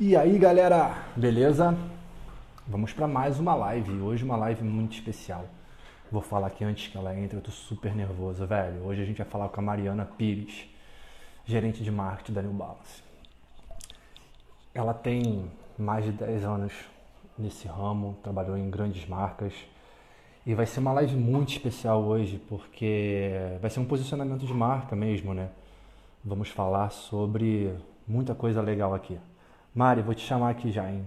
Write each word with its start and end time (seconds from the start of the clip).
E 0.00 0.16
aí, 0.16 0.36
galera, 0.40 1.04
beleza? 1.14 1.72
Vamos 2.66 2.92
para 2.92 3.06
mais 3.06 3.38
uma 3.38 3.54
live. 3.54 3.92
Hoje 4.00 4.24
uma 4.24 4.34
live 4.34 4.64
muito 4.64 4.94
especial. 4.94 5.44
Vou 6.10 6.20
falar 6.20 6.48
aqui 6.48 6.64
antes 6.64 6.88
que 6.88 6.98
ela 6.98 7.16
entre, 7.16 7.38
eu 7.38 7.40
tô 7.40 7.52
super 7.52 7.94
nervoso, 7.94 8.44
velho. 8.44 8.84
Hoje 8.84 9.02
a 9.02 9.04
gente 9.04 9.18
vai 9.18 9.26
falar 9.26 9.48
com 9.50 9.60
a 9.60 9.62
Mariana 9.62 10.04
Pires, 10.04 10.68
gerente 11.44 11.84
de 11.84 11.92
marketing 11.92 12.32
da 12.32 12.42
New 12.42 12.52
Balance. 12.52 13.04
Ela 14.74 14.92
tem 14.92 15.48
mais 15.78 16.04
de 16.04 16.10
10 16.10 16.44
anos 16.44 16.72
nesse 17.38 17.68
ramo, 17.68 18.18
trabalhou 18.20 18.58
em 18.58 18.68
grandes 18.68 19.06
marcas. 19.08 19.54
E 20.44 20.56
vai 20.56 20.66
ser 20.66 20.80
uma 20.80 20.92
live 20.92 21.14
muito 21.14 21.50
especial 21.50 22.02
hoje, 22.02 22.42
porque 22.48 23.30
vai 23.60 23.70
ser 23.70 23.78
um 23.78 23.84
posicionamento 23.84 24.44
de 24.44 24.52
marca 24.52 24.96
mesmo, 24.96 25.32
né? 25.32 25.50
Vamos 26.24 26.48
falar 26.48 26.90
sobre 26.90 27.72
muita 28.08 28.34
coisa 28.34 28.60
legal 28.60 28.92
aqui. 28.92 29.20
Mari, 29.74 30.02
vou 30.02 30.14
te 30.14 30.24
chamar 30.24 30.50
aqui 30.50 30.70
já, 30.70 30.88
hein? 30.88 31.04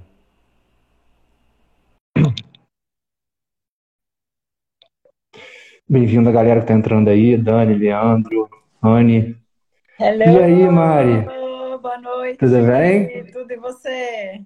Bem-vindo 5.87 6.27
a 6.27 6.33
galera 6.33 6.59
que 6.59 6.67
tá 6.67 6.73
entrando 6.73 7.09
aí, 7.09 7.37
Dani, 7.37 7.75
Leandro, 7.75 8.49
Anne. 8.83 9.37
Hello, 9.97 10.23
E 10.25 10.43
aí, 10.43 10.69
Mari? 10.69 11.25
boa 11.81 11.97
noite. 11.97 12.37
Tudo 12.39 12.65
bem? 12.65 13.31
Tudo 13.31 13.53
e 13.53 13.55
você? 13.55 14.45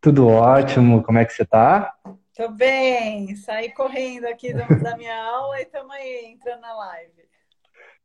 Tudo 0.00 0.28
ótimo. 0.28 1.02
Como 1.02 1.18
é 1.18 1.24
que 1.24 1.32
você 1.32 1.44
tá? 1.44 1.92
Tô 2.32 2.48
bem. 2.50 3.34
Saí 3.34 3.72
correndo 3.72 4.26
aqui 4.26 4.52
da, 4.52 4.66
da 4.68 4.96
minha 4.96 5.20
aula 5.20 5.58
e 5.58 5.62
estamos 5.64 5.90
aí 5.90 6.26
entrando 6.26 6.60
na 6.60 6.76
live. 6.76 7.26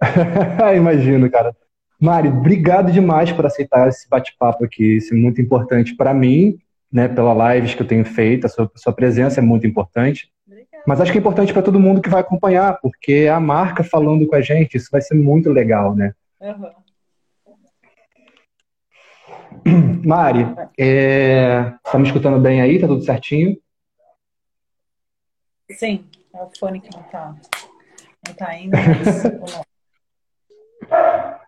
Imagino, 0.76 1.30
cara. 1.30 1.56
Mari, 2.02 2.30
obrigado 2.30 2.92
demais 2.92 3.32
por 3.32 3.46
aceitar 3.46 3.88
esse 3.88 4.10
bate-papo 4.10 4.66
aqui. 4.66 4.98
Isso 4.98 5.14
é 5.14 5.18
muito 5.18 5.40
importante 5.40 5.96
para 5.96 6.12
mim, 6.16 6.58
né, 6.92 7.08
pela 7.08 7.54
lives 7.54 7.76
que 7.76 7.84
eu 7.84 7.88
tenho 7.88 8.04
feito. 8.04 8.48
A 8.48 8.50
sua, 8.50 8.72
sua 8.76 8.92
presença 8.92 9.40
é 9.40 9.44
muito 9.44 9.68
importante. 9.68 10.32
Obrigada. 10.48 10.84
Mas 10.88 11.00
acho 11.00 11.12
que 11.12 11.20
é 11.20 11.22
importante 11.22 11.54
para 11.54 11.62
todo 11.62 11.80
mundo 11.80 12.02
que 12.02 12.10
vai 12.10 12.22
acompanhar, 12.22 12.80
porque 12.82 13.30
a 13.32 13.40
marca 13.40 13.84
falando 13.84 14.26
com 14.26 14.36
a 14.36 14.42
gente, 14.42 14.78
isso 14.78 14.90
vai 14.92 15.00
ser 15.00 15.14
muito 15.14 15.52
legal, 15.52 15.96
né? 15.96 16.16
Uhum. 16.42 16.72
Mari, 20.04 20.48
é... 20.80 21.72
tá 21.84 22.00
me 22.00 22.08
escutando 22.08 22.40
bem 22.40 22.64
aí? 22.64 22.80
Tá 22.80 22.88
tudo 22.88 23.04
certinho? 23.04 23.56
Sim, 25.70 26.04
é 26.34 26.42
o 26.42 26.50
fone 26.60 26.82
que 26.82 26.90
não 26.98 27.04
tá, 27.04 27.36
não 28.28 28.34
tá 28.34 28.58
indo, 28.58 28.72
mas. 28.76 29.24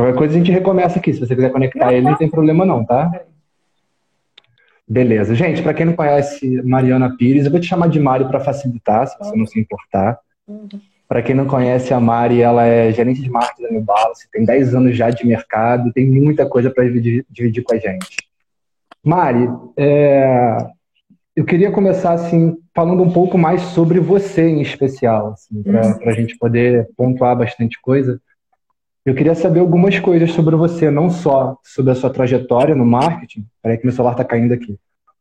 Qualquer 0.00 0.16
coisa 0.18 0.34
a 0.34 0.38
gente 0.38 0.50
recomeça 0.50 0.98
aqui. 0.98 1.12
Se 1.12 1.20
você 1.20 1.34
quiser 1.34 1.52
conectar 1.52 1.92
ele, 1.92 2.06
não 2.08 2.16
tem 2.16 2.28
problema 2.28 2.64
não, 2.64 2.84
tá? 2.84 3.10
Beleza. 4.88 5.34
Gente, 5.34 5.62
para 5.62 5.74
quem 5.74 5.86
não 5.86 5.92
conhece 5.92 6.60
Mariana 6.62 7.16
Pires, 7.16 7.44
eu 7.44 7.50
vou 7.50 7.60
te 7.60 7.66
chamar 7.66 7.88
de 7.88 8.00
Mari 8.00 8.24
para 8.24 8.40
facilitar, 8.40 9.06
se 9.06 9.18
você 9.18 9.36
não 9.36 9.46
se 9.46 9.60
importar. 9.60 10.18
Uhum. 10.48 10.68
Para 11.06 11.22
quem 11.22 11.34
não 11.34 11.46
conhece 11.46 11.92
a 11.92 12.00
Mari, 12.00 12.40
ela 12.40 12.64
é 12.64 12.90
gerente 12.92 13.20
de 13.20 13.30
marketing 13.30 13.62
da 13.62 13.70
New 13.70 13.82
Balance, 13.82 14.28
tem 14.32 14.44
10 14.44 14.74
anos 14.74 14.96
já 14.96 15.10
de 15.10 15.26
mercado, 15.26 15.92
tem 15.92 16.08
muita 16.10 16.46
coisa 16.46 16.70
para 16.70 16.84
dividir, 16.84 17.24
dividir 17.28 17.62
com 17.62 17.74
a 17.74 17.78
gente. 17.78 18.16
Mari, 19.04 19.48
é, 19.76 20.56
eu 21.36 21.44
queria 21.44 21.70
começar 21.70 22.12
assim 22.12 22.56
falando 22.74 23.02
um 23.02 23.12
pouco 23.12 23.36
mais 23.36 23.60
sobre 23.62 24.00
você 24.00 24.42
em 24.48 24.60
especial, 24.60 25.32
assim, 25.32 25.62
para 25.62 25.86
Uhum. 25.86 26.08
a 26.08 26.12
gente 26.12 26.36
poder 26.38 26.88
pontuar 26.96 27.36
bastante 27.36 27.80
coisa. 27.80 28.20
Eu 29.04 29.14
queria 29.14 29.34
saber 29.34 29.60
algumas 29.60 29.98
coisas 29.98 30.32
sobre 30.32 30.54
você, 30.56 30.90
não 30.90 31.08
só 31.08 31.56
sobre 31.64 31.92
a 31.92 31.94
sua 31.94 32.10
trajetória 32.10 32.74
no 32.74 32.84
marketing, 32.84 33.46
peraí 33.62 33.78
que 33.78 33.86
meu 33.86 33.94
celular 33.94 34.12
está 34.12 34.24
caindo 34.24 34.52
aqui, 34.52 34.76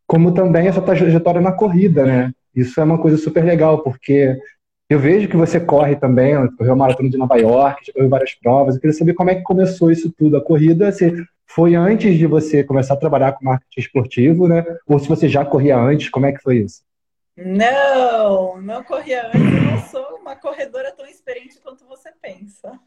como 0.05 0.33
também 0.33 0.67
essa 0.67 0.81
trajetória 0.81 1.39
na 1.39 1.51
corrida, 1.51 2.05
né? 2.05 2.31
Isso 2.53 2.79
é 2.79 2.83
uma 2.83 2.97
coisa 2.97 3.15
super 3.15 3.43
legal, 3.43 3.81
porque 3.81 4.37
eu 4.89 4.99
vejo 4.99 5.29
que 5.29 5.37
você 5.37 5.59
corre 5.59 5.95
também, 5.95 6.35
correu 6.57 6.73
a 6.73 6.75
maratona 6.75 7.09
de 7.09 7.17
Nova 7.17 7.37
York, 7.37 7.85
já 7.85 7.93
correu 7.93 8.09
várias 8.09 8.33
provas. 8.33 8.75
Eu 8.75 8.81
queria 8.81 8.97
saber 8.97 9.13
como 9.13 9.29
é 9.29 9.35
que 9.35 9.43
começou 9.43 9.91
isso 9.91 10.11
tudo. 10.17 10.35
A 10.35 10.41
corrida, 10.41 10.91
se 10.91 11.13
foi 11.47 11.75
antes 11.75 12.17
de 12.17 12.25
você 12.25 12.63
começar 12.63 12.95
a 12.95 12.97
trabalhar 12.97 13.33
com 13.33 13.45
marketing 13.45 13.79
esportivo, 13.79 14.47
né? 14.47 14.65
Ou 14.87 14.99
se 14.99 15.07
você 15.07 15.29
já 15.29 15.45
corria 15.45 15.77
antes, 15.77 16.09
como 16.09 16.25
é 16.25 16.31
que 16.31 16.41
foi 16.41 16.57
isso? 16.57 16.81
Não, 17.45 18.61
não 18.61 18.83
corria 18.83 19.27
antes. 19.27 19.39
Eu 19.39 19.61
não 19.63 19.79
sou 19.87 20.17
uma 20.17 20.35
corredora 20.35 20.91
tão 20.91 21.05
experiente 21.05 21.59
quanto 21.61 21.85
você 21.85 22.11
pensa. 22.21 22.79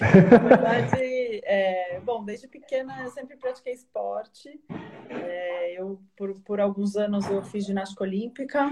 Na 0.00 0.38
verdade, 0.38 1.40
é, 1.44 2.00
bom, 2.00 2.24
desde 2.24 2.46
pequena 2.46 3.02
eu 3.02 3.10
sempre 3.10 3.36
pratiquei 3.36 3.72
esporte. 3.72 4.60
É, 5.08 5.72
eu, 5.72 6.00
por, 6.16 6.40
por 6.42 6.60
alguns 6.60 6.96
anos, 6.96 7.28
eu 7.28 7.42
fiz 7.42 7.66
ginástica 7.66 8.04
olímpica 8.04 8.70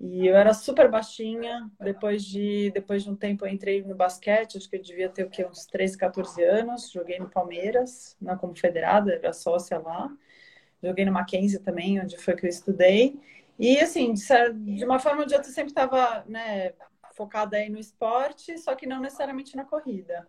e 0.00 0.26
eu 0.26 0.36
era 0.36 0.54
super 0.54 0.90
baixinha. 0.90 1.70
Depois 1.78 2.24
de, 2.24 2.70
depois 2.72 3.04
de 3.04 3.10
um 3.10 3.16
tempo, 3.16 3.44
eu 3.44 3.50
entrei 3.50 3.82
no 3.82 3.94
basquete. 3.94 4.56
Acho 4.56 4.70
que 4.70 4.76
eu 4.76 4.82
devia 4.82 5.10
ter 5.10 5.24
o 5.24 5.30
quê? 5.30 5.44
uns 5.44 5.66
13, 5.66 5.98
14 5.98 6.42
anos. 6.44 6.90
Joguei 6.90 7.18
no 7.18 7.28
Palmeiras, 7.28 8.16
não 8.20 8.38
como 8.38 8.56
federada, 8.56 9.12
era 9.12 9.34
sócia 9.34 9.78
lá. 9.78 10.10
Joguei 10.82 11.04
no 11.04 11.12
Mackenzie 11.12 11.58
também, 11.58 12.00
onde 12.00 12.16
foi 12.16 12.36
que 12.36 12.46
eu 12.46 12.50
estudei. 12.50 13.20
E 13.58 13.78
assim, 13.80 14.14
de 14.14 14.84
uma 14.84 15.00
forma 15.00 15.22
ou 15.22 15.26
de 15.26 15.34
outra, 15.34 15.50
sempre 15.50 15.70
estava 15.70 16.24
né, 16.28 16.72
focada 17.12 17.56
aí 17.56 17.68
no 17.68 17.78
esporte, 17.78 18.56
só 18.58 18.74
que 18.76 18.86
não 18.86 19.00
necessariamente 19.00 19.56
na 19.56 19.64
corrida. 19.64 20.28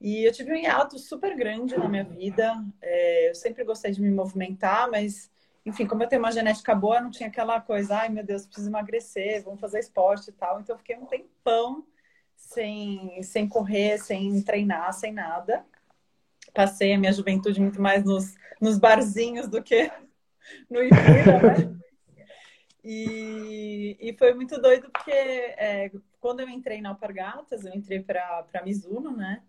E 0.00 0.24
eu 0.26 0.32
tive 0.32 0.52
um 0.52 0.56
hiato 0.56 0.98
super 0.98 1.36
grande 1.36 1.76
na 1.76 1.88
minha 1.88 2.04
vida. 2.04 2.54
É, 2.80 3.30
eu 3.30 3.34
sempre 3.34 3.64
gostei 3.64 3.92
de 3.92 4.00
me 4.00 4.10
movimentar, 4.10 4.90
mas, 4.90 5.30
enfim, 5.64 5.86
como 5.86 6.02
eu 6.02 6.08
tenho 6.08 6.22
uma 6.22 6.32
genética 6.32 6.74
boa, 6.74 7.00
não 7.00 7.10
tinha 7.10 7.28
aquela 7.28 7.60
coisa, 7.60 7.98
ai 7.98 8.08
meu 8.08 8.24
Deus, 8.24 8.46
preciso 8.46 8.70
emagrecer, 8.70 9.42
vamos 9.44 9.60
fazer 9.60 9.78
esporte 9.80 10.28
e 10.28 10.32
tal. 10.32 10.60
Então 10.60 10.74
eu 10.74 10.78
fiquei 10.78 10.96
um 10.96 11.06
tempão 11.06 11.86
sem, 12.34 13.22
sem 13.22 13.46
correr, 13.46 13.98
sem 13.98 14.42
treinar, 14.42 14.92
sem 14.94 15.12
nada. 15.12 15.64
Passei 16.54 16.94
a 16.94 16.98
minha 16.98 17.12
juventude 17.12 17.60
muito 17.60 17.80
mais 17.80 18.04
nos, 18.04 18.34
nos 18.60 18.78
barzinhos 18.78 19.48
do 19.48 19.62
que 19.62 19.90
no 20.70 20.82
Ibira, 20.82 21.40
né? 21.40 21.83
E, 22.84 23.96
e 23.98 24.12
foi 24.18 24.34
muito 24.34 24.60
doido 24.60 24.90
porque 24.90 25.10
é, 25.10 25.90
quando 26.20 26.40
eu 26.40 26.48
entrei 26.48 26.82
na 26.82 26.90
Alpargatas, 26.90 27.64
eu 27.64 27.72
entrei 27.72 28.00
para 28.00 28.62
Mizuno, 28.62 29.16
né? 29.16 29.42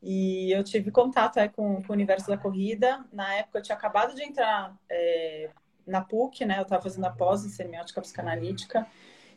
E 0.00 0.52
eu 0.52 0.62
tive 0.62 0.92
contato 0.92 1.38
é, 1.38 1.48
com, 1.48 1.82
com 1.82 1.92
o 1.92 1.92
universo 1.92 2.28
da 2.28 2.38
corrida. 2.38 3.04
Na 3.12 3.34
época, 3.34 3.58
eu 3.58 3.62
tinha 3.62 3.76
acabado 3.76 4.14
de 4.14 4.22
entrar 4.22 4.76
é, 4.88 5.50
na 5.84 6.00
PUC, 6.00 6.44
né? 6.44 6.58
Eu 6.58 6.62
estava 6.62 6.82
fazendo 6.82 7.06
a 7.06 7.10
pós 7.10 7.44
em 7.44 7.48
semiótica 7.48 8.00
psicanalítica. 8.00 8.86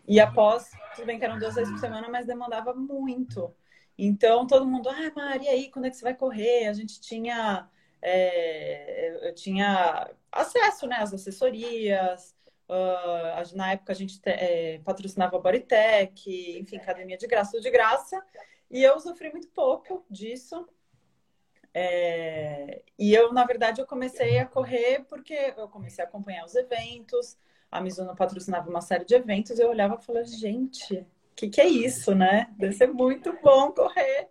E 0.08 0.20
a 0.20 0.32
pós, 0.32 0.70
tudo 0.96 1.06
bem 1.06 1.18
que 1.18 1.26
eram 1.26 1.40
duas 1.40 1.56
vezes 1.56 1.72
por 1.72 1.80
semana, 1.80 2.08
mas 2.08 2.28
demandava 2.28 2.74
muito. 2.74 3.52
Então, 3.98 4.46
todo 4.46 4.66
mundo, 4.66 4.90
ah, 4.90 5.12
Mari, 5.16 5.46
e 5.46 5.50
aí, 5.50 5.72
quando 5.72 5.86
é 5.86 5.90
que 5.90 5.96
você 5.96 6.04
vai 6.04 6.16
correr? 6.16 6.68
A 6.68 6.74
gente 6.74 7.02
tinha, 7.02 7.68
é, 8.02 9.28
eu 9.28 9.34
tinha 9.34 10.10
acesso, 10.32 10.88
né, 10.88 10.98
às 10.98 11.14
assessorias. 11.14 12.36
Ah, 12.70 13.44
na 13.56 13.72
época, 13.74 13.92
a 13.92 13.96
gente 13.96 14.20
te- 14.22 14.30
é, 14.30 14.80
patrocinava 14.80 15.40
Bodytech, 15.40 16.60
enfim, 16.60 16.78
academia 16.78 17.18
de 17.18 17.28
graça, 17.28 17.52
tudo 17.52 17.64
de 17.64 17.72
graça. 17.72 18.24
E 18.70 18.84
eu 18.84 19.00
sofri 19.00 19.32
muito 19.32 19.48
pouco 19.50 20.06
disso. 20.10 20.68
É, 21.74 22.82
e 22.98 23.14
eu, 23.14 23.32
na 23.32 23.46
verdade, 23.46 23.80
eu 23.82 23.86
comecei 23.88 24.40
a 24.40 24.46
correr 24.46 25.06
porque 25.08 25.34
eu 25.58 25.68
comecei 25.68 26.04
a 26.04 26.08
acompanhar 26.08 26.46
os 26.46 26.56
eventos. 26.56 27.38
A 27.72 27.80
Mizuno 27.82 28.16
patrocinava 28.16 28.70
uma 28.70 28.82
série 28.82 29.06
de 29.06 29.16
eventos. 29.16 29.60
Eu 29.60 29.70
olhava 29.70 29.96
e 30.00 30.04
falava, 30.06 30.26
gente, 30.26 30.96
o 30.96 31.06
que, 31.36 31.50
que 31.50 31.62
é 31.62 31.68
isso, 31.68 32.16
né? 32.16 32.48
Deve 32.58 32.74
ser 32.74 32.88
muito 32.88 33.32
bom 33.42 33.72
correr. 33.72 34.30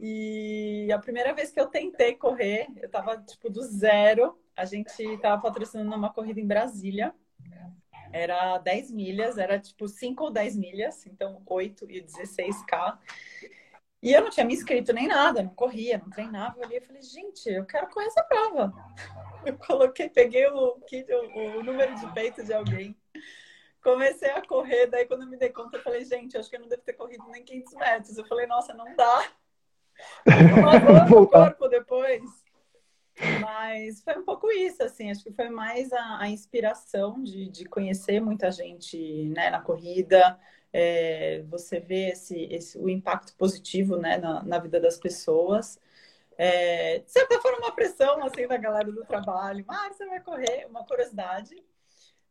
E 0.00 0.90
a 0.92 0.98
primeira 0.98 1.34
vez 1.34 1.50
que 1.50 1.60
eu 1.60 1.66
tentei 1.66 2.14
correr, 2.14 2.68
eu 2.76 2.88
tava, 2.90 3.18
tipo, 3.18 3.50
do 3.50 3.62
zero. 3.62 4.38
A 4.56 4.64
gente 4.64 5.18
tava 5.18 5.40
patrocinando 5.42 5.94
uma 5.94 6.12
corrida 6.12 6.40
em 6.40 6.46
Brasília. 6.46 7.14
Era 8.12 8.58
10 8.58 8.90
milhas, 8.90 9.38
era 9.38 9.58
tipo 9.58 9.88
5 9.88 10.24
ou 10.24 10.30
10 10.30 10.56
milhas, 10.56 11.06
então 11.06 11.42
8 11.46 11.90
e 11.90 12.02
16K. 12.02 12.98
E 14.02 14.12
eu 14.12 14.22
não 14.22 14.30
tinha 14.30 14.46
me 14.46 14.54
inscrito 14.54 14.92
nem 14.92 15.08
nada, 15.08 15.42
não 15.42 15.54
corria, 15.54 15.98
não 15.98 16.08
treinava. 16.10 16.56
Eu 16.58 16.66
olhei 16.66 16.78
e 16.78 16.80
falei, 16.80 17.02
gente, 17.02 17.48
eu 17.48 17.66
quero 17.66 17.88
correr 17.88 18.06
essa 18.06 18.22
prova. 18.22 18.72
Eu 19.46 19.56
coloquei, 19.56 20.10
peguei 20.10 20.46
o, 20.48 20.76
o, 20.76 21.58
o 21.58 21.62
número 21.62 21.94
de 21.94 22.12
peito 22.12 22.44
de 22.44 22.52
alguém, 22.52 22.94
comecei 23.80 24.30
a 24.30 24.44
correr. 24.44 24.88
Daí, 24.88 25.06
quando 25.06 25.22
eu 25.22 25.28
me 25.28 25.36
dei 25.36 25.48
conta, 25.48 25.78
eu 25.78 25.82
falei, 25.82 26.04
gente, 26.04 26.34
eu 26.34 26.40
acho 26.40 26.50
que 26.50 26.56
eu 26.56 26.60
não 26.60 26.68
devo 26.68 26.82
ter 26.82 26.94
corrido 26.94 27.24
nem 27.28 27.44
500 27.44 27.74
metros. 27.74 28.18
Eu 28.18 28.26
falei, 28.26 28.46
nossa, 28.46 28.74
não 28.74 28.94
dá. 28.96 29.30
Voltar. 31.08 31.50
corpo 31.50 31.68
depois. 31.68 32.22
Mas 33.40 34.02
foi 34.02 34.18
um 34.18 34.24
pouco 34.24 34.50
isso, 34.50 34.82
assim, 34.82 35.10
acho 35.10 35.22
que 35.24 35.32
foi 35.32 35.48
mais 35.48 35.92
a, 35.92 36.18
a 36.20 36.28
inspiração 36.28 37.22
de, 37.22 37.48
de 37.48 37.64
conhecer 37.66 38.20
muita 38.20 38.50
gente 38.50 39.28
né, 39.30 39.50
na 39.50 39.60
corrida, 39.60 40.38
é, 40.72 41.42
você 41.48 41.80
vê 41.80 42.10
esse, 42.10 42.44
esse, 42.50 42.78
o 42.78 42.88
impacto 42.88 43.34
positivo 43.36 43.96
né, 43.96 44.18
na, 44.18 44.42
na 44.42 44.58
vida 44.58 44.80
das 44.80 44.98
pessoas. 44.98 45.78
é, 46.38 47.00
de 47.00 47.10
certa 47.12 47.40
forma, 47.40 47.58
uma 47.58 47.74
pressão 47.74 48.22
assim 48.24 48.46
da 48.46 48.56
galera 48.56 48.90
do 48.92 49.04
trabalho. 49.04 49.64
Ah, 49.68 49.90
você 49.92 50.06
vai 50.06 50.20
correr, 50.20 50.66
uma 50.68 50.84
curiosidade. 50.86 51.54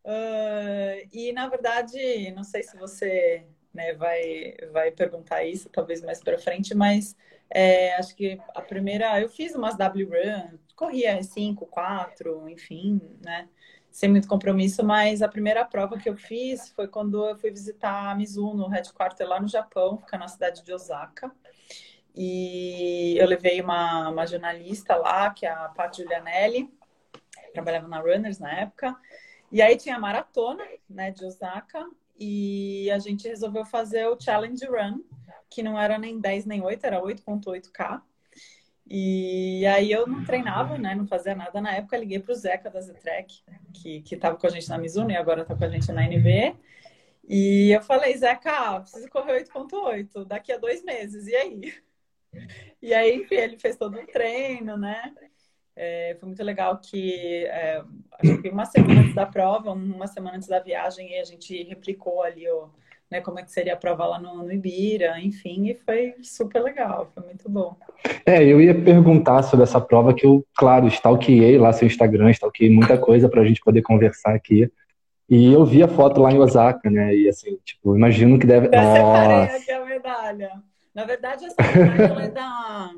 Uh, 0.06 1.07
e 1.12 1.33
na 1.33 1.48
verdade, 1.50 2.31
não 2.31 2.44
sei 2.44 2.63
se 2.63 2.78
você 2.78 3.45
né, 3.74 3.94
vai, 3.94 4.56
vai 4.72 4.92
perguntar 4.92 5.44
isso, 5.44 5.69
talvez 5.69 6.01
mais 6.01 6.22
para 6.24 6.40
frente, 6.40 6.74
mas 6.74 7.16
é, 7.50 7.95
acho 7.95 8.16
que 8.16 8.40
a 8.56 8.62
primeira, 8.62 9.19
eu 9.22 9.30
fiz 9.30 9.54
umas 9.56 9.78
W-Run, 9.78 10.57
corria 10.77 11.21
5, 11.21 11.65
4, 11.65 12.47
enfim, 12.47 13.01
né? 13.25 13.50
Sem 13.89 14.09
muito 14.09 14.27
compromisso, 14.27 14.85
mas 14.85 15.24
a 15.24 15.27
primeira 15.27 15.65
prova 15.65 15.97
que 15.97 16.07
eu 16.07 16.15
fiz 16.15 16.69
foi 16.69 16.88
quando 16.88 17.25
eu 17.25 17.35
fui 17.35 17.50
visitar 17.50 18.12
a 18.12 18.15
Mizuno, 18.15 18.68
headquarter 18.68 19.27
lá 19.27 19.41
no 19.41 19.47
Japão, 19.47 19.97
fica 19.97 20.19
na 20.19 20.27
cidade 20.27 20.63
de 20.63 20.71
Osaka. 20.71 21.31
E 22.15 23.18
eu 23.18 23.27
levei 23.27 23.59
uma, 23.59 24.09
uma 24.09 24.27
jornalista 24.27 24.95
lá, 24.95 25.31
que 25.31 25.47
é 25.47 25.51
a 25.51 25.69
Pat 25.69 25.97
Giulianelli, 25.97 26.71
trabalhava 27.53 27.88
na 27.88 28.00
Runners 28.00 28.38
na 28.38 28.51
época. 28.51 28.95
E 29.51 29.63
aí 29.63 29.77
tinha 29.77 29.95
a 29.95 30.00
maratona, 30.00 30.63
né, 30.88 31.09
de 31.09 31.25
Osaka, 31.25 31.83
e 32.19 32.89
a 32.91 33.00
gente 33.00 33.27
resolveu 33.27 33.65
fazer 33.65 34.07
o 34.07 34.19
Challenge 34.19 34.63
Run, 34.65 35.01
que 35.50 35.63
não 35.63 35.80
era 35.80 35.97
nem 35.97 36.19
10 36.19 36.45
nem 36.45 36.62
8, 36.62 36.85
era 36.85 37.01
8.8K. 37.01 38.01
E 38.89 39.66
aí 39.66 39.92
eu 39.92 40.07
não 40.07 40.24
treinava, 40.24 40.78
né? 40.78 40.95
Não 40.95 41.06
fazia 41.06 41.36
nada 41.36 41.60
na 41.60 41.75
época. 41.75 41.98
Liguei 41.98 42.19
para 42.19 42.31
o 42.31 42.36
Zeca 42.36 42.69
da 42.69 42.80
Zetrek, 42.80 43.44
que, 43.74 44.01
que 44.01 44.16
tava 44.16 44.38
com 44.38 44.48
a 44.48 44.50
gente 44.50 44.69
na 44.69 44.78
Mizuno 44.78 45.12
e 45.12 45.16
agora 45.16 45.44
tá 45.44 45.56
com 45.56 45.63
a 45.63 45.69
gente 45.69 45.92
na 45.92 46.06
NB. 46.06 46.56
E 47.28 47.72
eu 47.72 47.81
falei, 47.81 48.16
Zeca, 48.16 48.80
preciso 48.80 49.10
correr 49.10 49.44
8.8 49.44 50.25
daqui 50.25 50.51
a 50.54 50.57
dois 50.57 50.84
meses. 50.84 51.28
E 51.28 51.36
aí? 51.36 51.74
E 52.81 52.94
aí, 52.94 53.25
ele 53.31 53.57
fez 53.57 53.75
todo 53.75 53.98
o 53.98 54.06
treino, 54.06 54.78
né? 54.78 55.13
É, 55.75 56.16
foi 56.19 56.28
muito 56.28 56.44
legal 56.44 56.80
que 56.80 57.45
é, 57.45 57.83
acho 58.13 58.42
que 58.42 58.50
uma 58.50 58.66
semana 58.66 59.01
antes 59.01 59.13
da 59.13 59.25
prova, 59.25 59.72
uma 59.72 60.07
semana 60.07 60.38
antes 60.38 60.48
da 60.48 60.60
viagem, 60.60 61.19
a 61.19 61.24
gente 61.24 61.63
replicou 61.63 62.24
ali 62.24 62.50
o, 62.50 62.72
né, 63.09 63.21
como 63.21 63.39
é 63.39 63.44
que 63.44 63.51
seria 63.51 63.74
a 63.74 63.77
prova 63.77 64.06
lá 64.06 64.19
no, 64.19 64.44
no 64.44 64.51
Ibira, 64.51 65.19
enfim, 65.19 65.69
e 65.69 65.75
foi 65.75 66.15
super 66.21 66.62
legal, 66.62 67.09
foi 67.13 67.24
muito 67.24 67.50
bom. 67.50 67.75
É, 68.25 68.44
eu 68.44 68.62
ia 68.62 68.75
perguntar 68.75 69.44
sobre 69.44 69.63
essa 69.63 69.80
prova 69.80 70.13
que 70.13 70.25
eu, 70.25 70.45
claro, 70.56 70.88
stalkeei 70.88 71.57
lá 71.57 71.71
seu 71.71 71.88
Instagram, 71.88 72.31
stalkeei 72.31 72.69
muita 72.69 72.98
coisa 72.98 73.30
para 73.30 73.42
a 73.42 73.45
gente 73.45 73.62
poder 73.62 73.81
conversar 73.81 74.36
aqui. 74.36 74.69
E 75.30 75.51
eu 75.51 75.65
vi 75.65 75.83
a 75.83 75.88
foto 75.88 76.21
lá 76.21 76.31
em 76.31 76.39
Osaka, 76.39 76.89
né? 76.89 77.13
E 77.13 77.27
assim, 77.27 77.57
tipo, 77.65 77.95
imagino 77.95 78.39
que 78.39 78.48
deve. 78.48 78.68
Eu 78.68 78.81
Nossa. 78.81 79.57
aqui 79.57 79.71
a 79.71 79.86
medalha. 79.86 80.51
Na 80.95 81.04
verdade, 81.04 81.45
essa 81.45 81.56
medalha 81.62 82.24
é 82.24 82.30
da 82.30 82.92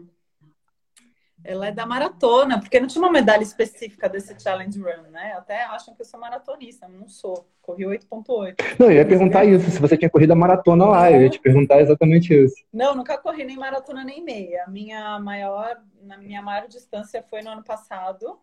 ela 1.44 1.68
é 1.68 1.71
da 1.71 1.86
maratona, 1.86 2.59
porque 2.59 2.80
não 2.80 2.88
tinha 2.88 3.01
uma 3.01 3.12
medalha 3.12 3.44
específica 3.44 4.09
desse 4.09 4.38
challenge 4.39 4.80
run, 4.80 5.09
né? 5.09 5.33
Até 5.33 5.63
acham 5.63 5.95
que 5.95 6.01
eu 6.01 6.06
sou 6.06 6.19
maratonista, 6.19 6.88
não 6.88 7.07
sou. 7.07 7.47
Corri 7.62 7.86
8.8. 7.86 8.77
Não, 8.80 8.88
eu 8.88 8.94
ia 8.94 9.06
perguntar 9.06 9.45
isso, 9.45 9.69
se 9.69 9.80
você 9.80 9.97
tinha 9.97 10.09
corrido 10.09 10.31
a 10.31 10.36
maratona 10.36 10.86
lá, 10.86 11.12
eu 11.12 11.21
ia 11.21 11.30
te 11.30 11.39
perguntar 11.39 11.81
exatamente 11.81 12.33
isso. 12.33 12.56
Não, 12.74 12.95
nunca 12.95 13.18
corri 13.18 13.44
nem 13.44 13.57
maratona 13.57 14.03
nem 14.03 14.24
meia. 14.24 14.63
A 14.65 14.69
minha 14.69 15.19
maior, 15.19 15.81
na 16.01 16.18
minha 16.18 16.41
maior 16.41 16.68
distância 16.68 17.24
foi 17.30 17.42
no 17.42 17.51
ano 17.51 17.63
passado, 17.63 18.39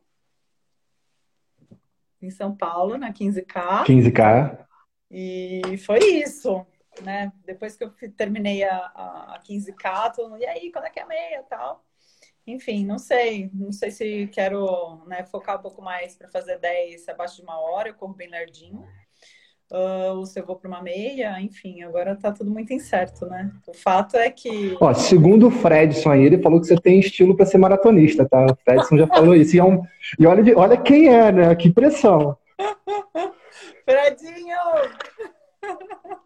em 2.22 2.30
São 2.30 2.56
Paulo, 2.56 2.96
na 2.96 3.12
15K. 3.12 3.84
15K. 3.84 4.66
E 5.10 5.76
foi 5.84 5.98
isso, 5.98 6.66
né? 7.02 7.32
Depois 7.44 7.76
que 7.76 7.84
eu 7.84 7.92
terminei 8.16 8.64
a, 8.64 8.76
a 8.76 9.40
15K, 9.46 10.14
todo 10.14 10.30
mundo, 10.30 10.40
e 10.40 10.46
aí, 10.46 10.72
quando 10.72 10.86
é 10.86 10.90
que 10.90 10.98
é 10.98 11.02
a 11.02 11.06
meia 11.06 11.40
e 11.40 11.44
tal? 11.44 11.85
Enfim, 12.46 12.86
não 12.86 12.98
sei. 12.98 13.50
Não 13.52 13.72
sei 13.72 13.90
se 13.90 14.28
quero 14.28 15.02
né, 15.06 15.24
focar 15.24 15.58
um 15.58 15.62
pouco 15.62 15.82
mais 15.82 16.16
para 16.16 16.28
fazer 16.28 16.58
10 16.58 17.08
abaixo 17.08 17.36
de 17.36 17.42
uma 17.42 17.58
hora, 17.58 17.88
eu 17.88 17.94
corro 17.94 18.14
bem 18.14 18.28
lerdinho. 18.28 18.84
Uh, 19.68 20.18
ou 20.18 20.24
se 20.24 20.38
eu 20.38 20.46
vou 20.46 20.54
para 20.54 20.68
uma 20.68 20.80
meia, 20.80 21.40
enfim, 21.40 21.82
agora 21.82 22.14
tá 22.14 22.30
tudo 22.30 22.48
muito 22.48 22.72
incerto, 22.72 23.26
né? 23.26 23.50
O 23.66 23.74
fato 23.74 24.16
é 24.16 24.30
que. 24.30 24.76
Ó, 24.80 24.94
segundo 24.94 25.48
o 25.48 25.50
Fredson 25.50 26.12
aí, 26.12 26.22
ele 26.22 26.40
falou 26.40 26.60
que 26.60 26.68
você 26.68 26.76
tem 26.76 27.00
estilo 27.00 27.36
para 27.36 27.46
ser 27.46 27.58
maratonista, 27.58 28.28
tá? 28.28 28.46
O 28.46 28.56
Fredson 28.64 28.96
já 28.96 29.08
falou 29.08 29.34
isso. 29.34 29.56
E, 29.56 29.58
é 29.58 29.64
um... 29.64 29.82
e 30.20 30.24
olha, 30.24 30.56
olha 30.56 30.76
quem 30.76 31.08
é, 31.08 31.32
né? 31.32 31.54
Que 31.56 31.72
pressão. 31.72 32.38
Fredinho! 33.84 34.56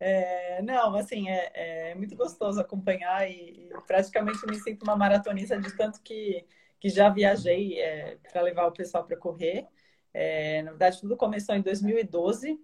É, 0.00 0.62
não, 0.62 0.94
assim, 0.94 1.28
é, 1.28 1.90
é, 1.90 1.94
muito 1.94 2.14
gostoso 2.14 2.60
acompanhar 2.60 3.28
e, 3.28 3.68
e, 3.68 3.70
praticamente 3.86 4.46
me 4.46 4.56
sinto 4.56 4.84
uma 4.84 4.96
maratonista 4.96 5.58
de 5.60 5.76
tanto 5.76 6.00
que, 6.02 6.46
que 6.78 6.88
já 6.88 7.08
viajei 7.08 7.80
é, 7.80 8.16
para 8.30 8.42
levar 8.42 8.66
o 8.66 8.72
pessoal 8.72 9.04
para 9.04 9.16
correr. 9.16 9.66
É, 10.14 10.62
na 10.62 10.70
verdade, 10.70 11.00
tudo 11.00 11.16
começou 11.16 11.54
em 11.54 11.62
2012. 11.62 12.60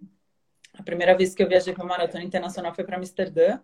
A 0.73 0.83
primeira 0.83 1.15
vez 1.15 1.35
que 1.35 1.43
eu 1.43 1.47
viajei 1.47 1.73
para 1.73 1.83
uma 1.83 1.89
maratona 1.97 2.23
internacional 2.23 2.73
foi 2.73 2.83
para 2.83 2.97
Amsterdã. 2.97 3.59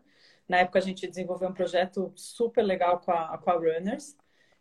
Na 0.47 0.59
época, 0.59 0.79
a 0.79 0.81
gente 0.81 1.07
desenvolveu 1.07 1.49
um 1.49 1.53
projeto 1.53 2.11
super 2.15 2.63
legal 2.63 2.99
com 2.99 3.11
a, 3.11 3.37
com 3.37 3.51
a 3.51 3.53
Runners. 3.53 4.17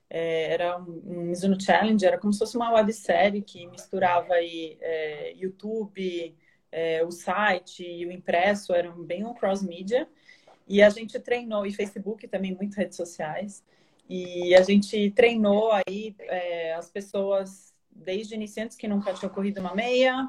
É, 0.08 0.52
era 0.52 0.78
um, 0.78 1.02
um 1.04 1.20
Mizuno 1.22 1.60
Challenge, 1.60 2.04
era 2.04 2.18
como 2.18 2.32
se 2.32 2.38
fosse 2.40 2.56
uma 2.56 2.72
websérie 2.72 3.42
que 3.42 3.66
misturava 3.66 4.34
aí, 4.34 4.76
é, 4.80 5.32
YouTube, 5.34 6.36
é, 6.72 7.04
o 7.04 7.10
site 7.10 7.84
e 7.84 8.06
o 8.06 8.12
impresso 8.12 8.72
eram 8.72 9.02
bem 9.02 9.24
um 9.24 9.34
cross-mídia. 9.34 10.08
E 10.66 10.82
a 10.82 10.88
gente 10.88 11.18
treinou, 11.18 11.66
e 11.66 11.72
Facebook 11.72 12.28
também, 12.28 12.54
muito 12.54 12.76
redes 12.76 12.96
sociais. 12.96 13.64
E 14.08 14.54
a 14.54 14.62
gente 14.62 15.10
treinou 15.12 15.70
aí 15.72 16.14
é, 16.20 16.74
as 16.74 16.90
pessoas, 16.90 17.74
desde 17.90 18.34
iniciantes 18.34 18.76
que 18.76 18.88
nunca 18.88 19.12
tinham 19.14 19.32
corrido 19.32 19.60
uma 19.60 19.74
meia, 19.74 20.28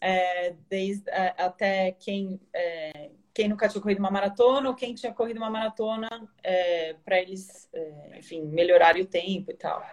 é, 0.00 0.54
desde, 0.68 1.08
é, 1.10 1.34
até 1.38 1.92
quem, 1.92 2.40
é, 2.52 3.10
quem 3.34 3.48
nunca 3.48 3.68
tinha 3.68 3.80
corrido 3.80 3.98
uma 3.98 4.10
maratona, 4.10 4.68
ou 4.68 4.74
quem 4.74 4.94
tinha 4.94 5.12
corrido 5.12 5.36
uma 5.38 5.50
maratona, 5.50 6.08
é, 6.42 6.94
para 7.04 7.20
eles, 7.20 7.68
enfim, 8.16 8.42
melhorarem 8.42 9.02
o 9.02 9.06
tempo 9.06 9.50
e 9.50 9.54
tal. 9.54 9.84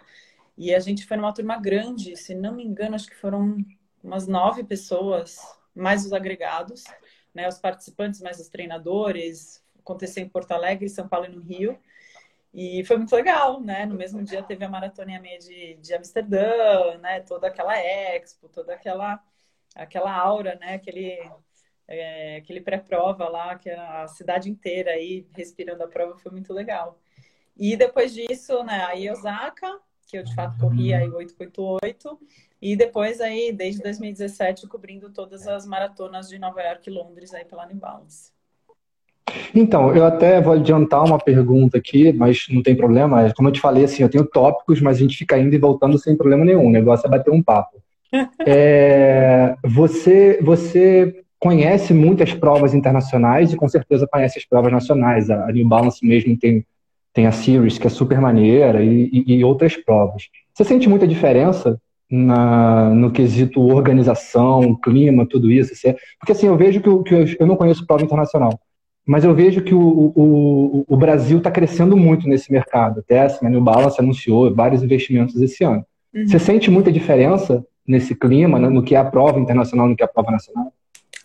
E 0.57 0.74
a 0.74 0.80
gente 0.80 1.06
foi 1.06 1.15
numa 1.18 1.33
turma 1.33 1.57
grande, 1.57 2.15
se 2.18 2.35
não 2.35 2.53
me 2.56 2.63
engano, 2.63 2.95
acho 2.95 3.07
que 3.07 3.15
foram 3.15 3.57
umas 4.03 4.27
nove 4.27 4.63
pessoas, 4.63 5.38
mais 5.79 6.05
os 6.05 6.13
agregados, 6.13 6.83
né, 7.33 7.47
os 7.47 7.57
participantes, 7.57 8.21
mais 8.21 8.39
os 8.39 8.49
treinadores. 8.49 9.63
Aconteceu 9.79 10.23
em 10.23 10.29
Porto 10.29 10.51
Alegre, 10.51 10.89
São 10.89 11.07
Paulo 11.07 11.25
e 11.25 11.29
no 11.29 11.41
Rio. 11.41 11.79
E 12.53 12.83
foi 12.85 12.97
muito 12.97 13.15
legal, 13.15 13.61
né? 13.61 13.85
No 13.85 13.95
mesmo 13.95 14.23
dia 14.23 14.41
teve 14.41 14.65
a 14.65 14.69
maratona 14.69 15.11
e 15.11 15.19
meia 15.19 15.37
de, 15.37 15.75
de 15.75 15.93
Amsterdã, 15.93 16.97
né? 16.97 17.19
Toda 17.21 17.47
aquela 17.47 17.77
expo, 17.77 18.49
toda 18.49 18.73
aquela, 18.73 19.23
aquela 19.75 20.11
aura, 20.11 20.56
né? 20.56 20.75
Aquele, 20.75 21.19
é, 21.87 22.37
aquele 22.37 22.61
pré-prova 22.61 23.30
lá, 23.30 23.56
que 23.57 23.69
a 23.69 24.07
cidade 24.07 24.49
inteira 24.49 24.92
aí 24.92 25.27
respirando 25.35 25.83
a 25.83 25.87
prova, 25.87 26.18
foi 26.18 26.31
muito 26.31 26.51
legal. 26.54 26.99
E 27.56 27.75
depois 27.77 28.13
disso, 28.13 28.63
né? 28.63 28.83
Aí 28.85 29.09
Osaka, 29.11 29.80
que 30.07 30.18
eu 30.18 30.23
de 30.23 30.33
fato 30.33 30.57
corri 30.57 30.94
aí 30.94 31.09
888, 31.09 32.19
e 32.61 32.75
depois 32.75 33.21
aí, 33.21 33.54
desde 33.54 33.81
2017, 33.81 34.68
cobrindo 34.68 35.09
todas 35.09 35.47
as 35.47 35.66
maratonas 35.66 36.28
de 36.28 36.37
Nova 36.37 36.61
York 36.61 36.89
e 36.89 36.94
Londres 36.94 37.33
aí 37.33 37.45
pela 37.45 37.66
New 37.66 37.78
Balance. 37.78 38.31
Então, 39.54 39.95
eu 39.95 40.06
até 40.06 40.42
vou 40.42 40.54
adiantar 40.54 41.06
uma 41.06 41.19
pergunta 41.19 41.78
aqui, 41.78 42.11
mas 42.11 42.47
não 42.49 42.61
tem 42.61 42.75
problema. 42.75 43.31
Como 43.35 43.47
eu 43.47 43.54
te 43.54 43.61
falei, 43.61 43.83
assim, 43.83 44.04
eu 44.04 44.09
tenho 44.09 44.25
tópicos, 44.25 44.81
mas 44.81 44.97
a 44.97 44.99
gente 44.99 45.18
fica 45.18 45.37
indo 45.37 45.56
e 45.56 45.59
voltando 45.59 45.97
sem 45.97 46.18
problema 46.18 46.44
nenhum. 46.44 46.68
O 46.68 46.71
negócio 46.71 47.07
é 47.07 47.09
bater 47.09 47.31
um 47.31 47.42
papo. 47.42 47.81
é, 48.45 49.56
você, 49.63 50.39
você 50.42 51.23
conhece 51.39 51.94
muitas 51.94 52.33
provas 52.33 52.73
internacionais 52.73 53.54
e 53.54 53.56
com 53.56 53.68
certeza 53.68 54.07
conhece 54.11 54.39
as 54.39 54.45
provas 54.45 54.71
nacionais. 54.71 55.30
A 55.30 55.51
New 55.51 55.68
Balance 55.68 56.06
mesmo 56.06 56.37
tem, 56.37 56.66
tem 57.13 57.28
a 57.28 57.31
Series, 57.31 57.78
que 57.78 57.87
é 57.87 57.89
super 57.89 58.19
maneira, 58.19 58.83
e, 58.83 59.09
e, 59.11 59.35
e 59.35 59.44
outras 59.44 59.78
provas. 59.78 60.23
Você 60.54 60.63
sente 60.63 60.89
muita 60.89 61.07
diferença 61.07 61.80
na, 62.09 62.89
no 62.89 63.11
quesito 63.11 63.61
organização, 63.61 64.75
clima, 64.75 65.28
tudo 65.28 65.51
isso? 65.51 65.73
É, 65.87 65.95
porque 66.19 66.31
assim, 66.31 66.47
eu 66.47 66.57
vejo 66.57 66.81
que, 66.81 67.04
que 67.04 67.37
eu 67.39 67.47
não 67.47 67.56
conheço 67.56 67.85
prova 67.85 68.04
internacional, 68.04 68.59
mas 69.06 69.23
eu 69.23 69.33
vejo 69.33 69.61
que 69.61 69.73
o, 69.73 70.13
o, 70.16 70.85
o 70.87 70.97
Brasil 70.97 71.37
está 71.39 71.49
crescendo 71.49 71.95
muito 71.95 72.28
nesse 72.28 72.51
mercado. 72.51 72.99
Até 72.99 73.21
assim, 73.21 73.45
a 73.45 73.49
New 73.49 73.61
Balance 73.61 73.99
anunciou 73.99 74.54
vários 74.54 74.83
investimentos 74.83 75.39
esse 75.42 75.63
ano. 75.63 75.85
Uhum. 76.13 76.28
Você 76.28 76.39
sente 76.39 76.69
muita 76.69 76.92
diferença 76.92 77.66
nesse 77.87 78.13
clima, 78.13 78.59
né, 78.59 78.69
no 78.69 78.83
que 78.83 78.94
é 78.94 78.99
a 78.99 79.06
prova 79.06 79.39
internacional, 79.39 79.87
no 79.87 79.95
que 79.95 80.04
é 80.04 80.06
a 80.06 80.09
prova 80.09 80.31
nacional? 80.31 80.71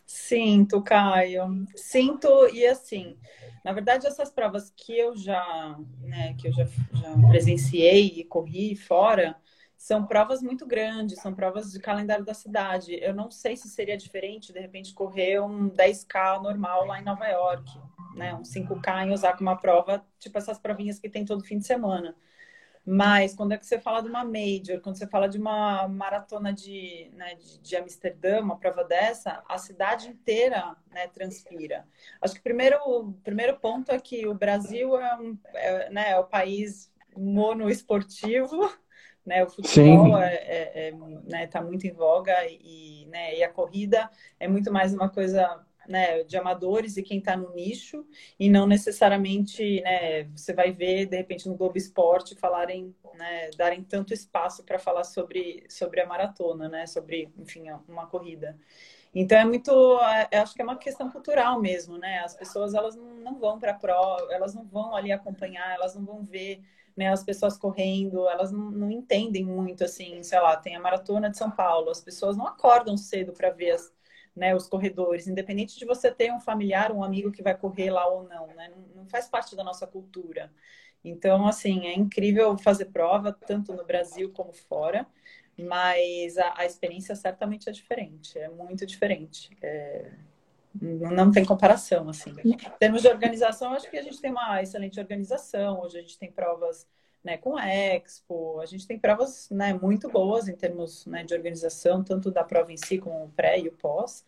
Sinto, 0.06 0.80
Caio. 0.80 1.66
Sinto 1.76 2.28
e 2.54 2.66
assim, 2.66 3.16
na 3.62 3.72
verdade 3.72 4.06
essas 4.06 4.30
provas 4.30 4.72
que 4.74 4.98
eu 4.98 5.14
já, 5.14 5.76
né, 6.02 6.34
que 6.38 6.48
eu 6.48 6.52
já, 6.52 6.64
já 6.64 7.28
presenciei 7.28 8.14
e 8.16 8.24
corri 8.24 8.74
fora, 8.76 9.36
são 9.84 10.06
provas 10.06 10.40
muito 10.40 10.64
grandes, 10.66 11.20
são 11.20 11.34
provas 11.34 11.70
de 11.70 11.78
calendário 11.78 12.24
da 12.24 12.32
cidade. 12.32 12.98
Eu 13.02 13.12
não 13.12 13.30
sei 13.30 13.54
se 13.54 13.68
seria 13.68 13.98
diferente, 13.98 14.50
de 14.50 14.58
repente, 14.58 14.94
correr 14.94 15.40
um 15.40 15.68
10K 15.68 16.42
normal 16.42 16.86
lá 16.86 16.98
em 16.98 17.04
Nova 17.04 17.26
York, 17.26 17.70
né, 18.14 18.34
um 18.34 18.40
5K 18.40 19.06
em 19.06 19.12
Osaka, 19.12 19.42
uma 19.42 19.58
prova, 19.58 20.02
tipo 20.18 20.38
essas 20.38 20.58
provinhas 20.58 20.98
que 20.98 21.10
tem 21.10 21.26
todo 21.26 21.44
fim 21.44 21.58
de 21.58 21.66
semana. 21.66 22.16
Mas 22.82 23.34
quando 23.34 23.52
é 23.52 23.58
que 23.58 23.66
você 23.66 23.78
fala 23.78 24.00
de 24.00 24.08
uma 24.08 24.24
major, 24.24 24.80
quando 24.80 24.96
você 24.96 25.06
fala 25.06 25.28
de 25.28 25.36
uma 25.36 25.86
maratona 25.86 26.50
de, 26.50 27.10
né, 27.12 27.34
de, 27.34 27.58
de, 27.58 27.76
Amsterdã, 27.76 28.40
uma 28.40 28.58
prova 28.58 28.84
dessa, 28.84 29.44
a 29.46 29.58
cidade 29.58 30.08
inteira 30.08 30.74
né, 30.90 31.08
transpira. 31.08 31.86
Acho 32.22 32.32
que 32.32 32.40
o 32.40 32.42
primeiro, 32.42 33.12
primeiro 33.22 33.58
ponto 33.58 33.92
é 33.92 34.00
que 34.00 34.26
o 34.26 34.32
Brasil 34.32 34.98
é, 34.98 35.14
um, 35.16 35.38
é, 35.52 35.90
né, 35.90 36.10
é 36.12 36.18
o 36.18 36.24
país 36.24 36.90
monoesportivo, 37.14 38.72
né? 39.24 39.42
O 39.44 39.48
futebol 39.48 40.18
é, 40.18 40.34
é, 40.34 40.88
é, 40.88 40.92
né, 41.24 41.46
tá 41.46 41.60
muito 41.60 41.86
em 41.86 41.92
voga 41.92 42.34
e, 42.46 43.06
né, 43.06 43.36
e 43.36 43.42
a 43.42 43.48
corrida 43.48 44.10
é 44.38 44.46
muito 44.46 44.72
mais 44.72 44.92
uma 44.92 45.08
coisa 45.08 45.64
né, 45.88 46.22
de 46.24 46.36
amadores 46.36 46.96
e 46.96 47.02
quem 47.02 47.18
está 47.18 47.36
no 47.36 47.54
nicho, 47.54 48.06
e 48.38 48.48
não 48.48 48.66
necessariamente 48.66 49.80
né, 49.82 50.24
você 50.34 50.52
vai 50.52 50.72
ver, 50.72 51.06
de 51.06 51.16
repente, 51.16 51.48
no 51.48 51.56
Globo 51.56 51.76
Esporte 51.76 52.34
falarem, 52.34 52.94
né, 53.14 53.50
darem 53.56 53.82
tanto 53.82 54.14
espaço 54.14 54.64
para 54.64 54.78
falar 54.78 55.04
sobre, 55.04 55.64
sobre 55.68 56.00
a 56.00 56.06
maratona, 56.06 56.68
né, 56.68 56.86
sobre, 56.86 57.28
enfim, 57.38 57.64
uma 57.88 58.06
corrida. 58.06 58.58
Então 59.14 59.38
é 59.38 59.44
muito, 59.44 59.70
é, 60.30 60.38
acho 60.38 60.54
que 60.54 60.60
é 60.60 60.64
uma 60.64 60.76
questão 60.76 61.08
cultural 61.08 61.60
mesmo, 61.60 61.96
né? 61.96 62.18
As 62.24 62.34
pessoas 62.34 62.74
elas 62.74 62.96
não, 62.96 63.14
não 63.14 63.38
vão 63.38 63.60
para 63.60 63.70
a 63.70 63.74
prova, 63.74 64.26
elas 64.32 64.56
não 64.56 64.64
vão 64.64 64.92
ali 64.92 65.12
acompanhar, 65.12 65.72
elas 65.72 65.94
não 65.94 66.04
vão 66.04 66.24
ver 66.24 66.60
né, 66.96 67.08
as 67.08 67.24
pessoas 67.24 67.56
correndo, 67.56 68.28
elas 68.28 68.52
não, 68.52 68.70
não, 68.70 68.90
entendem 68.90 69.44
muito 69.44 69.84
assim, 69.84 70.22
sei 70.22 70.40
lá, 70.40 70.56
tem 70.56 70.76
a 70.76 70.80
maratona 70.80 71.28
de 71.28 71.36
São 71.36 71.50
Paulo, 71.50 71.90
as 71.90 72.00
pessoas 72.00 72.36
não 72.36 72.46
acordam 72.46 72.96
cedo 72.96 73.32
para 73.32 73.50
ver 73.50 73.72
as, 73.72 73.92
né, 74.34 74.54
os 74.54 74.66
corredores, 74.68 75.26
independente 75.26 75.78
de 75.78 75.84
você 75.84 76.10
ter 76.10 76.32
um 76.32 76.40
familiar, 76.40 76.92
um 76.92 77.02
amigo 77.02 77.32
que 77.32 77.42
vai 77.42 77.56
correr 77.56 77.90
lá 77.90 78.06
ou 78.06 78.24
não, 78.28 78.46
né? 78.48 78.70
Não, 78.74 79.02
não 79.02 79.06
faz 79.06 79.28
parte 79.28 79.56
da 79.56 79.64
nossa 79.64 79.86
cultura. 79.86 80.52
Então, 81.04 81.46
assim, 81.46 81.86
é 81.86 81.94
incrível 81.94 82.56
fazer 82.56 82.86
prova, 82.86 83.32
tanto 83.32 83.74
no 83.74 83.84
Brasil 83.84 84.32
como 84.32 84.52
fora, 84.52 85.06
mas 85.56 86.38
a, 86.38 86.54
a 86.58 86.64
experiência 86.64 87.14
certamente 87.14 87.68
é 87.68 87.72
diferente, 87.72 88.38
é 88.38 88.48
muito 88.48 88.86
diferente. 88.86 89.50
É, 89.62 90.10
não 90.80 91.30
tem 91.30 91.44
comparação, 91.44 92.08
assim. 92.08 92.34
Em 92.44 92.56
termos 92.78 93.02
de 93.02 93.08
organização, 93.08 93.72
acho 93.72 93.90
que 93.90 93.96
a 93.96 94.02
gente 94.02 94.20
tem 94.20 94.30
uma 94.30 94.62
excelente 94.62 94.98
organização, 94.98 95.80
hoje 95.80 95.98
a 95.98 96.00
gente 96.00 96.18
tem 96.18 96.30
provas 96.30 96.86
né, 97.24 97.38
com 97.38 97.56
a 97.56 97.66
Expo. 97.66 98.60
A 98.60 98.66
gente 98.66 98.86
tem 98.86 98.98
provas 98.98 99.48
né, 99.50 99.72
muito 99.72 100.08
boas 100.10 100.46
em 100.46 100.54
termos 100.54 101.06
né, 101.06 101.24
de 101.24 101.34
organização, 101.34 102.04
tanto 102.04 102.30
da 102.30 102.44
prova 102.44 102.70
em 102.70 102.76
si 102.76 102.98
como 102.98 103.24
o 103.24 103.30
pré 103.30 103.58
e 103.58 103.68
o 103.68 103.72
pós. 103.72 104.24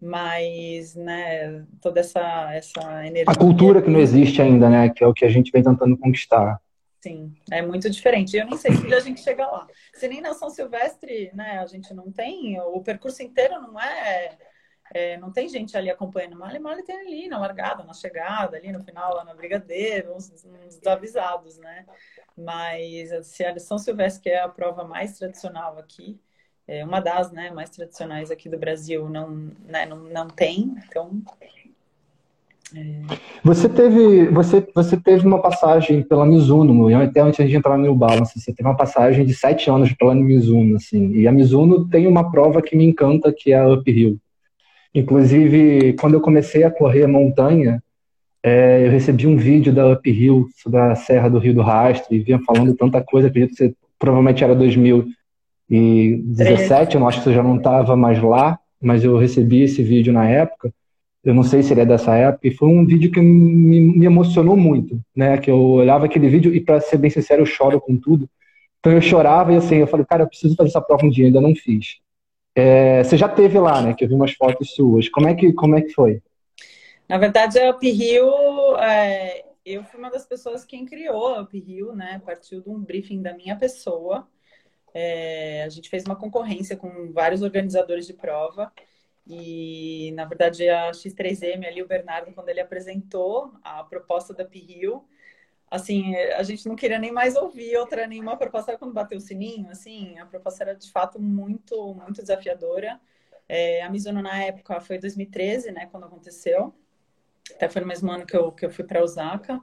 Mas, 0.00 0.96
né, 0.96 1.64
toda 1.80 2.00
essa, 2.00 2.52
essa 2.52 3.06
energia. 3.06 3.26
A 3.28 3.38
cultura 3.38 3.80
que 3.80 3.90
não 3.90 4.00
existe 4.00 4.42
ainda, 4.42 4.68
né? 4.68 4.88
Que 4.88 5.04
é 5.04 5.06
o 5.06 5.14
que 5.14 5.24
a 5.24 5.28
gente 5.28 5.52
vem 5.52 5.62
tentando 5.62 5.96
conquistar. 5.96 6.60
Sim, 7.00 7.32
é 7.50 7.62
muito 7.62 7.88
diferente. 7.88 8.36
Eu 8.36 8.46
nem 8.46 8.56
sei 8.56 8.74
se 8.74 8.92
a 8.92 8.98
gente 8.98 9.20
chega 9.20 9.46
lá. 9.46 9.66
Se 9.94 10.08
nem 10.08 10.20
na 10.20 10.34
São 10.34 10.50
Silvestre, 10.50 11.30
né, 11.34 11.58
a 11.60 11.66
gente 11.66 11.94
não 11.94 12.10
tem, 12.10 12.60
o 12.60 12.80
percurso 12.80 13.22
inteiro 13.22 13.60
não 13.60 13.80
é 13.80 14.36
é, 14.94 15.16
não 15.16 15.30
tem 15.30 15.48
gente 15.48 15.76
ali 15.76 15.90
acompanhando. 15.90 16.36
Male 16.36 16.58
Male 16.58 16.82
tem 16.82 16.96
ali 16.96 17.28
na 17.28 17.38
largada, 17.38 17.82
na 17.82 17.94
chegada, 17.94 18.56
ali 18.58 18.70
no 18.70 18.84
final, 18.84 19.14
lá 19.14 19.24
na 19.24 19.34
Brigadeiro, 19.34 20.14
uns, 20.14 20.30
uns 20.44 20.76
desavisados, 20.76 21.58
né? 21.58 21.86
Mas 22.36 23.26
se 23.26 23.44
a 23.44 23.58
São 23.58 23.78
Silvestre, 23.78 24.22
que 24.22 24.30
é 24.30 24.40
a 24.40 24.48
prova 24.48 24.84
mais 24.84 25.18
tradicional 25.18 25.78
aqui, 25.78 26.18
é 26.68 26.84
uma 26.84 27.00
das 27.00 27.32
né, 27.32 27.50
mais 27.50 27.70
tradicionais 27.70 28.30
aqui 28.30 28.48
do 28.48 28.58
Brasil, 28.58 29.08
não, 29.08 29.50
né, 29.66 29.86
não, 29.86 29.98
não 29.98 30.28
tem, 30.28 30.74
então. 30.86 31.10
É... 32.74 33.00
Você 33.42 33.68
teve 33.68 34.26
você, 34.28 34.66
você 34.74 34.96
teve 34.96 35.26
uma 35.26 35.40
passagem 35.40 36.02
pela 36.02 36.24
Mizuno, 36.24 36.94
até 36.96 37.20
antes 37.20 37.48
de 37.48 37.56
entrar 37.56 37.76
no 37.76 37.82
New 37.82 37.94
Balance, 37.94 38.38
você 38.38 38.52
teve 38.52 38.68
uma 38.68 38.76
passagem 38.76 39.24
de 39.24 39.34
sete 39.34 39.70
anos 39.70 39.92
pela 39.92 40.14
Mizuno, 40.14 40.76
assim, 40.76 41.12
e 41.12 41.26
a 41.26 41.32
Mizuno 41.32 41.88
tem 41.88 42.06
uma 42.06 42.30
prova 42.30 42.62
que 42.62 42.76
me 42.76 42.84
encanta, 42.84 43.32
que 43.32 43.52
é 43.52 43.58
a 43.58 43.68
Uphill. 43.68 44.18
Inclusive, 44.94 45.94
quando 45.94 46.14
eu 46.14 46.20
comecei 46.20 46.62
a 46.64 46.70
correr 46.70 47.06
montanha, 47.06 47.82
é, 48.42 48.84
eu 48.84 48.90
recebi 48.90 49.26
um 49.26 49.36
vídeo 49.36 49.72
da 49.72 49.90
Uphill 49.90 50.48
sobre 50.56 50.80
a 50.80 50.94
Serra 50.94 51.30
do 51.30 51.38
Rio 51.38 51.54
do 51.54 51.62
Rastro 51.62 52.14
e 52.14 52.18
vinha 52.18 52.38
falando 52.40 52.74
tanta 52.74 53.00
coisa, 53.00 53.28
acredito 53.28 53.52
que 53.52 53.56
você, 53.56 53.74
provavelmente 53.98 54.42
era 54.42 54.54
2017, 54.54 56.96
eu 56.96 57.08
acho 57.08 57.18
que 57.18 57.24
você 57.24 57.32
já 57.32 57.42
não 57.42 57.56
estava 57.56 57.96
mais 57.96 58.20
lá, 58.20 58.58
mas 58.80 59.04
eu 59.04 59.16
recebi 59.16 59.62
esse 59.62 59.82
vídeo 59.82 60.12
na 60.12 60.28
época, 60.28 60.72
eu 61.24 61.32
não 61.32 61.44
sei 61.44 61.62
se 61.62 61.72
ele 61.72 61.82
é 61.82 61.86
dessa 61.86 62.16
época, 62.16 62.48
e 62.48 62.50
foi 62.50 62.68
um 62.68 62.84
vídeo 62.84 63.12
que 63.12 63.20
me, 63.20 63.80
me 63.80 64.04
emocionou 64.04 64.56
muito, 64.56 65.00
né, 65.14 65.38
que 65.38 65.48
eu 65.48 65.58
olhava 65.58 66.06
aquele 66.06 66.28
vídeo 66.28 66.52
e, 66.52 66.60
para 66.60 66.80
ser 66.80 66.96
bem 66.98 67.10
sincero, 67.10 67.42
eu 67.42 67.46
choro 67.46 67.80
com 67.80 67.96
tudo, 67.96 68.28
então 68.80 68.92
eu 68.92 69.00
chorava 69.00 69.52
e 69.52 69.56
assim, 69.56 69.76
eu 69.76 69.86
falei, 69.86 70.04
cara, 70.04 70.24
eu 70.24 70.28
preciso 70.28 70.56
fazer 70.56 70.70
essa 70.70 70.80
prova 70.80 71.06
um 71.06 71.10
dia, 71.10 71.26
ainda 71.26 71.40
não 71.40 71.54
fiz. 71.54 72.01
É, 72.54 73.02
você 73.02 73.16
já 73.16 73.28
teve 73.28 73.58
lá, 73.58 73.80
né? 73.80 73.94
Que 73.94 74.04
eu 74.04 74.08
vi 74.08 74.14
umas 74.14 74.32
fotos 74.32 74.74
suas. 74.74 75.08
Como 75.08 75.28
é 75.28 75.34
que, 75.34 75.52
como 75.52 75.76
é 75.76 75.82
que 75.82 75.90
foi? 75.90 76.22
Na 77.08 77.18
verdade, 77.18 77.58
a 77.58 77.70
Up 77.70 77.90
Rio, 77.90 78.76
é, 78.78 79.44
eu 79.64 79.84
fui 79.84 79.98
uma 79.98 80.10
das 80.10 80.26
pessoas 80.26 80.64
que 80.64 80.84
criou 80.84 81.34
a 81.34 81.42
Up 81.42 81.58
Rio, 81.58 81.94
né? 81.94 82.20
Partiu 82.24 82.60
de 82.60 82.68
um 82.68 82.78
briefing 82.78 83.22
da 83.22 83.34
minha 83.34 83.56
pessoa. 83.56 84.28
É, 84.94 85.62
a 85.64 85.68
gente 85.68 85.88
fez 85.88 86.04
uma 86.04 86.16
concorrência 86.16 86.76
com 86.76 87.12
vários 87.12 87.42
organizadores 87.42 88.06
de 88.06 88.12
prova. 88.12 88.72
E, 89.26 90.12
na 90.14 90.24
verdade, 90.24 90.68
a 90.68 90.90
X3M 90.90 91.66
ali, 91.66 91.82
o 91.82 91.86
Bernardo, 91.86 92.32
quando 92.32 92.48
ele 92.48 92.60
apresentou 92.60 93.52
a 93.62 93.82
proposta 93.84 94.34
da 94.34 94.44
Up 94.44 94.58
Rio, 94.58 95.04
assim, 95.72 96.14
a 96.14 96.42
gente 96.42 96.68
não 96.68 96.76
queria 96.76 96.98
nem 96.98 97.10
mais 97.10 97.34
ouvir 97.34 97.74
outra 97.78 98.06
nenhuma 98.06 98.36
proposta 98.36 98.76
quando 98.76 98.92
bateu 98.92 99.16
o 99.16 99.20
sininho, 99.22 99.70
assim, 99.70 100.18
a 100.18 100.26
proposta 100.26 100.64
era 100.64 100.74
de 100.74 100.90
fato 100.92 101.18
muito, 101.18 101.94
muito 101.94 102.20
desafiadora. 102.20 103.00
É, 103.48 103.82
a 103.82 103.88
Mizuno 103.88 104.20
na 104.20 104.36
época 104.44 104.78
foi 104.82 104.98
2013, 104.98 105.72
né, 105.72 105.86
quando 105.86 106.04
aconteceu. 106.04 106.74
Até 107.54 107.70
foi 107.70 107.80
no 107.80 107.88
mesmo 107.88 108.12
ano 108.12 108.26
que 108.26 108.36
eu, 108.36 108.52
que 108.52 108.66
eu 108.66 108.70
fui 108.70 108.84
para 108.84 109.02
Osaka. 109.02 109.62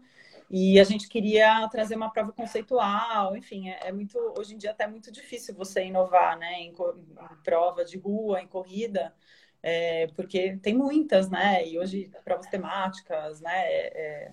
E 0.50 0.80
a 0.80 0.84
gente 0.84 1.08
queria 1.08 1.68
trazer 1.70 1.96
uma 1.96 2.12
prova 2.12 2.32
conceitual, 2.32 3.38
enfim, 3.38 3.70
é, 3.70 3.90
é, 3.90 3.92
muito, 3.92 4.18
hoje 4.36 4.56
em 4.56 4.58
dia 4.58 4.72
até 4.72 4.86
é 4.86 4.88
muito 4.88 5.12
difícil 5.12 5.54
você 5.54 5.86
inovar, 5.86 6.40
né, 6.40 6.54
em, 6.54 6.70
em 6.72 7.44
prova 7.44 7.86
de 7.86 8.00
rua, 8.00 8.42
em 8.42 8.48
corrida, 8.48 9.14
é, 9.62 10.08
porque 10.16 10.58
tem 10.58 10.74
muitas, 10.74 11.30
né, 11.30 11.68
e 11.68 11.78
hoje 11.78 12.10
provas 12.26 12.48
temáticas, 12.48 13.42
né, 13.42 13.52
é, 13.54 14.32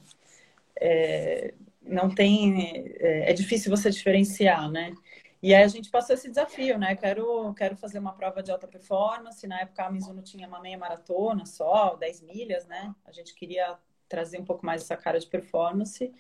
é, 0.81 1.55
não 1.87 2.09
tem. 2.09 2.85
É, 2.99 3.31
é, 3.31 3.33
difícil 3.33 3.71
você 3.71 3.91
diferenciar, 3.91 4.71
né? 4.71 4.93
E 5.43 5.55
aí 5.55 5.63
a 5.63 5.69
gente 5.69 5.91
passou 5.91 6.15
esse 6.15 6.29
desafio, 6.29 6.79
né? 6.79 6.97
Quero, 6.97 7.55
quero 7.55 7.77
fazer 7.77 7.99
uma 7.99 8.13
prova 8.13 8.43
de 8.43 8.51
alta 8.51 8.67
performance. 8.67 9.47
Na 9.47 9.61
época 9.61 9.85
a 9.85 9.91
Mizuno 9.91 10.23
tinha 10.23 10.49
uma 10.49 10.61
meia 10.61 10.79
maratona 10.79 11.47
só, 11.47 11.95
10 11.95 12.23
milhas, 12.23 12.67
né? 12.67 12.95
A 13.05 13.13
gente 13.13 13.35
queria 13.35 13.77
trazer 14.09 14.41
um 14.41 14.45
pouco 14.45 14.65
mais 14.65 14.83
essa 14.83 14.97
cara 14.97 15.19
de 15.19 15.27
performance. 15.27 16.13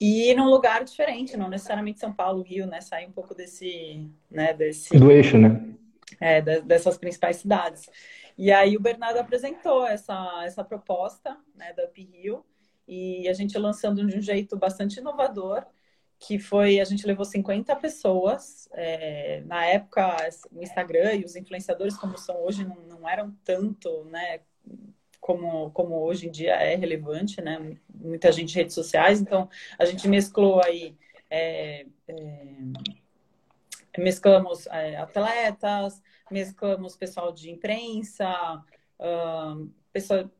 E 0.00 0.34
num 0.34 0.48
lugar 0.48 0.84
diferente, 0.84 1.36
não 1.36 1.48
necessariamente 1.48 2.00
São 2.00 2.12
Paulo, 2.12 2.42
Rio, 2.42 2.66
né? 2.66 2.80
Sair 2.80 3.06
um 3.06 3.12
pouco 3.12 3.34
desse, 3.34 4.08
né? 4.30 4.52
Desse, 4.52 4.98
Do 4.98 5.10
eixo, 5.10 5.38
né? 5.38 5.74
É, 6.20 6.40
dessas 6.60 6.98
principais 6.98 7.36
cidades. 7.36 7.88
E 8.36 8.52
aí 8.52 8.76
o 8.76 8.80
Bernardo 8.80 9.18
apresentou 9.18 9.86
essa, 9.86 10.42
essa 10.44 10.62
proposta, 10.62 11.36
né? 11.54 11.72
Da 11.72 11.84
Up 11.84 12.02
Rio 12.02 12.44
e 12.86 13.28
a 13.28 13.32
gente 13.32 13.56
lançando 13.58 14.04
de 14.06 14.16
um 14.16 14.20
jeito 14.20 14.56
bastante 14.56 14.98
inovador, 14.98 15.64
que 16.18 16.38
foi, 16.38 16.78
a 16.78 16.84
gente 16.84 17.06
levou 17.06 17.24
50 17.24 17.74
pessoas, 17.76 18.68
é, 18.72 19.42
na 19.44 19.64
época 19.66 20.16
o 20.52 20.62
Instagram 20.62 21.14
e 21.14 21.24
os 21.24 21.34
influenciadores 21.34 21.96
como 21.96 22.16
são 22.16 22.44
hoje 22.44 22.64
não, 22.64 22.76
não 22.82 23.08
eram 23.08 23.34
tanto, 23.44 24.04
né, 24.04 24.40
como, 25.20 25.70
como 25.72 25.96
hoje 26.00 26.28
em 26.28 26.30
dia 26.30 26.54
é 26.54 26.76
relevante, 26.76 27.40
né, 27.40 27.76
muita 27.92 28.30
gente 28.30 28.52
em 28.52 28.58
redes 28.58 28.74
sociais, 28.74 29.20
então 29.20 29.48
a 29.78 29.84
gente 29.84 30.06
mesclou 30.06 30.62
aí, 30.62 30.96
é, 31.28 31.86
é, 32.06 32.14
mesclamos 33.98 34.66
é, 34.68 34.96
atletas, 34.96 36.00
mesclamos 36.30 36.96
pessoal 36.96 37.32
de 37.32 37.50
imprensa, 37.50 38.62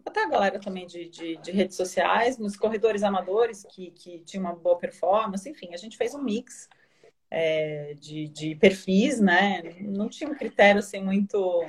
até 0.04 0.24
a 0.24 0.28
galera 0.28 0.58
também 0.58 0.86
de, 0.86 1.08
de, 1.08 1.36
de, 1.36 1.50
redes 1.50 1.76
sociais, 1.76 2.38
nos 2.38 2.56
corredores 2.56 3.02
amadores 3.02 3.66
que, 3.70 3.90
que 3.90 4.20
tinham 4.20 4.44
uma 4.44 4.54
boa 4.54 4.78
performance, 4.78 5.48
enfim, 5.48 5.74
a 5.74 5.76
gente 5.76 5.96
fez 5.96 6.14
um 6.14 6.22
mix 6.22 6.68
é, 7.30 7.94
de, 7.94 8.28
de 8.28 8.54
perfis, 8.54 9.20
né? 9.20 9.62
Não 9.80 10.08
tinha 10.08 10.30
um 10.30 10.34
critério 10.34 10.78
assim 10.78 11.02
muito 11.02 11.64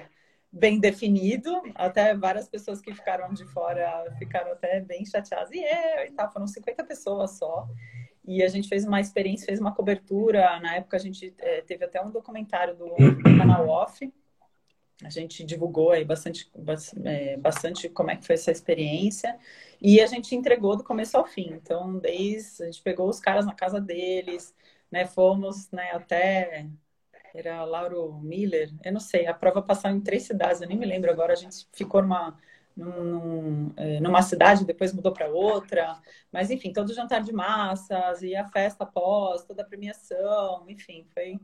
bem 0.52 0.80
definido, 0.80 1.62
até 1.76 2.16
várias 2.16 2.48
pessoas 2.48 2.80
que 2.80 2.94
ficaram 2.94 3.34
de 3.34 3.44
fora 3.46 4.06
ficaram 4.20 4.52
até 4.52 4.80
bem 4.80 5.04
chateadas, 5.06 5.52
e 5.52 5.60
é, 5.60 6.08
e 6.08 6.12
tal, 6.12 6.32
foram 6.32 6.48
50 6.48 6.84
pessoas 6.84 7.38
só. 7.38 7.68
E 8.26 8.42
a 8.42 8.48
gente 8.48 8.70
fez 8.70 8.86
uma 8.86 9.02
experiência, 9.02 9.46
fez 9.46 9.60
uma 9.60 9.74
cobertura. 9.74 10.60
Na 10.62 10.76
época 10.76 10.96
a 10.96 11.00
gente 11.00 11.34
é, 11.40 11.62
teve 11.62 11.84
até 11.84 12.02
um 12.02 12.10
documentário 12.10 12.76
do, 12.76 12.86
do 12.86 13.38
canal 13.38 13.68
Off, 13.68 14.10
a 15.06 15.10
gente 15.10 15.44
divulgou 15.44 15.92
aí 15.92 16.06
bastante, 16.06 16.50
é, 17.06 17.38
bastante 17.38 17.90
como 17.90 18.12
é 18.12 18.18
que 18.18 18.26
foi 18.26 18.36
essa 18.36 18.52
experiência 18.52 19.38
e 19.82 20.02
a 20.02 20.06
gente 20.08 20.36
entregou 20.36 20.76
do 20.78 20.84
começo 20.84 21.18
ao 21.18 21.26
fim. 21.26 21.50
Então, 21.54 21.98
desde 22.00 22.64
a 22.64 22.66
gente 22.68 22.82
pegou 22.82 23.10
os 23.10 23.20
caras 23.20 23.46
na 23.46 23.54
casa 23.54 23.80
deles, 23.82 24.56
né? 24.92 25.06
Fomos, 25.06 25.70
né? 25.72 25.92
Até 25.92 26.68
era 27.34 27.64
Lauro 27.66 28.14
Miller, 28.22 28.72
eu 28.84 28.94
não 28.94 29.00
sei. 29.00 29.28
A 29.28 29.34
prova 29.34 29.62
passou 29.62 29.90
em 29.92 30.02
três 30.02 30.24
cidades, 30.24 30.62
eu 30.62 30.68
nem 30.68 30.78
me 30.78 30.86
lembro 30.86 31.12
agora. 31.12 31.34
A 31.34 31.36
gente 31.36 31.68
ficou 31.74 32.02
numa 32.02 32.38
num, 32.76 33.72
é, 33.78 34.00
numa 34.00 34.22
cidade, 34.22 34.66
depois 34.66 34.94
mudou 34.94 35.14
para 35.14 35.28
outra. 35.30 36.00
Mas, 36.32 36.50
enfim, 36.52 36.72
todo 36.74 36.94
jantar 36.94 37.22
de 37.22 37.32
massas 37.34 38.22
e 38.24 38.36
a 38.36 38.48
festa 38.50 38.84
após, 38.84 39.44
toda 39.46 39.62
a 39.62 39.66
premiação, 39.66 40.66
enfim, 40.68 41.06
foi 41.14 41.40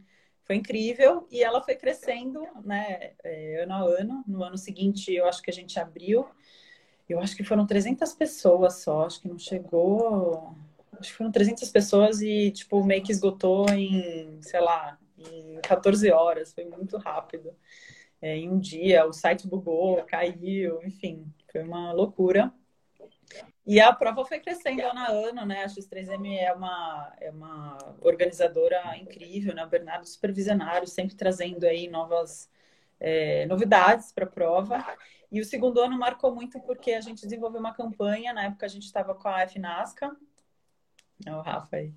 foi 0.49 0.55
incrível 0.55 1.27
e 1.29 1.43
ela 1.43 1.61
foi 1.61 1.75
crescendo, 1.75 2.41
né, 2.65 3.11
é, 3.23 3.61
ano 3.61 3.73
a 3.73 3.81
ano. 3.81 4.23
No 4.25 4.43
ano 4.43 4.57
seguinte, 4.57 5.13
eu 5.13 5.27
acho 5.27 5.43
que 5.43 5.51
a 5.51 5.53
gente 5.53 5.79
abriu, 5.79 6.25
eu 7.07 7.19
acho 7.19 7.35
que 7.35 7.43
foram 7.43 7.67
300 7.67 8.13
pessoas 8.13 8.81
só, 8.81 9.05
acho 9.05 9.21
que 9.21 9.27
não 9.27 9.37
chegou. 9.37 10.55
Acho 10.93 11.11
que 11.11 11.17
foram 11.17 11.31
300 11.31 11.69
pessoas 11.69 12.19
e, 12.21 12.49
tipo, 12.49 12.83
meio 12.83 13.03
que 13.03 13.11
esgotou 13.11 13.69
em, 13.69 14.41
sei 14.41 14.59
lá, 14.59 14.97
em 15.19 15.59
14 15.61 16.11
horas, 16.11 16.51
foi 16.51 16.65
muito 16.65 16.97
rápido. 16.97 17.55
É, 18.19 18.35
em 18.35 18.49
um 18.49 18.57
dia, 18.59 19.05
o 19.05 19.13
site 19.13 19.47
bugou, 19.47 20.03
caiu, 20.05 20.81
enfim, 20.83 21.31
foi 21.51 21.61
uma 21.61 21.91
loucura. 21.93 22.51
E 23.69 23.79
a 23.79 23.93
prova 23.93 24.25
foi 24.25 24.39
crescendo 24.39 24.81
ano 24.81 24.99
a 24.99 25.11
ano, 25.11 25.45
né? 25.45 25.63
A 25.63 25.67
X3M 25.67 26.39
é 26.39 26.51
uma, 26.51 27.13
é 27.21 27.29
uma 27.29 27.77
organizadora 28.01 28.97
incrível, 28.97 29.53
né? 29.53 29.63
O 29.63 29.69
Bernardo 29.69 30.07
supervisionário, 30.07 30.87
sempre 30.87 31.13
trazendo 31.13 31.63
aí 31.65 31.87
novas 31.87 32.49
é, 32.99 33.45
novidades 33.45 34.11
para 34.11 34.25
a 34.25 34.27
prova. 34.27 34.83
E 35.31 35.39
o 35.39 35.45
segundo 35.45 35.79
ano 35.79 35.99
marcou 35.99 36.33
muito 36.33 36.59
porque 36.61 36.93
a 36.93 37.01
gente 37.01 37.21
desenvolveu 37.21 37.59
uma 37.59 37.71
campanha, 37.71 38.33
na 38.33 38.45
época 38.45 38.65
a 38.65 38.69
gente 38.69 38.85
estava 38.85 39.13
com 39.13 39.27
a 39.27 39.47
FNASCA, 39.47 40.17
é 41.23 41.35
o 41.35 41.41
Rafa 41.41 41.75
aí. 41.75 41.93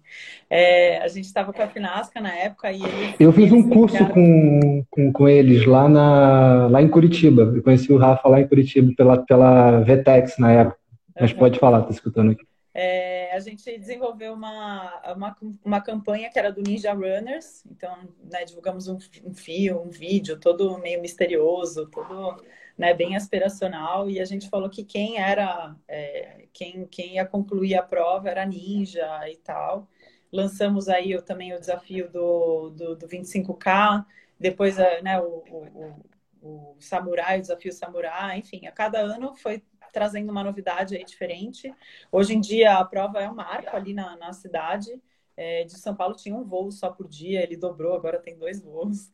É, 0.50 0.98
a 0.98 1.08
gente 1.08 1.24
estava 1.24 1.54
com 1.54 1.62
a 1.62 1.68
Finasca 1.68 2.20
na 2.20 2.34
época 2.34 2.70
e 2.70 2.82
eles, 2.82 3.16
Eu 3.18 3.32
fiz 3.32 3.50
um 3.50 3.70
curso 3.70 3.96
criaram... 3.96 4.12
com, 4.12 4.84
com, 4.90 5.12
com, 5.12 5.26
eles 5.26 5.64
lá, 5.64 5.88
na, 5.88 6.66
lá 6.66 6.82
em 6.82 6.88
Curitiba. 6.88 7.44
Eu 7.44 7.62
conheci 7.62 7.90
o 7.90 7.98
Rafa 7.98 8.28
lá 8.28 8.40
em 8.40 8.48
Curitiba 8.48 8.92
pela, 8.94 9.24
pela 9.24 9.80
VTEX 9.80 10.36
na 10.38 10.52
época. 10.52 10.81
Mas 11.18 11.32
pode 11.32 11.58
falar, 11.58 11.82
tô 11.82 11.90
escutando 11.90 12.32
aqui. 12.32 12.46
É, 12.74 13.34
a 13.34 13.38
gente 13.38 13.64
desenvolveu 13.78 14.32
uma, 14.32 15.14
uma, 15.14 15.36
uma 15.62 15.80
campanha 15.80 16.30
que 16.30 16.38
era 16.38 16.50
do 16.50 16.62
Ninja 16.62 16.94
Runners, 16.94 17.64
então 17.70 18.08
né, 18.30 18.44
divulgamos 18.46 18.88
um, 18.88 18.96
um 19.24 19.34
fio, 19.34 19.82
um 19.82 19.90
vídeo, 19.90 20.40
todo 20.40 20.78
meio 20.78 21.00
misterioso, 21.00 21.86
todo 21.90 22.42
né, 22.78 22.94
bem 22.94 23.14
aspiracional, 23.14 24.08
e 24.08 24.18
a 24.18 24.24
gente 24.24 24.48
falou 24.48 24.70
que 24.70 24.84
quem 24.84 25.18
era, 25.18 25.76
é, 25.86 26.46
quem, 26.52 26.86
quem 26.86 27.16
ia 27.16 27.26
concluir 27.26 27.74
a 27.74 27.82
prova 27.82 28.30
era 28.30 28.46
Ninja 28.46 29.06
e 29.28 29.36
tal. 29.36 29.86
Lançamos 30.32 30.88
aí 30.88 31.20
também 31.20 31.52
o 31.54 31.60
desafio 31.60 32.10
do, 32.10 32.70
do, 32.70 32.96
do 32.96 33.06
25K, 33.06 34.02
depois 34.40 34.78
né, 35.02 35.20
o, 35.20 35.44
o, 35.50 35.96
o, 36.40 36.74
o 36.74 36.76
Samurai, 36.80 37.38
o 37.38 37.42
desafio 37.42 37.70
Samurai, 37.70 38.38
enfim, 38.38 38.66
a 38.66 38.72
cada 38.72 38.98
ano 38.98 39.34
foi 39.34 39.62
trazendo 39.92 40.30
uma 40.30 40.42
novidade 40.44 40.96
aí 40.96 41.04
diferente. 41.04 41.72
Hoje 42.10 42.34
em 42.34 42.40
dia 42.40 42.78
a 42.78 42.84
prova 42.84 43.20
é 43.20 43.30
um 43.30 43.34
marco 43.34 43.76
ali 43.76 43.94
na, 43.94 44.16
na 44.16 44.32
cidade. 44.32 45.00
É, 45.36 45.64
de 45.64 45.78
São 45.78 45.94
Paulo 45.96 46.14
tinha 46.14 46.34
um 46.34 46.44
voo 46.44 46.70
só 46.70 46.90
por 46.90 47.08
dia, 47.08 47.42
ele 47.42 47.56
dobrou, 47.56 47.94
agora 47.94 48.18
tem 48.20 48.36
dois 48.38 48.60
voos. 48.62 49.10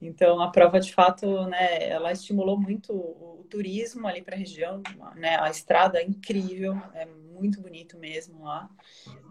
Então 0.00 0.40
a 0.40 0.50
prova 0.50 0.80
de 0.80 0.94
fato, 0.94 1.46
né, 1.46 1.88
ela 1.88 2.12
estimulou 2.12 2.58
muito 2.58 2.92
o, 2.92 3.40
turismo 3.50 4.06
ali 4.06 4.22
para 4.22 4.36
a 4.36 4.38
região, 4.38 4.80
né? 5.16 5.36
A 5.40 5.50
estrada 5.50 5.98
é 5.98 6.04
incrível, 6.04 6.80
é 6.94 7.04
muito 7.04 7.60
bonito 7.60 7.98
mesmo 7.98 8.44
lá 8.44 8.70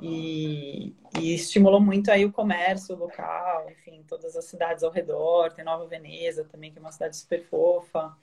e, 0.01 0.93
e, 1.17 1.33
estimulou 1.33 1.79
muito 1.79 2.11
aí 2.11 2.25
o 2.25 2.31
comércio 2.31 2.97
local, 2.97 3.69
enfim, 3.71 4.03
todas 4.07 4.35
as 4.35 4.45
cidades 4.45 4.83
ao 4.83 4.91
redor, 4.91 5.53
tem 5.53 5.63
Nova 5.63 5.87
Veneza 5.87 6.43
também 6.43 6.71
que 6.71 6.79
é 6.79 6.81
uma 6.81 6.91
cidade 6.91 7.15
super 7.15 7.43
fofa. 7.45 8.13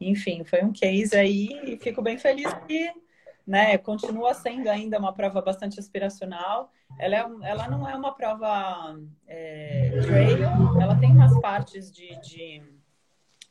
Enfim, 0.00 0.42
foi 0.42 0.64
um 0.64 0.72
case 0.72 1.16
aí 1.16 1.48
e 1.64 1.76
fico 1.76 2.02
bem 2.02 2.18
feliz 2.18 2.52
que 2.66 2.92
né, 3.46 3.76
continua 3.78 4.32
sendo 4.32 4.68
ainda 4.68 4.98
uma 4.98 5.12
prova 5.12 5.42
bastante 5.42 5.78
aspiracional. 5.78 6.72
Ela, 6.98 7.16
é, 7.16 7.50
ela 7.50 7.68
não 7.68 7.88
é 7.88 7.94
uma 7.94 8.14
prova 8.14 8.98
é, 9.26 9.90
trail, 10.02 10.48
partes 11.40 11.90
de, 11.90 12.08
de, 12.20 12.62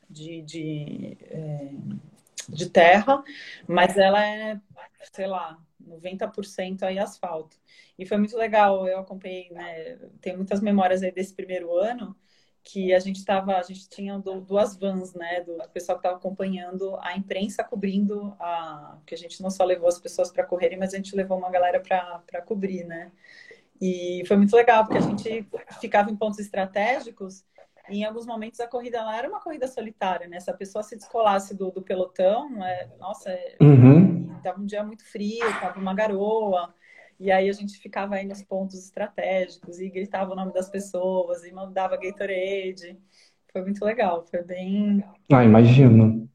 de, 0.08 0.42
de, 0.42 1.18
é, 1.22 1.70
de 2.48 2.70
terra, 2.70 3.22
mas 3.66 3.96
ela 3.96 4.24
é, 4.24 4.60
sei 5.12 5.26
lá, 5.26 5.58
90% 5.86 6.82
aí 6.82 6.98
asfalto. 6.98 7.56
E 7.98 8.06
foi 8.06 8.16
muito 8.18 8.36
legal, 8.36 8.86
eu 8.86 8.98
acompanhei, 8.98 9.50
né, 9.50 9.98
tenho 10.20 10.36
muitas 10.36 10.60
memórias 10.60 11.02
aí 11.02 11.12
desse 11.12 11.34
primeiro 11.34 11.74
ano, 11.76 12.16
que 12.62 12.92
a 12.92 12.98
gente 12.98 13.16
estava, 13.16 13.56
a 13.56 13.62
gente 13.62 13.88
tinha 13.88 14.18
duas 14.18 14.76
vans, 14.76 15.14
né, 15.14 15.42
do, 15.42 15.56
pessoal 15.72 15.98
que 15.98 16.06
estava 16.06 16.16
acompanhando 16.16 16.96
a 17.00 17.16
imprensa 17.16 17.64
cobrindo 17.64 18.36
a, 18.38 18.98
que 19.06 19.14
a 19.14 19.18
gente 19.18 19.42
não 19.42 19.50
só 19.50 19.64
levou 19.64 19.88
as 19.88 19.98
pessoas 19.98 20.30
para 20.30 20.44
correrem, 20.44 20.78
mas 20.78 20.92
a 20.92 20.96
gente 20.96 21.16
levou 21.16 21.38
uma 21.38 21.50
galera 21.50 21.80
para 21.80 22.42
cobrir, 22.42 22.84
né? 22.84 23.10
E 23.80 24.22
foi 24.28 24.36
muito 24.36 24.54
legal 24.54 24.84
porque 24.84 24.98
a 24.98 25.00
gente 25.00 25.46
ficava 25.80 26.10
em 26.10 26.16
pontos 26.16 26.38
estratégicos 26.38 27.42
em 27.88 28.04
alguns 28.04 28.26
momentos 28.26 28.60
a 28.60 28.68
corrida 28.68 29.02
lá 29.02 29.16
era 29.16 29.28
uma 29.28 29.40
corrida 29.40 29.66
solitária, 29.66 30.28
né? 30.28 30.38
Se 30.40 30.50
a 30.50 30.54
pessoa 30.54 30.82
se 30.82 30.96
descolasse 30.96 31.56
do, 31.56 31.70
do 31.70 31.82
pelotão, 31.82 32.64
é, 32.64 32.88
nossa, 32.98 33.30
é, 33.30 33.56
uhum. 33.60 34.36
tava 34.42 34.60
um 34.60 34.66
dia 34.66 34.84
muito 34.84 35.04
frio, 35.04 35.46
tava 35.60 35.78
uma 35.78 35.94
garoa. 35.94 36.72
E 37.18 37.30
aí 37.30 37.50
a 37.50 37.52
gente 37.52 37.78
ficava 37.78 38.14
aí 38.14 38.26
nos 38.26 38.42
pontos 38.42 38.82
estratégicos 38.82 39.78
e 39.78 39.90
gritava 39.90 40.32
o 40.32 40.36
nome 40.36 40.52
das 40.54 40.70
pessoas 40.70 41.44
e 41.44 41.52
mandava 41.52 41.96
Gatorade. 41.96 42.96
Foi 43.52 43.62
muito 43.62 43.84
legal, 43.84 44.24
foi 44.30 44.42
bem. 44.42 45.04
Ah, 45.30 45.44
imagino. 45.44 46.28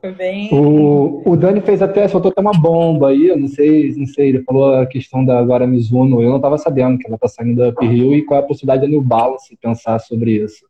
Foi 0.00 0.12
bem. 0.12 0.48
O, 0.50 1.28
o 1.28 1.36
Dani 1.36 1.60
fez 1.60 1.82
até, 1.82 2.08
soltou 2.08 2.30
até 2.30 2.40
uma 2.40 2.58
bomba 2.58 3.10
aí, 3.10 3.26
eu 3.26 3.36
não 3.36 3.48
sei, 3.48 3.94
não 3.94 4.06
sei, 4.06 4.30
ele 4.30 4.42
falou 4.44 4.74
a 4.74 4.86
questão 4.86 5.22
da 5.22 5.38
agora 5.38 5.66
Mizuno, 5.66 6.22
eu 6.22 6.30
não 6.30 6.36
estava 6.36 6.56
sabendo 6.56 6.96
que 6.96 7.06
ela 7.06 7.16
está 7.16 7.28
saindo 7.28 7.56
da 7.56 7.68
Uphill 7.68 8.14
e 8.14 8.24
qual 8.24 8.40
é 8.40 8.42
a 8.42 8.46
possibilidade 8.46 8.82
da 8.82 8.88
New 8.88 9.02
Balance 9.02 9.54
pensar 9.60 9.98
sobre 9.98 10.42
isso. 10.42 10.69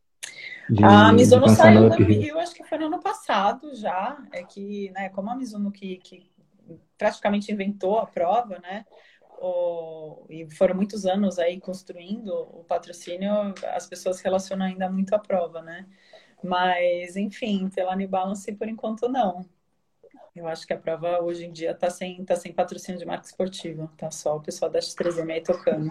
De, 0.71 0.85
a 0.85 1.13
Mizuno 1.13 1.49
saiu 1.49 1.89
da 1.89 1.97
Uphill, 1.97 2.39
acho 2.39 2.55
que 2.55 2.65
foi 2.65 2.79
no 2.79 2.87
ano 2.87 3.01
passado 3.01 3.75
já, 3.75 4.17
é 4.33 4.45
que, 4.45 4.91
né, 4.91 5.09
como 5.09 5.31
a 5.31 5.35
Mizuno 5.35 5.73
que, 5.73 5.97
que 5.99 6.31
praticamente 6.97 7.51
inventou 7.51 7.99
a 7.99 8.07
prova, 8.07 8.59
né, 8.61 8.85
o, 9.41 10.25
e 10.29 10.49
foram 10.51 10.75
muitos 10.75 11.07
anos 11.07 11.39
aí 11.39 11.59
construindo 11.59 12.29
o 12.31 12.63
patrocínio, 12.65 13.55
as 13.75 13.87
pessoas 13.87 14.21
relacionam 14.21 14.67
ainda 14.67 14.89
muito 14.89 15.15
à 15.15 15.19
prova, 15.19 15.63
né? 15.63 15.87
Mas, 16.43 17.17
enfim, 17.17 17.69
pela 17.69 17.97
New 17.97 18.09
Balance, 18.09 18.53
por 18.53 18.69
enquanto, 18.69 19.09
não. 19.09 19.47
Eu 20.35 20.47
acho 20.47 20.67
que 20.67 20.73
a 20.73 20.79
prova 20.79 21.21
hoje 21.23 21.45
em 21.45 21.53
dia 21.53 21.73
está 21.73 21.91
sem, 21.91 22.25
tá 22.25 22.37
sem 22.37 22.53
patrocínio 22.53 22.99
de 22.99 23.07
marca 23.07 23.27
esportiva. 23.27 23.91
Tá 23.97 24.11
só 24.11 24.37
o 24.37 24.41
pessoal 24.41 24.71
da 24.71 24.79
X3M 24.79 25.33
aí 25.33 25.43
tocando. 25.43 25.91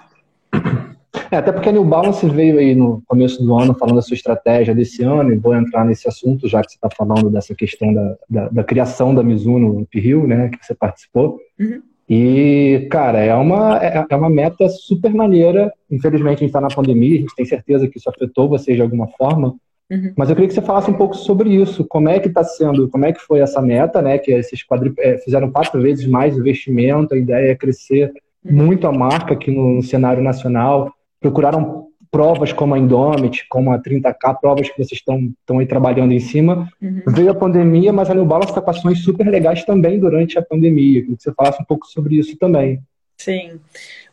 É, 1.31 1.37
até 1.37 1.51
porque 1.51 1.69
a 1.69 1.71
New 1.71 1.83
Balance 1.83 2.27
veio 2.27 2.57
aí 2.57 2.73
no 2.73 3.01
começo 3.05 3.43
do 3.43 3.57
ano 3.57 3.75
falando 3.75 3.95
da 3.95 4.01
sua 4.01 4.15
estratégia 4.15 4.73
desse 4.73 5.03
ano, 5.03 5.31
e 5.31 5.37
vou 5.37 5.55
entrar 5.55 5.85
nesse 5.85 6.07
assunto, 6.07 6.47
já 6.47 6.61
que 6.61 6.71
você 6.71 6.77
está 6.77 6.89
falando 6.89 7.29
dessa 7.29 7.53
questão 7.53 7.93
da, 7.93 8.17
da, 8.29 8.49
da, 8.49 8.63
criação 8.63 9.13
da 9.13 9.23
Mizuno 9.23 9.81
Uphill, 9.81 10.27
né, 10.27 10.49
que 10.49 10.65
você 10.65 10.73
participou. 10.73 11.39
Uhum. 11.59 11.81
E, 12.09 12.87
cara, 12.89 13.19
é 13.19 13.35
uma, 13.35 13.77
é, 13.77 14.03
é 14.09 14.15
uma 14.15 14.29
meta 14.29 14.67
super 14.67 15.13
maneira. 15.13 15.71
Infelizmente, 15.91 16.37
a 16.37 16.39
gente 16.39 16.45
está 16.45 16.59
na 16.59 16.67
pandemia, 16.67 17.17
a 17.17 17.21
gente 17.21 17.35
tem 17.35 17.45
certeza 17.45 17.87
que 17.87 17.99
isso 17.99 18.09
afetou 18.09 18.49
vocês 18.49 18.75
de 18.75 18.81
alguma 18.81 19.07
forma. 19.09 19.55
Uhum. 19.91 20.13
Mas 20.17 20.29
eu 20.29 20.35
queria 20.35 20.47
que 20.47 20.55
você 20.55 20.61
falasse 20.61 20.89
um 20.89 20.95
pouco 20.95 21.15
sobre 21.15 21.49
isso. 21.53 21.85
Como 21.85 22.09
é 22.09 22.19
que 22.19 22.27
está 22.27 22.43
sendo, 22.43 22.89
como 22.89 23.05
é 23.05 23.13
que 23.13 23.21
foi 23.21 23.41
essa 23.41 23.61
meta, 23.61 24.01
né? 24.01 24.17
Que 24.17 24.31
esses 24.31 24.63
quadri... 24.63 24.91
É, 24.97 25.19
fizeram 25.19 25.51
quatro 25.51 25.79
vezes 25.79 26.07
mais 26.07 26.35
investimento, 26.35 27.13
a 27.13 27.17
ideia 27.17 27.51
é 27.51 27.55
crescer 27.55 28.11
uhum. 28.43 28.53
muito 28.53 28.87
a 28.87 28.91
marca 28.91 29.33
aqui 29.33 29.51
no, 29.51 29.75
no 29.75 29.83
cenário 29.83 30.23
nacional. 30.23 30.91
Procuraram 31.19 31.87
provas 32.11 32.51
como 32.51 32.73
a 32.73 32.79
Indomit, 32.79 33.47
como 33.47 33.71
a 33.71 33.79
30K, 33.79 34.39
provas 34.39 34.69
que 34.69 34.77
vocês 34.77 34.99
estão, 34.99 35.31
estão 35.39 35.59
aí 35.59 35.65
trabalhando 35.65 36.11
em 36.11 36.19
cima. 36.19 36.67
Uhum. 36.81 37.03
Veio 37.07 37.31
a 37.31 37.35
pandemia, 37.35 37.93
mas 37.93 38.09
a 38.09 38.15
New 38.15 38.25
Balance 38.25 38.51
está 38.51 38.61
com 38.61 38.71
ações 38.71 39.03
super 39.03 39.27
legais 39.27 39.63
também 39.63 39.99
durante 39.99 40.37
a 40.37 40.41
pandemia. 40.41 41.01
Queria 41.01 41.17
que 41.17 41.23
você 41.23 41.33
falasse 41.33 41.61
um 41.61 41.65
pouco 41.65 41.85
sobre 41.85 42.15
isso 42.15 42.35
também. 42.37 42.81
Sim. 43.17 43.59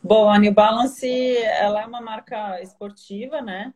Bom, 0.03 0.29
a 0.29 0.39
New 0.39 0.53
Balance, 0.53 1.07
ela 1.37 1.83
é 1.83 1.87
uma 1.87 2.01
marca 2.01 2.61
esportiva, 2.61 3.41
né? 3.41 3.73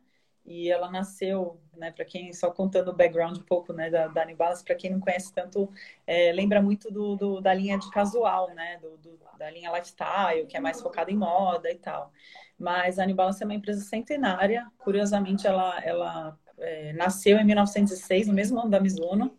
E 0.51 0.69
ela 0.69 0.91
nasceu, 0.91 1.57
né, 1.77 1.91
para 1.91 2.03
quem, 2.03 2.33
só 2.33 2.51
contando 2.51 2.89
o 2.89 2.93
background 2.93 3.37
um 3.37 3.43
pouco, 3.43 3.71
né, 3.71 3.89
da, 3.89 4.07
da 4.07 4.25
Balance, 4.35 4.65
para 4.65 4.75
quem 4.75 4.91
não 4.91 4.99
conhece 4.99 5.33
tanto, 5.33 5.71
é, 6.05 6.33
lembra 6.33 6.61
muito 6.61 6.91
do, 6.91 7.15
do, 7.15 7.39
da 7.39 7.53
linha 7.53 7.79
de 7.79 7.89
casual, 7.89 8.49
né, 8.53 8.77
do, 8.81 8.97
do, 8.97 9.17
da 9.39 9.49
linha 9.49 9.71
lifestyle, 9.71 10.45
que 10.47 10.57
é 10.57 10.59
mais 10.59 10.81
focada 10.81 11.09
em 11.09 11.15
moda 11.15 11.71
e 11.71 11.77
tal. 11.77 12.11
Mas 12.59 12.99
a 12.99 13.07
Balance 13.07 13.41
é 13.41 13.45
uma 13.45 13.55
empresa 13.55 13.81
centenária. 13.81 14.69
Curiosamente, 14.77 15.47
ela, 15.47 15.79
ela 15.83 16.37
é, 16.59 16.91
nasceu 16.93 17.37
em 17.37 17.45
1906, 17.45 18.27
no 18.27 18.33
mesmo 18.33 18.59
ano 18.59 18.69
da 18.69 18.79
Mizuno, 18.79 19.35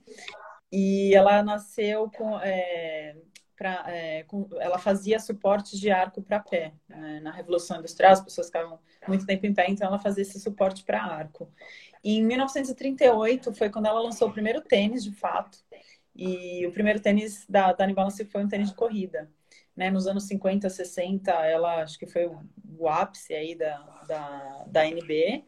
e 0.73 1.15
ela 1.15 1.43
nasceu 1.43 2.11
com, 2.11 2.41
é, 2.41 3.15
pra, 3.63 3.85
é, 3.87 4.25
com 4.25 4.49
ela 4.59 4.77
fazia 4.77 5.21
suporte 5.21 5.79
de 5.79 5.89
arco 5.89 6.21
para 6.21 6.41
pé. 6.41 6.73
Né? 6.89 7.21
Na 7.21 7.31
Revolução 7.31 7.79
Industrial, 7.79 8.13
as 8.13 8.21
pessoas 8.21 8.49
ficavam 8.49 8.81
muito 9.07 9.25
tempo 9.25 9.47
em 9.47 9.55
pé, 9.55 9.67
então 9.69 9.87
ela 9.87 10.01
fazia 10.01 10.23
esse 10.23 10.41
suporte 10.41 10.83
para 10.83 11.01
arco. 11.01 11.49
E 12.03 12.19
em 12.19 12.25
1938 12.25 13.55
foi 13.55 13.71
quando 13.71 13.87
ela 13.87 14.01
lançou 14.01 14.29
o 14.29 14.33
primeiro 14.33 14.61
tênis, 14.61 15.05
de 15.05 15.13
fato, 15.13 15.59
e 16.17 16.67
o 16.67 16.73
primeiro 16.73 16.99
tênis 16.99 17.47
da, 17.49 17.73
da 17.73 17.87
New 17.87 17.95
Balance 17.95 18.25
foi 18.25 18.45
um 18.45 18.49
tênis 18.49 18.71
de 18.71 18.75
corrida. 18.75 19.31
Né, 19.75 19.91
nos 19.91 20.07
anos 20.07 20.25
50, 20.25 20.69
60, 20.69 21.31
ela 21.31 21.83
acho 21.83 21.99
que 21.99 22.07
foi 22.07 22.27
o, 22.27 22.39
o 22.79 22.89
ápice 22.89 23.33
aí 23.33 23.55
da, 23.55 23.79
da, 24.07 24.65
da 24.67 24.87
NB. 24.87 25.47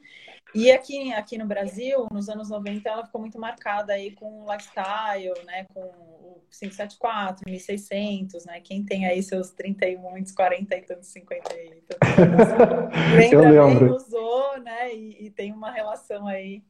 E 0.54 0.70
aqui, 0.70 1.12
aqui 1.12 1.36
no 1.36 1.46
Brasil, 1.46 2.06
nos 2.10 2.28
anos 2.30 2.48
90, 2.48 2.88
ela 2.88 3.04
ficou 3.04 3.20
muito 3.20 3.38
marcada 3.38 3.92
aí 3.92 4.12
com 4.12 4.44
o 4.44 4.50
lifestyle, 4.50 5.44
né? 5.44 5.66
Com 5.74 6.13
o 6.24 6.42
574, 6.50 7.42
1600, 7.46 8.46
né? 8.46 8.60
Quem 8.60 8.84
tem 8.84 9.06
aí 9.06 9.22
seus 9.22 9.50
30 9.50 9.86
e 9.86 9.96
muitos, 9.96 10.32
40 10.32 10.74
e 10.74 10.82
tantos, 10.82 11.08
50 11.08 11.54
e 11.54 11.82
tantos, 11.82 12.08
lembra 13.16 13.48
Eu 13.48 13.68
lembro. 13.68 13.86
bem, 13.86 13.96
usou, 13.96 14.60
né? 14.60 14.94
E, 14.94 15.26
e, 15.26 15.30
tem 15.30 15.52
uma 15.52 15.70
relação 15.70 16.26
aí 16.26 16.62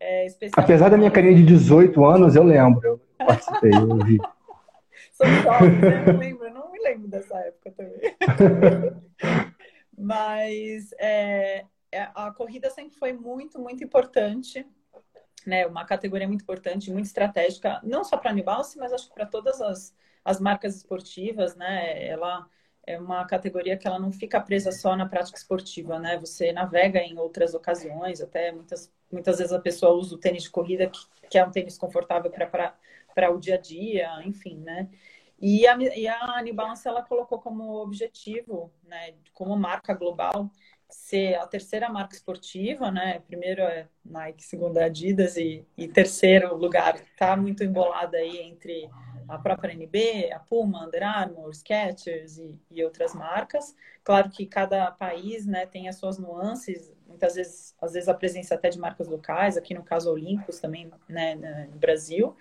é, 0.00 0.26
especial. 0.26 0.64
Apesar 0.64 0.88
da 0.88 0.96
minha 0.96 1.10
carinha 1.10 1.34
de 1.34 1.44
18 1.44 2.04
anos, 2.04 2.34
eu 2.34 2.42
lembro. 2.42 2.80
Eu 2.86 3.00
participei, 3.18 3.70
eu 3.72 3.98
vi. 3.98 4.18
Sou 5.12 5.26
jovem, 5.26 5.78
né? 5.78 6.04
Eu 6.08 6.18
lembro, 6.18 6.52
não 6.52 6.72
me 6.72 6.78
lembro 6.80 7.08
dessa 7.08 7.36
época 7.38 7.70
também. 7.72 8.00
Mas 9.96 10.90
é, 10.98 11.66
é, 11.92 12.08
a 12.14 12.32
corrida 12.32 12.70
sempre 12.70 12.96
foi 12.98 13.12
muito, 13.12 13.58
muito 13.60 13.84
importante, 13.84 14.66
né? 15.48 15.66
Uma 15.66 15.84
categoria 15.84 16.26
muito 16.26 16.42
importante, 16.42 16.90
muito 16.90 17.06
estratégica, 17.06 17.80
não 17.82 18.04
só 18.04 18.16
para 18.16 18.30
a 18.30 18.34
Nibalse, 18.34 18.78
mas 18.78 18.92
acho 18.92 19.08
que 19.08 19.14
para 19.14 19.26
todas 19.26 19.60
as, 19.60 19.94
as 20.24 20.40
marcas 20.40 20.76
esportivas, 20.76 21.56
né? 21.56 22.06
Ela 22.06 22.46
é 22.86 22.98
uma 22.98 23.24
categoria 23.26 23.76
que 23.76 23.86
ela 23.86 23.98
não 23.98 24.10
fica 24.12 24.40
presa 24.40 24.72
só 24.72 24.96
na 24.96 25.06
prática 25.06 25.38
esportiva, 25.38 25.98
né? 25.98 26.18
Você 26.18 26.52
navega 26.52 27.00
em 27.00 27.18
outras 27.18 27.54
ocasiões, 27.54 28.20
até 28.20 28.52
muitas, 28.52 28.92
muitas 29.10 29.38
vezes 29.38 29.52
a 29.52 29.60
pessoa 29.60 29.92
usa 29.92 30.14
o 30.14 30.18
tênis 30.18 30.44
de 30.44 30.50
corrida, 30.50 30.88
que, 30.88 31.00
que 31.30 31.38
é 31.38 31.44
um 31.44 31.50
tênis 31.50 31.78
confortável 31.78 32.30
para 32.30 33.30
o 33.30 33.38
dia 33.38 33.54
a 33.54 33.58
dia, 33.58 34.08
enfim, 34.24 34.58
né? 34.58 34.88
E 35.40 35.66
a, 35.66 35.76
e 35.76 36.06
a 36.06 36.40
New 36.42 36.54
Balance, 36.54 36.86
ela 36.86 37.02
colocou 37.02 37.40
como 37.40 37.82
objetivo, 37.82 38.72
né, 38.84 39.14
como 39.34 39.56
marca 39.56 39.92
global, 39.92 40.48
ser 40.92 41.34
a 41.36 41.46
terceira 41.46 41.88
marca 41.88 42.14
esportiva, 42.14 42.90
né? 42.90 43.20
Primeiro 43.26 43.62
é 43.62 43.88
Nike, 44.04 44.44
segundo 44.44 44.76
é 44.78 44.84
Adidas 44.84 45.36
e, 45.36 45.66
e 45.76 45.88
terceiro 45.88 46.54
lugar 46.54 46.96
está 46.96 47.36
muito 47.36 47.64
embolada 47.64 48.18
aí 48.18 48.38
entre 48.38 48.90
a 49.28 49.38
própria 49.38 49.72
NB, 49.72 50.30
a 50.32 50.38
Puma, 50.38 50.86
Under 50.86 51.02
Armour, 51.02 51.54
Skechers 51.54 52.36
e, 52.38 52.58
e, 52.70 52.84
outras 52.84 53.14
marcas. 53.14 53.74
Claro 54.04 54.28
que 54.28 54.44
cada 54.44 54.90
país, 54.90 55.46
né, 55.46 55.64
tem 55.64 55.88
as 55.88 55.96
suas 55.96 56.18
nuances. 56.18 56.92
Muitas 57.06 57.34
vezes, 57.36 57.74
às 57.80 57.92
vezes 57.92 58.08
a 58.08 58.14
presença 58.14 58.54
até 58.54 58.68
de 58.68 58.78
marcas 58.78 59.08
locais. 59.08 59.56
Aqui 59.56 59.74
no 59.74 59.82
caso 59.82 60.10
Olímpicos 60.10 60.58
também, 60.58 60.90
né, 61.08 61.34
no 61.70 61.78
Brasil. 61.78 62.36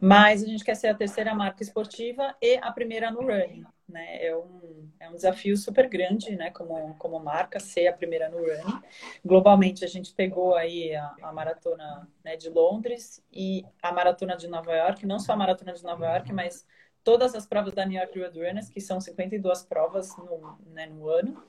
Mas 0.00 0.42
a 0.42 0.46
gente 0.46 0.64
quer 0.64 0.76
ser 0.76 0.88
a 0.88 0.94
terceira 0.94 1.34
marca 1.34 1.62
esportiva 1.62 2.36
e 2.40 2.56
a 2.58 2.70
primeira 2.70 3.10
no 3.10 3.22
running 3.22 3.64
né? 3.88 4.24
É 4.24 4.36
um, 4.36 4.90
é 4.98 5.08
um 5.08 5.14
desafio 5.14 5.56
super 5.56 5.88
grande, 5.88 6.34
né? 6.36 6.50
Como, 6.50 6.94
como 6.94 7.18
marca, 7.20 7.60
ser 7.60 7.88
a 7.88 7.92
primeira 7.92 8.28
no 8.28 8.38
running. 8.38 8.82
Globalmente, 9.24 9.84
a 9.84 9.88
gente 9.88 10.12
pegou 10.14 10.54
aí 10.54 10.94
a, 10.94 11.14
a 11.22 11.32
maratona 11.32 12.08
né, 12.24 12.36
de 12.36 12.48
Londres 12.48 13.22
e 13.32 13.64
a 13.82 13.92
maratona 13.92 14.36
de 14.36 14.48
Nova 14.48 14.74
York, 14.74 15.06
não 15.06 15.18
só 15.18 15.32
a 15.32 15.36
maratona 15.36 15.72
de 15.72 15.82
Nova 15.82 16.06
York, 16.06 16.32
mas 16.32 16.66
todas 17.04 17.34
as 17.34 17.46
provas 17.46 17.72
da 17.72 17.86
New 17.86 18.00
York 18.00 18.18
Road 18.18 18.38
Runners, 18.38 18.68
que 18.68 18.80
são 18.80 19.00
52 19.00 19.62
provas 19.62 20.16
no, 20.16 20.58
né, 20.72 20.86
no 20.86 21.08
ano. 21.08 21.42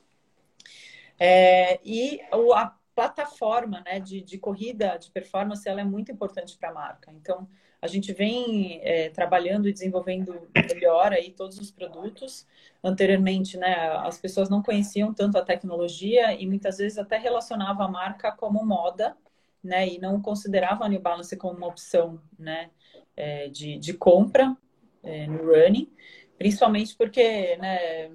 É, 1.20 1.80
e 1.84 2.22
o, 2.32 2.54
a 2.54 2.78
plataforma 2.94 3.82
né, 3.86 4.00
de, 4.00 4.22
de 4.22 4.38
corrida, 4.38 4.98
de 4.98 5.10
performance, 5.12 5.68
ela 5.68 5.82
é 5.82 5.84
muito 5.84 6.12
importante 6.12 6.58
para 6.58 6.70
a 6.70 6.74
marca. 6.74 7.12
Então, 7.12 7.48
a 7.82 7.88
gente 7.88 8.12
vem 8.12 8.80
é, 8.84 9.10
trabalhando 9.10 9.68
e 9.68 9.74
desenvolvendo 9.74 10.50
melhor 10.56 11.14
aí 11.14 11.32
todos 11.32 11.60
os 11.60 11.70
produtos. 11.70 12.48
Anteriormente, 12.84 13.58
né, 13.58 13.76
as 14.04 14.18
pessoas 14.18 14.50
não 14.50 14.64
conheciam 14.64 15.14
tanto 15.14 15.38
a 15.38 15.46
tecnologia 15.46 16.34
e 16.34 16.48
muitas 16.48 16.78
vezes 16.78 16.98
até 16.98 17.18
relacionavam 17.18 17.86
a 17.86 17.90
marca 17.90 18.32
como 18.32 18.66
moda, 18.66 19.16
né, 19.64 19.88
e 19.88 20.00
não 20.00 20.22
consideravam 20.22 20.86
a 20.86 20.90
New 20.90 21.02
Balance 21.02 21.36
como 21.38 21.58
uma 21.58 21.68
opção, 21.68 22.20
né, 22.38 22.72
é, 23.16 23.48
de, 23.50 23.78
de 23.78 23.94
compra 23.94 24.56
é, 25.04 25.28
no 25.28 25.46
running. 25.46 25.92
Principalmente 26.38 26.96
porque, 26.96 27.58
né, 27.58 28.10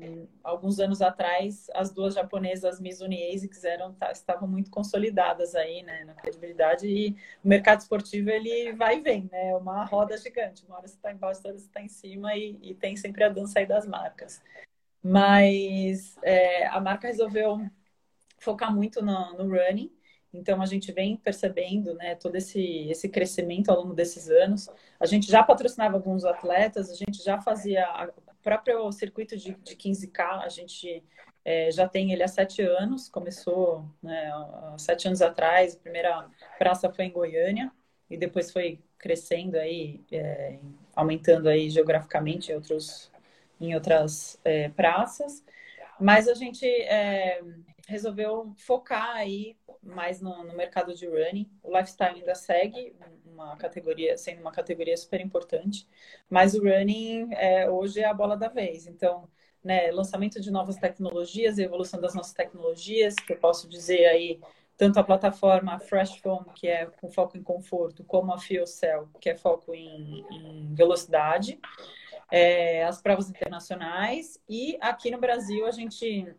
alguns 0.44 0.78
anos 0.78 1.02
atrás, 1.02 1.68
as 1.74 1.92
duas 1.92 2.14
japonesas 2.14 2.80
Mizuno 2.80 3.12
e 3.12 3.35
ASICS 3.35 3.64
eram, 3.64 3.92
tá, 3.94 4.12
estavam 4.12 4.46
muito 4.46 4.70
consolidadas 4.70 5.56
aí, 5.56 5.82
né, 5.82 6.04
na 6.04 6.14
credibilidade 6.14 6.87
e 6.87 7.16
o 7.42 7.48
mercado 7.48 7.80
esportivo, 7.80 8.30
ele 8.30 8.72
vai 8.74 8.98
e 8.98 9.00
vem, 9.00 9.28
né, 9.32 9.50
é 9.50 9.56
uma 9.56 9.85
roda 9.85 10.16
gigante, 10.16 10.64
uma 10.64 10.76
hora 10.76 10.87
você 10.87 10.94
está 10.94 11.11
embaixo, 11.11 11.40
outra 11.40 11.58
você 11.58 11.66
está 11.66 11.82
em 11.82 11.88
cima 11.88 12.37
e, 12.37 12.56
e, 12.62 12.74
tem 12.74 12.96
sempre 12.96 13.24
a 13.24 13.28
dança 13.28 13.58
aí 13.58 13.66
das 13.66 13.87
marcas. 13.87 14.40
Mas 15.02 16.16
é, 16.22 16.66
a 16.68 16.80
marca 16.80 17.08
resolveu 17.08 17.58
focar 18.38 18.72
muito 18.72 19.02
no, 19.02 19.32
no 19.37 19.48
running, 19.48 19.92
então, 20.33 20.62
a 20.62 20.66
gente 20.66 20.90
vem 20.92 21.16
percebendo 21.16 21.95
né, 21.95 22.14
todo 22.14 22.37
esse, 22.37 22.88
esse 22.88 23.09
crescimento 23.09 23.71
ao 23.71 23.83
longo 23.83 23.95
desses 23.95 24.31
anos. 24.31 24.68
A 24.99 25.05
gente 25.05 25.31
já 25.31 25.42
patrocinava 25.42 25.95
alguns 25.95 26.25
atletas, 26.25 26.90
a 26.90 26.95
gente 26.95 27.23
já 27.23 27.38
fazia 27.40 27.87
o 28.16 28.42
próprio 28.42 28.90
circuito 28.92 29.37
de, 29.37 29.55
de 29.55 29.77
15K, 29.77 30.42
a 30.42 30.49
gente 30.49 31.05
é, 31.45 31.71
já 31.71 31.87
tem 31.87 32.12
ele 32.12 32.23
há 32.23 32.29
sete 32.29 32.62
anos, 32.62 33.11
começou 33.11 33.85
né, 34.03 34.31
há 34.33 34.77
sete 34.79 35.07
anos 35.07 35.21
atrás, 35.21 35.75
a 35.75 35.81
primeira 35.81 36.31
praça 36.59 36.90
foi 36.90 37.05
em 37.05 37.12
Goiânia, 37.12 37.71
e 38.09 38.16
depois 38.16 38.51
foi 38.51 38.81
crescendo 38.99 39.57
aí, 39.57 40.01
é, 40.11 40.59
aumentando 40.95 41.49
aí 41.49 41.68
geograficamente 41.68 42.53
em, 42.53 42.55
outros, 42.55 43.11
em 43.61 43.75
outras 43.75 44.38
é, 44.45 44.71
praças. 44.71 45.45
Mas 46.01 46.29
a 46.29 46.35
gente 46.35 46.66
é, 46.66 47.42
resolveu 47.87 48.53
focar 48.57 49.11
aí 49.11 49.57
mais 49.83 50.21
no, 50.21 50.45
no, 50.45 50.55
mercado 50.55 50.95
de 50.95 51.07
running. 51.07 51.51
O 51.62 51.77
lifestyle 51.77 52.21
ainda 52.21 52.35
segue 52.35 52.95
uma 53.27 53.57
categoria, 53.57 54.16
sendo 54.16 54.40
uma 54.40 54.53
categoria 54.53 54.97
super 54.97 55.21
importante, 55.21 55.88
mas 56.29 56.55
o 56.55 56.62
running 56.62 57.29
é, 57.33 57.68
hoje 57.68 58.01
é 58.01 58.07
a 58.07 58.14
bola 58.14 58.37
da 58.37 58.49
vez. 58.49 58.87
Então, 58.87 59.29
né, 59.62 59.90
lançamento 59.90 60.40
de 60.40 60.51
novas 60.51 60.77
tecnologias, 60.77 61.59
evolução 61.59 62.01
das 62.01 62.14
nossas 62.14 62.33
tecnologias, 62.33 63.14
que 63.14 63.33
eu 63.33 63.38
posso 63.38 63.68
dizer 63.68 64.07
aí, 64.07 64.40
tanto 64.77 64.99
a 64.99 65.05
plataforma 65.05 65.79
Fresh 65.79 66.18
Foam, 66.18 66.45
que 66.55 66.66
é 66.66 66.87
com 66.87 67.11
foco 67.11 67.37
em 67.37 67.42
conforto, 67.42 68.05
como 68.05 68.33
a 68.33 68.38
Fuel 68.38 68.66
Cell, 68.66 69.09
que 69.21 69.31
é 69.31 69.37
foco 69.37 69.75
em, 69.75 70.25
em 70.31 70.75
velocidade, 70.75 71.59
é, 72.31 72.85
as 72.85 73.01
provas 73.01 73.29
internacionais, 73.29 74.40
e 74.49 74.77
aqui 74.81 75.11
no 75.11 75.18
Brasil 75.18 75.66
a 75.66 75.71
gente 75.71 76.35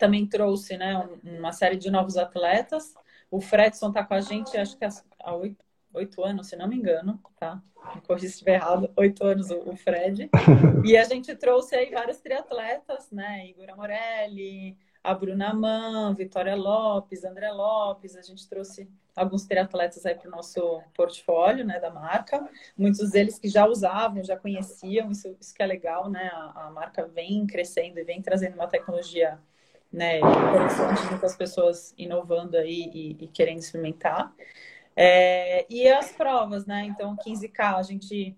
também 0.00 0.26
trouxe 0.26 0.78
né, 0.78 1.06
uma 1.22 1.52
série 1.52 1.76
de 1.76 1.90
novos 1.90 2.16
atletas. 2.16 2.94
O 3.30 3.40
Fredson 3.40 3.88
está 3.88 4.02
com 4.02 4.14
a 4.14 4.20
gente, 4.20 4.56
acho 4.56 4.76
que 4.76 4.84
há 4.84 5.34
oito, 5.34 5.62
oito 5.92 6.24
anos, 6.24 6.48
se 6.48 6.56
não 6.56 6.66
me 6.66 6.74
engano, 6.74 7.20
tá? 7.38 7.62
Me 7.94 8.00
corrija 8.00 8.26
se 8.26 8.32
estiver 8.32 8.54
errado, 8.54 8.90
oito 8.96 9.24
anos 9.24 9.50
o 9.50 9.76
Fred. 9.76 10.30
E 10.84 10.96
a 10.96 11.04
gente 11.04 11.36
trouxe 11.36 11.76
aí 11.76 11.90
vários 11.90 12.18
triatletas, 12.18 13.10
né? 13.10 13.46
Igor 13.46 13.68
Amorelli, 13.70 14.78
a 15.04 15.12
Bruna 15.14 15.52
Man, 15.52 16.14
Vitória 16.14 16.56
Lopes, 16.56 17.22
André 17.22 17.50
Lopes. 17.52 18.16
A 18.16 18.22
gente 18.22 18.48
trouxe 18.48 18.88
alguns 19.14 19.44
triatletas 19.44 20.06
aí 20.06 20.14
para 20.14 20.28
o 20.28 20.30
nosso 20.30 20.82
portfólio, 20.94 21.64
né, 21.64 21.78
da 21.78 21.90
marca. 21.90 22.48
Muitos 22.76 23.10
deles 23.10 23.38
que 23.38 23.48
já 23.48 23.66
usavam, 23.66 24.24
já 24.24 24.36
conheciam, 24.36 25.10
isso, 25.10 25.36
isso 25.38 25.54
que 25.54 25.62
é 25.62 25.66
legal, 25.66 26.08
né? 26.08 26.30
A, 26.32 26.66
a 26.66 26.70
marca 26.70 27.06
vem 27.06 27.46
crescendo 27.46 27.98
e 27.98 28.04
vem 28.04 28.22
trazendo 28.22 28.54
uma 28.54 28.66
tecnologia 28.66 29.38
né? 29.92 30.18
Interessante, 30.18 31.10
muitas 31.10 31.36
pessoas 31.36 31.94
inovando 31.98 32.56
aí 32.56 32.90
e, 32.92 33.24
e 33.24 33.28
querendo 33.28 33.58
experimentar. 33.58 34.32
É, 34.94 35.66
e 35.68 35.88
as 35.88 36.12
provas, 36.12 36.66
né? 36.66 36.84
Então, 36.84 37.16
15K 37.16 37.76
a 37.76 37.82
gente 37.82 38.36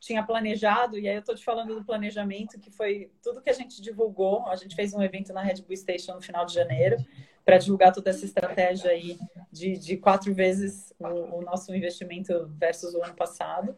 tinha 0.00 0.22
planejado, 0.22 0.98
e 0.98 1.08
aí 1.08 1.14
eu 1.14 1.20
estou 1.20 1.34
te 1.34 1.42
falando 1.44 1.74
do 1.74 1.84
planejamento, 1.84 2.60
que 2.60 2.70
foi 2.70 3.10
tudo 3.22 3.40
que 3.40 3.48
a 3.48 3.54
gente 3.54 3.80
divulgou. 3.80 4.46
A 4.48 4.56
gente 4.56 4.76
fez 4.76 4.92
um 4.92 5.02
evento 5.02 5.32
na 5.32 5.42
Red 5.42 5.62
Bull 5.62 5.76
Station 5.76 6.14
no 6.14 6.20
final 6.20 6.44
de 6.44 6.54
janeiro, 6.54 6.96
para 7.44 7.58
divulgar 7.58 7.92
toda 7.92 8.10
essa 8.10 8.24
estratégia 8.24 8.90
aí 8.90 9.18
de, 9.50 9.78
de 9.78 9.96
quatro 9.96 10.34
vezes 10.34 10.92
o, 10.98 11.38
o 11.38 11.42
nosso 11.42 11.74
investimento 11.74 12.46
versus 12.58 12.94
o 12.94 13.02
ano 13.02 13.14
passado. 13.14 13.76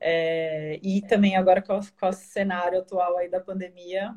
É, 0.00 0.78
e 0.82 1.02
também 1.02 1.36
agora 1.36 1.60
com, 1.60 1.80
com 1.98 2.08
o 2.08 2.12
cenário 2.12 2.78
atual 2.78 3.18
aí 3.18 3.28
da 3.28 3.40
pandemia, 3.40 4.14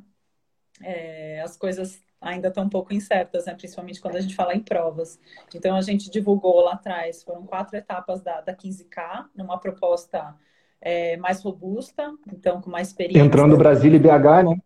é, 0.82 1.42
as 1.42 1.58
coisas 1.58 2.02
ainda 2.21 2.49
estão 2.49 2.65
um 2.65 2.69
pouco 2.69 2.93
incertas, 2.93 3.45
né? 3.45 3.55
principalmente 3.55 3.99
quando 3.99 4.15
a 4.15 4.21
gente 4.21 4.36
fala 4.36 4.53
em 4.53 4.62
provas. 4.62 5.19
Então, 5.53 5.75
a 5.75 5.81
gente 5.81 6.10
divulgou 6.10 6.62
lá 6.62 6.73
atrás, 6.73 7.23
foram 7.23 7.45
quatro 7.45 7.75
etapas 7.75 8.21
da, 8.21 8.39
da 8.41 8.55
15K, 8.55 9.25
numa 9.36 9.60
proposta 9.60 10.36
é, 10.79 11.17
mais 11.17 11.41
robusta, 11.41 12.13
então 12.31 12.62
com 12.62 12.69
mais 12.69 12.89
experiência. 12.89 13.25
Entrando 13.25 13.57
Brasília 13.57 13.97
e 13.97 13.99
BH, 13.99 14.49
né? 14.49 14.62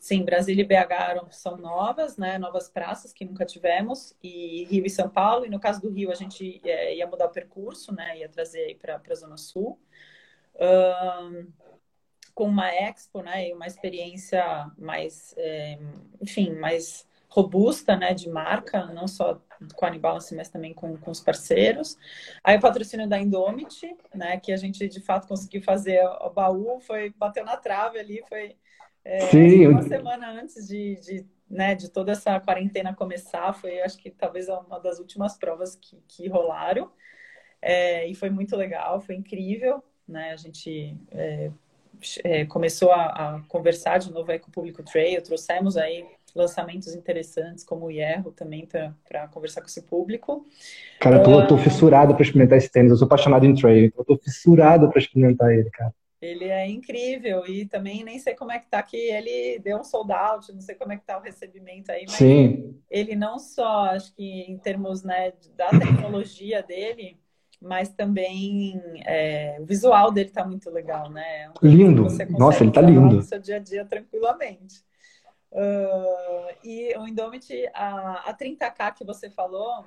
Sim, 0.00 0.24
Brasília 0.24 0.62
e 0.62 0.66
BH 0.66 1.32
são 1.32 1.56
novas, 1.56 2.16
né? 2.16 2.38
Novas 2.38 2.68
praças 2.68 3.12
que 3.12 3.24
nunca 3.24 3.44
tivemos, 3.44 4.14
e 4.22 4.64
Rio 4.64 4.86
e 4.86 4.90
São 4.90 5.08
Paulo. 5.08 5.44
E 5.46 5.50
no 5.50 5.58
caso 5.58 5.80
do 5.80 5.90
Rio, 5.90 6.10
a 6.10 6.14
gente 6.14 6.60
é, 6.64 6.94
ia 6.94 7.06
mudar 7.06 7.26
o 7.26 7.30
percurso, 7.30 7.94
né? 7.94 8.18
Ia 8.18 8.28
trazer 8.28 8.78
para 8.80 9.00
a 9.08 9.14
Zona 9.14 9.36
Sul. 9.36 9.78
Um, 10.54 11.48
com 12.36 12.44
uma 12.44 12.68
expo, 12.68 13.22
né, 13.22 13.48
e 13.48 13.54
uma 13.54 13.66
experiência 13.66 14.70
mais, 14.76 15.34
é, 15.38 15.78
enfim, 16.20 16.52
mais 16.52 17.08
robusta, 17.30 17.96
né, 17.96 18.12
de 18.12 18.28
marca, 18.28 18.84
não 18.92 19.08
só 19.08 19.40
com 19.74 19.86
a 19.86 19.88
Anibalance, 19.88 20.34
mas 20.34 20.50
também 20.50 20.74
com, 20.74 20.98
com 20.98 21.10
os 21.10 21.18
parceiros. 21.18 21.96
Aí 22.44 22.58
o 22.58 22.60
patrocínio 22.60 23.08
da 23.08 23.18
Indomit, 23.18 23.96
né, 24.14 24.38
que 24.38 24.52
a 24.52 24.56
gente 24.58 24.86
de 24.86 25.00
fato 25.00 25.26
conseguiu 25.26 25.62
fazer 25.62 26.04
o 26.04 26.28
baú, 26.28 26.78
foi 26.78 27.08
bateu 27.16 27.42
na 27.42 27.56
trave 27.56 27.98
ali, 27.98 28.22
foi 28.28 28.54
é, 29.02 29.20
Sim. 29.30 29.68
uma 29.68 29.82
semana 29.82 30.30
antes 30.30 30.68
de, 30.68 30.96
de, 30.96 31.26
né, 31.48 31.74
de 31.74 31.90
toda 31.90 32.12
essa 32.12 32.38
quarentena 32.38 32.94
começar, 32.94 33.54
foi 33.54 33.80
acho 33.80 33.96
que 33.96 34.10
talvez 34.10 34.46
uma 34.50 34.78
das 34.78 34.98
últimas 34.98 35.38
provas 35.38 35.74
que, 35.74 35.96
que 36.06 36.28
rolaram. 36.28 36.92
É, 37.62 38.06
e 38.06 38.14
foi 38.14 38.28
muito 38.28 38.54
legal, 38.54 39.00
foi 39.00 39.14
incrível, 39.14 39.82
né? 40.06 40.32
A 40.32 40.36
gente 40.36 40.94
é, 41.10 41.50
é, 42.24 42.44
começou 42.44 42.92
a, 42.92 43.04
a, 43.06 43.42
conversar 43.48 43.98
de 43.98 44.12
novo 44.12 44.30
aí 44.30 44.38
com 44.38 44.48
o 44.48 44.52
público 44.52 44.82
trail, 44.82 45.22
trouxemos 45.22 45.76
aí 45.76 46.04
lançamentos 46.34 46.94
interessantes 46.94 47.64
como 47.64 47.86
o 47.86 47.90
Hierro 47.90 48.30
também 48.30 48.66
para 48.66 49.28
conversar 49.28 49.62
com 49.62 49.66
esse 49.66 49.82
público. 49.82 50.46
Cara, 51.00 51.16
eu 51.16 51.22
tô, 51.22 51.46
tô 51.46 51.58
fissurado 51.58 52.14
para 52.14 52.22
experimentar 52.22 52.58
esse 52.58 52.70
tênis, 52.70 52.90
eu 52.90 52.96
sou 52.96 53.06
apaixonado 53.06 53.46
em 53.46 53.54
trail, 53.54 53.86
então 53.86 54.00
eu 54.00 54.04
tô 54.04 54.22
fissurado 54.22 54.88
para 54.90 55.00
experimentar 55.00 55.52
ele, 55.52 55.70
cara. 55.70 55.94
Ele 56.20 56.46
é 56.46 56.68
incrível 56.68 57.46
e 57.46 57.66
também 57.66 58.02
nem 58.02 58.18
sei 58.18 58.34
como 58.34 58.50
é 58.50 58.58
que 58.58 58.66
tá 58.66 58.82
que 58.82 58.96
ele 58.96 59.58
deu 59.58 59.78
um 59.78 59.84
sold 59.84 60.12
out, 60.12 60.52
não 60.52 60.60
sei 60.60 60.74
como 60.74 60.92
é 60.92 60.96
que 60.96 61.04
tá 61.04 61.18
o 61.18 61.22
recebimento 61.22 61.92
aí, 61.92 62.04
mas 62.06 62.16
Sim. 62.16 62.74
ele 62.90 63.14
não 63.14 63.38
só, 63.38 63.86
acho 63.90 64.14
que 64.14 64.24
em 64.24 64.56
termos 64.56 65.02
né, 65.02 65.32
da 65.56 65.68
tecnologia 65.70 66.62
dele, 66.62 67.18
mas 67.60 67.88
também 67.88 68.80
é, 69.04 69.56
o 69.60 69.64
visual 69.64 70.10
dele 70.10 70.30
tá 70.30 70.44
muito 70.44 70.70
legal, 70.70 71.10
né? 71.10 71.50
lindo. 72.24 72.38
Nossa, 72.38 72.62
ele 72.62 72.72
tá 72.72 72.80
lindo. 72.80 73.16
No 73.16 73.22
seu 73.22 73.38
dia 73.38 73.56
a 73.56 73.58
dia 73.58 73.84
tranquilamente. 73.84 74.84
Uh, 75.50 76.54
e 76.64 76.96
o 76.98 77.06
Indomit, 77.06 77.50
a, 77.72 78.30
a 78.30 78.34
30K 78.34 78.92
que 78.94 79.04
você 79.04 79.30
falou, 79.30 79.84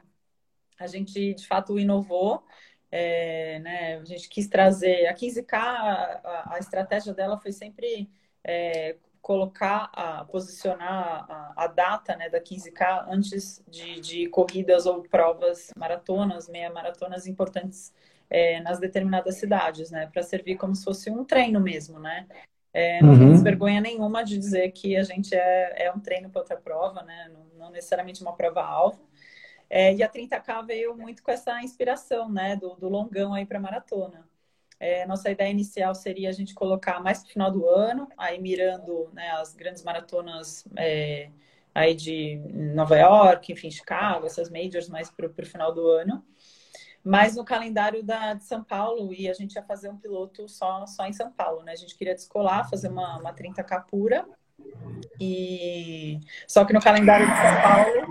a 0.79 0.87
gente 0.87 1.33
de 1.33 1.45
fato 1.47 1.77
inovou. 1.77 2.43
É, 2.91 3.59
né, 3.59 3.97
a 3.97 4.03
gente 4.03 4.27
quis 4.27 4.47
trazer 4.47 5.05
a 5.05 5.13
15K, 5.13 5.53
a, 5.53 6.53
a 6.55 6.57
estratégia 6.57 7.13
dela 7.13 7.37
foi 7.37 7.51
sempre 7.51 8.09
é, 8.43 8.95
colocar, 9.21 9.89
a, 9.93 10.25
posicionar 10.25 11.25
a, 11.29 11.53
a, 11.55 11.67
data 11.67 12.15
né, 12.15 12.29
da 12.29 12.39
15K 12.39 13.05
antes 13.09 13.63
de, 13.67 13.99
de 13.99 14.27
corridas 14.29 14.85
ou 14.85 15.03
provas 15.03 15.71
maratonas, 15.75 16.47
meia 16.47 16.71
maratonas 16.71 17.27
importantes 17.27 17.93
é, 18.29 18.59
nas 18.61 18.79
determinadas 18.79 19.35
cidades, 19.35 19.89
né? 19.91 20.07
Para 20.11 20.21
servir 20.21 20.55
como 20.55 20.75
se 20.75 20.83
fosse 20.83 21.09
um 21.09 21.25
treino 21.25 21.59
mesmo, 21.59 21.99
né? 21.99 22.27
É, 22.71 23.01
não 23.01 23.13
uhum. 23.13 23.19
temos 23.19 23.41
vergonha 23.41 23.81
nenhuma 23.81 24.23
de 24.23 24.37
dizer 24.37 24.71
que 24.71 24.95
a 24.95 25.03
gente 25.03 25.33
é, 25.33 25.85
é 25.87 25.91
um 25.91 25.99
treino 25.99 26.29
para 26.29 26.41
outra 26.41 26.55
prova, 26.55 27.01
né? 27.01 27.31
Não, 27.33 27.45
não 27.57 27.71
necessariamente 27.71 28.21
uma 28.21 28.35
prova-alvo. 28.35 29.09
É, 29.67 29.93
e 29.93 30.03
a 30.03 30.09
30K 30.09 30.65
veio 30.65 30.95
muito 30.95 31.23
com 31.23 31.31
essa 31.31 31.61
inspiração, 31.61 32.29
né? 32.29 32.55
Do, 32.55 32.75
do 32.75 32.87
longão 32.87 33.33
aí 33.33 33.45
para 33.45 33.59
maratona. 33.59 34.28
É, 34.79 35.05
nossa 35.05 35.29
ideia 35.29 35.51
inicial 35.51 35.93
seria 35.93 36.29
a 36.29 36.31
gente 36.31 36.53
colocar 36.53 37.01
mais 37.01 37.19
para 37.19 37.27
o 37.27 37.31
final 37.33 37.51
do 37.51 37.67
ano, 37.67 38.07
aí 38.17 38.39
mirando 38.39 39.09
né, 39.13 39.29
as 39.31 39.53
grandes 39.53 39.83
maratonas 39.83 40.65
é, 40.77 41.29
aí 41.75 41.93
de 41.93 42.37
Nova 42.53 42.97
York, 42.97 43.51
enfim, 43.51 43.69
Chicago, 43.69 44.25
essas 44.25 44.49
majors 44.49 44.87
mais 44.87 45.11
para 45.11 45.27
o 45.27 45.45
final 45.45 45.73
do 45.73 45.85
ano. 45.87 46.23
Mas 47.03 47.35
no 47.35 47.43
calendário 47.45 48.03
da, 48.03 48.33
de 48.33 48.43
São 48.43 48.63
Paulo, 48.63 49.13
e 49.13 49.29
a 49.29 49.33
gente 49.33 49.55
ia 49.55 49.63
fazer 49.63 49.89
um 49.89 49.97
piloto 49.97 50.47
só, 50.47 50.85
só 50.85 51.05
em 51.05 51.13
São 51.13 51.31
Paulo, 51.31 51.63
né? 51.63 51.71
A 51.71 51.75
gente 51.75 51.97
queria 51.97 52.13
descolar, 52.13 52.69
fazer 52.69 52.89
uma, 52.89 53.17
uma 53.17 53.33
30K 53.33 53.85
pura. 53.85 54.25
E... 55.19 56.19
Só 56.47 56.65
que 56.65 56.73
no 56.73 56.81
calendário 56.81 57.25
de 57.25 57.35
São 57.35 57.61
Paulo. 57.61 58.09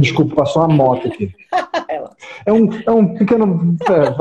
Desculpa, 0.00 0.34
passou 0.36 0.64
uma 0.64 0.74
moto 0.74 1.08
aqui. 1.08 1.34
é, 2.46 2.52
um, 2.52 2.68
é 2.86 2.90
um 2.90 3.14
pequeno. 3.14 3.76
É, 3.82 4.14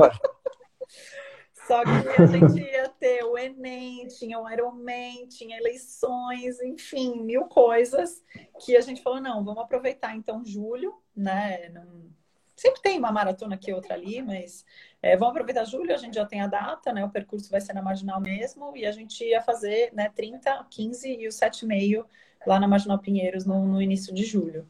Só 1.65 1.83
que 1.83 2.21
a 2.21 2.25
gente 2.25 2.59
ia 2.59 2.89
ter 2.89 3.23
o 3.23 3.37
Enem, 3.37 4.07
tinha 4.07 4.39
o 4.39 4.49
Ironman, 4.49 5.27
tinha 5.27 5.57
eleições, 5.57 6.59
enfim, 6.61 7.21
mil 7.23 7.45
coisas 7.45 8.21
que 8.65 8.75
a 8.75 8.81
gente 8.81 9.01
falou, 9.01 9.21
não, 9.21 9.43
vamos 9.43 9.63
aproveitar 9.63 10.15
então 10.15 10.43
julho, 10.43 10.93
né? 11.15 11.69
Não... 11.69 12.09
Sempre 12.55 12.81
tem 12.81 12.99
uma 12.99 13.11
maratona 13.11 13.55
aqui 13.55 13.71
outra 13.71 13.93
ali, 13.93 14.21
mas 14.21 14.65
é, 15.01 15.15
vamos 15.15 15.31
aproveitar 15.31 15.63
julho, 15.63 15.93
a 15.93 15.97
gente 15.97 16.15
já 16.15 16.25
tem 16.25 16.41
a 16.41 16.47
data, 16.47 16.91
né? 16.91 17.05
O 17.05 17.09
percurso 17.09 17.49
vai 17.49 17.61
ser 17.61 17.71
na 17.71 17.81
Marginal 17.81 18.19
mesmo, 18.19 18.75
e 18.75 18.85
a 18.85 18.91
gente 18.91 19.23
ia 19.23 19.41
fazer 19.41 19.93
né, 19.93 20.11
30, 20.13 20.65
15 20.69 21.09
e 21.09 21.25
o 21.25 21.29
7,5 21.29 22.05
lá 22.45 22.59
na 22.59 22.67
Marginal 22.67 22.99
Pinheiros 22.99 23.45
no, 23.45 23.65
no 23.65 23.81
início 23.81 24.13
de 24.13 24.25
julho. 24.25 24.67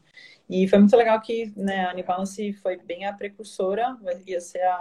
E 0.50 0.66
foi 0.66 0.80
muito 0.80 0.96
legal 0.96 1.20
que 1.20 1.52
né, 1.56 1.86
a 1.86 1.94
Nibalance 1.94 2.52
foi 2.54 2.76
bem 2.76 3.04
a 3.04 3.12
precursora, 3.12 3.96
ia 4.26 4.40
ser 4.40 4.62
a, 4.62 4.74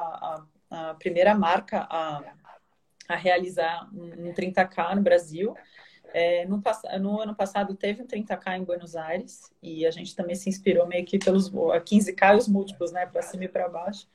a, 0.71 0.89
a 0.89 0.93
primeira 0.95 1.35
marca 1.35 1.85
a, 1.87 2.23
a 3.07 3.15
realizar 3.15 3.87
um 3.93 4.33
30K 4.33 4.95
no 4.95 5.03
Brasil. 5.03 5.55
É, 6.11 6.43
no, 6.47 6.59
no, 6.99 7.21
ano 7.21 7.35
passado 7.35 7.75
teve 7.75 8.01
um 8.01 8.07
30K 8.07 8.57
em 8.57 8.63
Buenos 8.63 8.95
Aires 8.95 9.53
e 9.61 9.85
a 9.85 9.91
gente 9.91 10.15
também 10.15 10.33
se 10.35 10.49
inspirou 10.49 10.87
meio 10.87 11.05
que 11.05 11.19
pelos 11.19 11.51
15K 11.51 12.33
e 12.33 12.37
os 12.37 12.47
múltiplos, 12.47 12.91
né, 12.91 13.05
para 13.05 13.21
cima 13.21 13.43
e 13.43 13.47
para 13.47 13.69
baixo. 13.69 14.07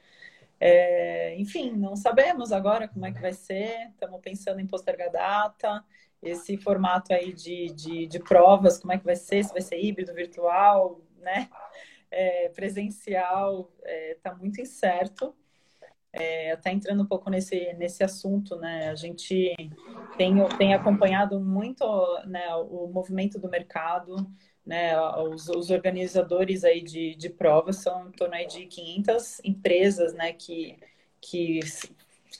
É, 0.58 1.36
enfim, 1.38 1.70
não 1.70 1.94
sabemos 1.94 2.50
agora 2.50 2.88
como 2.88 3.06
é 3.06 3.12
que 3.12 3.20
vai 3.20 3.32
ser, 3.32 3.90
estamos 3.90 4.20
pensando 4.20 4.58
em 4.58 4.66
postergar 4.66 5.12
data, 5.12 5.84
esse 6.20 6.56
formato 6.56 7.12
aí 7.12 7.32
de, 7.32 7.66
de, 7.66 8.06
de, 8.08 8.18
provas, 8.18 8.80
como 8.80 8.92
é 8.92 8.98
que 8.98 9.04
vai 9.04 9.14
ser, 9.14 9.44
se 9.44 9.52
vai 9.52 9.60
ser 9.60 9.78
híbrido, 9.78 10.12
virtual, 10.12 11.00
né? 11.24 11.48
É, 12.10 12.48
presencial, 12.50 13.72
está 13.84 14.30
é, 14.30 14.34
muito 14.34 14.60
incerto. 14.60 15.34
É, 16.12 16.52
até 16.52 16.70
entrando 16.70 17.02
um 17.02 17.06
pouco 17.06 17.28
nesse, 17.28 17.72
nesse 17.72 18.04
assunto, 18.04 18.54
né? 18.56 18.88
A 18.88 18.94
gente 18.94 19.52
tem, 20.16 20.34
tem 20.56 20.72
acompanhado 20.72 21.40
muito 21.40 21.84
né, 22.24 22.54
o 22.54 22.86
movimento 22.86 23.36
do 23.36 23.50
mercado, 23.50 24.14
né? 24.64 24.96
Os, 25.22 25.48
os 25.48 25.70
organizadores 25.70 26.62
aí 26.62 26.82
de, 26.82 27.16
de 27.16 27.28
provas 27.28 27.76
são 27.76 28.08
em 28.08 28.12
torno 28.12 28.34
aí 28.34 28.46
de 28.46 28.64
500 28.66 29.40
empresas, 29.42 30.14
né? 30.14 30.32
Que, 30.32 30.78
que, 31.20 31.58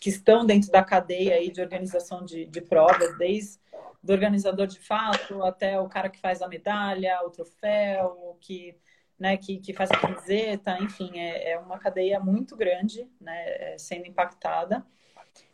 que 0.00 0.08
estão 0.08 0.46
dentro 0.46 0.70
da 0.70 0.84
cadeia 0.84 1.34
aí 1.34 1.50
de 1.50 1.60
organização 1.60 2.24
de, 2.24 2.46
de 2.46 2.60
provas, 2.60 3.18
desde 3.18 3.58
do 4.04 4.12
organizador 4.12 4.66
de 4.66 4.78
fato 4.78 5.42
até 5.42 5.80
o 5.80 5.88
cara 5.88 6.10
que 6.10 6.20
faz 6.20 6.42
a 6.42 6.48
medalha, 6.48 7.24
o 7.24 7.30
troféu, 7.30 8.36
que, 8.38 8.76
né, 9.18 9.38
que, 9.38 9.58
que 9.58 9.72
faz 9.72 9.90
a 9.90 9.96
camiseta, 9.96 10.76
enfim, 10.78 11.18
é, 11.18 11.52
é 11.52 11.58
uma 11.58 11.78
cadeia 11.78 12.20
muito 12.20 12.54
grande 12.54 13.08
né, 13.18 13.44
é, 13.46 13.78
sendo 13.78 14.06
impactada. 14.06 14.84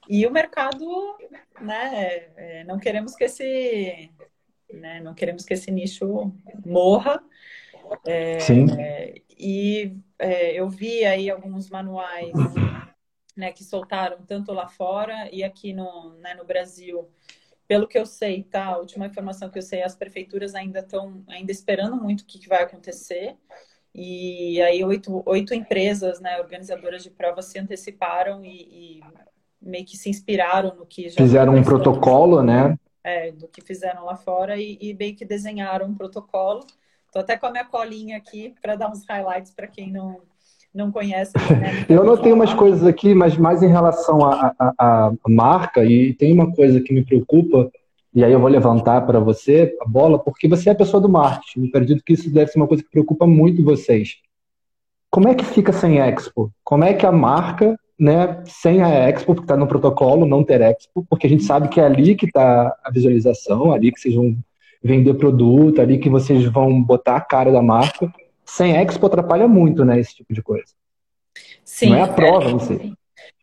E 0.08 0.26
o 0.26 0.32
mercado, 0.32 1.16
né, 1.60 2.28
é, 2.36 2.64
não 2.64 2.76
queremos 2.76 3.14
que 3.14 3.22
esse, 3.22 4.10
né, 4.72 5.00
não 5.00 5.14
queremos 5.14 5.44
que 5.44 5.54
esse 5.54 5.70
nicho 5.70 6.34
morra. 6.66 7.22
É, 8.06 8.40
Sim. 8.40 8.66
e 9.38 9.96
é, 10.18 10.52
eu 10.52 10.68
vi 10.68 11.04
aí 11.04 11.30
alguns 11.30 11.70
manuais 11.70 12.32
né, 13.36 13.52
que 13.52 13.64
soltaram 13.64 14.24
tanto 14.24 14.52
lá 14.52 14.68
fora 14.68 15.28
e 15.32 15.42
aqui 15.44 15.72
no, 15.72 16.14
né, 16.18 16.34
no 16.34 16.44
Brasil 16.44 17.08
pelo 17.70 17.87
que 17.87 17.96
eu 17.96 18.04
sei, 18.04 18.42
tá? 18.42 18.64
A 18.64 18.78
última 18.78 19.06
informação 19.06 19.48
que 19.48 19.56
eu 19.56 19.62
sei, 19.62 19.85
as 19.85 19.94
prefeituras 19.94 20.56
ainda 20.56 20.80
estão 20.80 21.22
ainda 21.28 21.52
esperando 21.52 21.94
muito 21.94 22.22
o 22.22 22.26
que, 22.26 22.40
que, 22.40 22.48
vai 22.48 22.64
acontecer. 22.64 23.37
E 23.94 24.61
aí 24.61 24.83
oito, 24.83 25.22
oito 25.24 25.54
empresas, 25.54 26.20
né, 26.20 26.40
organizadoras 26.40 27.04
de 27.04 27.11
provas 27.11 27.44
se 27.44 27.61
anteciparam 27.61 28.44
e, 28.44 28.98
e 28.98 29.00
meio 29.62 29.85
que 29.85 29.96
se 29.96 30.11
inspiraram 30.11 30.74
no 30.74 30.85
que 30.85 31.11
já 31.11 31.14
fizeram 31.14 31.54
um 31.54 31.62
protocolo, 31.62 32.42
né? 32.42 32.76
É, 33.04 33.30
do 33.30 33.46
que 33.46 33.61
fizeram 33.61 34.04
lá 34.04 34.16
fora 34.16 34.56
e, 34.56 34.76
e 34.80 34.92
meio 34.92 35.14
que 35.14 35.24
desenharam 35.24 35.87
um 35.87 35.94
protocolo. 35.94 36.66
Tô 37.12 37.20
até 37.20 37.38
com 37.38 37.46
a 37.46 37.52
minha 37.52 37.64
colinha 37.64 38.16
aqui 38.16 38.52
para 38.61 38.74
dar 38.74 38.90
uns 38.90 39.06
highlights 39.06 39.52
para 39.52 39.68
quem 39.68 39.92
não 39.92 40.22
não 40.74 40.90
conhece. 40.90 41.33
Né? 41.37 41.85
Eu 41.88 42.02
anotei 42.02 42.33
umas 42.33 42.54
coisas 42.54 42.85
aqui, 42.85 43.14
mas 43.14 43.37
mais 43.37 43.62
em 43.62 43.68
relação 43.68 44.20
à 44.24 45.12
marca, 45.28 45.85
e 45.85 46.14
tem 46.14 46.33
uma 46.33 46.52
coisa 46.52 46.80
que 46.80 46.92
me 46.92 47.04
preocupa, 47.04 47.70
e 48.14 48.24
aí 48.24 48.33
eu 48.33 48.40
vou 48.40 48.48
levantar 48.48 49.02
para 49.02 49.20
você 49.20 49.76
a 49.80 49.88
bola, 49.88 50.18
porque 50.18 50.48
você 50.48 50.68
é 50.68 50.72
a 50.72 50.76
pessoa 50.76 51.00
do 51.00 51.09
marketing. 51.09 51.61
Eu 51.61 51.68
acredito 51.68 52.02
que 52.04 52.12
isso 52.12 52.28
deve 52.28 52.50
ser 52.50 52.59
uma 52.59 52.66
coisa 52.66 52.83
que 52.83 52.90
preocupa 52.90 53.24
muito 53.24 53.62
vocês. 53.62 54.16
Como 55.09 55.28
é 55.28 55.35
que 55.35 55.44
fica 55.44 55.72
sem 55.72 55.98
Expo? 55.98 56.52
Como 56.64 56.83
é 56.83 56.92
que 56.92 57.06
a 57.06 57.12
marca, 57.12 57.78
né, 57.98 58.42
sem 58.46 58.83
a 58.83 58.88
Expo, 58.88 59.35
porque 59.35 59.44
está 59.44 59.56
no 59.56 59.66
protocolo 59.66 60.26
não 60.26 60.42
ter 60.42 60.61
Expo, 60.61 61.06
porque 61.09 61.26
a 61.26 61.30
gente 61.30 61.44
sabe 61.44 61.68
que 61.68 61.80
é 61.80 61.85
ali 61.85 62.16
que 62.16 62.26
está 62.26 62.76
a 62.85 62.90
visualização, 62.90 63.72
ali 63.72 63.92
que 63.92 64.00
vocês 64.00 64.14
vão 64.14 64.37
vender 64.83 65.14
produto, 65.14 65.80
ali 65.80 65.98
que 65.98 66.09
vocês 66.09 66.44
vão 66.46 66.83
botar 66.83 67.16
a 67.16 67.20
cara 67.20 67.52
da 67.52 67.62
marca. 67.62 68.12
Sem 68.50 68.76
Expo 68.76 69.06
atrapalha 69.06 69.46
muito, 69.46 69.84
né, 69.84 70.00
esse 70.00 70.16
tipo 70.16 70.34
de 70.34 70.42
coisa. 70.42 70.74
Sim. 71.64 71.90
Não 71.90 71.98
é 71.98 72.02
a 72.02 72.12
prova 72.12 72.48
é, 72.48 72.50
em 72.50 72.58
si. 72.58 72.94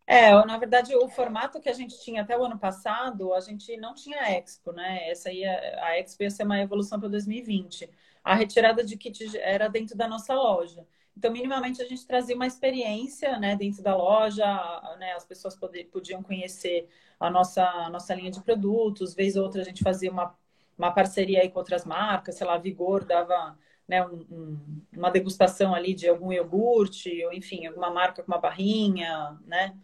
É, 0.06 0.30
na 0.44 0.58
verdade, 0.58 0.94
o 0.94 1.08
formato 1.08 1.58
que 1.60 1.68
a 1.70 1.72
gente 1.72 1.98
tinha 2.04 2.20
até 2.20 2.36
o 2.36 2.44
ano 2.44 2.58
passado, 2.58 3.32
a 3.32 3.40
gente 3.40 3.74
não 3.78 3.94
tinha 3.94 4.30
Expo, 4.38 4.70
né? 4.70 5.08
Essa 5.08 5.30
aí, 5.30 5.46
a 5.46 5.98
Expo 5.98 6.22
ia 6.22 6.30
ser 6.30 6.42
uma 6.42 6.60
evolução 6.60 7.00
para 7.00 7.08
2020. 7.08 7.88
A 8.22 8.34
retirada 8.34 8.84
de 8.84 8.98
kit 8.98 9.34
era 9.38 9.66
dentro 9.66 9.96
da 9.96 10.06
nossa 10.06 10.34
loja. 10.34 10.86
Então, 11.16 11.32
minimamente, 11.32 11.80
a 11.80 11.86
gente 11.86 12.06
trazia 12.06 12.36
uma 12.36 12.46
experiência 12.46 13.38
né, 13.38 13.56
dentro 13.56 13.82
da 13.82 13.96
loja, 13.96 14.44
né, 14.98 15.14
as 15.14 15.24
pessoas 15.24 15.56
poder, 15.56 15.84
podiam 15.84 16.22
conhecer 16.22 16.86
a 17.18 17.30
nossa, 17.30 17.64
a 17.64 17.88
nossa 17.88 18.14
linha 18.14 18.30
de 18.30 18.42
produtos. 18.42 19.14
Vez 19.14 19.36
ou 19.36 19.44
outra, 19.44 19.62
a 19.62 19.64
gente 19.64 19.82
fazia 19.82 20.10
uma, 20.10 20.36
uma 20.76 20.92
parceria 20.92 21.40
aí 21.40 21.48
com 21.48 21.58
outras 21.58 21.86
marcas, 21.86 22.34
sei 22.34 22.46
lá, 22.46 22.58
Vigor 22.58 23.06
dava 23.06 23.56
né, 23.88 24.04
um, 24.06 24.26
um, 24.30 24.58
uma 24.96 25.10
degustação 25.10 25.74
ali 25.74 25.94
de 25.94 26.08
algum 26.08 26.32
iogurte, 26.32 27.24
ou 27.24 27.32
enfim, 27.32 27.66
alguma 27.66 27.90
marca 27.90 28.22
com 28.22 28.30
uma 28.30 28.38
barrinha, 28.38 29.38
né? 29.46 29.74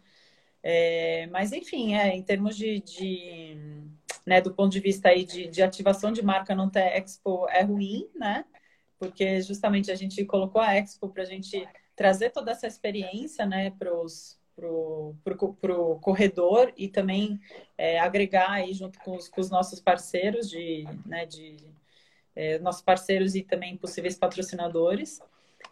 É, 0.61 1.27
mas, 1.27 1.51
enfim, 1.51 1.95
é, 1.95 2.15
em 2.15 2.23
termos 2.23 2.55
de, 2.55 2.79
de 2.81 3.57
né, 4.25 4.41
do 4.41 4.53
ponto 4.53 4.71
de 4.71 4.79
vista 4.79 5.09
aí 5.09 5.23
de, 5.23 5.47
de 5.47 5.61
ativação 5.61 6.11
de 6.11 6.23
marca 6.23 6.55
não 6.55 6.69
ter 6.69 6.97
Expo 6.97 7.47
é 7.49 7.61
ruim, 7.61 8.09
né? 8.15 8.45
Porque 8.97 9.41
justamente 9.41 9.91
a 9.91 9.95
gente 9.95 10.23
colocou 10.25 10.61
a 10.61 10.75
Expo 10.75 11.09
para 11.09 11.23
a 11.23 11.25
gente 11.25 11.67
trazer 11.95 12.31
toda 12.31 12.51
essa 12.51 12.67
experiência, 12.67 13.45
né, 13.45 13.71
para 13.71 13.91
pro, 14.55 15.15
pro, 15.23 15.53
pro 15.53 15.99
corredor 15.99 16.73
e 16.77 16.87
também 16.87 17.39
é, 17.77 17.99
agregar 17.99 18.49
aí 18.51 18.73
junto 18.73 18.99
com 18.99 19.15
os, 19.15 19.27
com 19.27 19.41
os, 19.41 19.49
nossos 19.49 19.79
parceiros 19.79 20.49
de, 20.49 20.85
né, 21.05 21.25
de 21.25 21.57
é, 22.35 22.59
nossos 22.59 22.81
parceiros 22.81 23.35
e 23.35 23.41
também 23.41 23.77
possíveis 23.77 24.17
patrocinadores. 24.17 25.21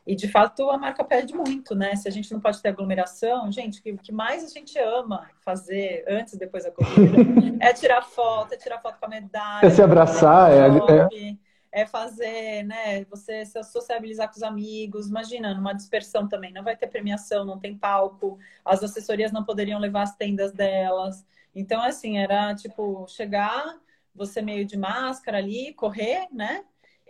E 0.05 0.15
de 0.15 0.27
fato 0.27 0.69
a 0.69 0.77
marca 0.77 1.03
perde 1.03 1.33
muito, 1.33 1.73
né? 1.75 1.95
Se 1.95 2.07
a 2.07 2.11
gente 2.11 2.31
não 2.31 2.39
pode 2.39 2.61
ter 2.61 2.69
aglomeração, 2.69 3.51
gente, 3.51 3.79
o 3.91 3.97
que 3.97 4.11
mais 4.11 4.43
a 4.43 4.47
gente 4.47 4.77
ama 4.77 5.29
fazer 5.41 6.03
antes 6.07 6.33
e 6.33 6.39
depois 6.39 6.65
da 6.65 6.71
corrida 6.71 7.17
é 7.61 7.73
tirar 7.73 8.01
foto, 8.01 8.53
é 8.53 8.57
tirar 8.57 8.79
foto 8.79 8.99
com 8.99 9.05
a 9.05 9.09
medalha, 9.09 9.65
é 9.65 9.69
se 9.69 9.81
abraçar, 9.81 10.51
é, 10.51 10.57
é, 10.57 11.37
é 11.71 11.85
fazer, 11.85 12.63
né? 12.63 13.05
Você 13.05 13.45
se 13.45 13.63
sociabilizar 13.63 14.27
com 14.27 14.35
os 14.35 14.43
amigos. 14.43 15.07
Imagina, 15.07 15.53
numa 15.53 15.73
dispersão 15.73 16.27
também, 16.27 16.51
não 16.51 16.63
vai 16.63 16.75
ter 16.75 16.87
premiação, 16.87 17.45
não 17.45 17.57
tem 17.57 17.77
palco, 17.77 18.37
as 18.65 18.83
assessorias 18.83 19.31
não 19.31 19.45
poderiam 19.45 19.79
levar 19.79 20.03
as 20.03 20.15
tendas 20.15 20.51
delas. 20.51 21.25
Então, 21.55 21.81
assim, 21.81 22.17
era 22.17 22.53
tipo 22.55 23.05
chegar, 23.07 23.77
você 24.15 24.41
meio 24.41 24.65
de 24.65 24.77
máscara 24.77 25.37
ali, 25.37 25.73
correr, 25.73 26.27
né? 26.31 26.63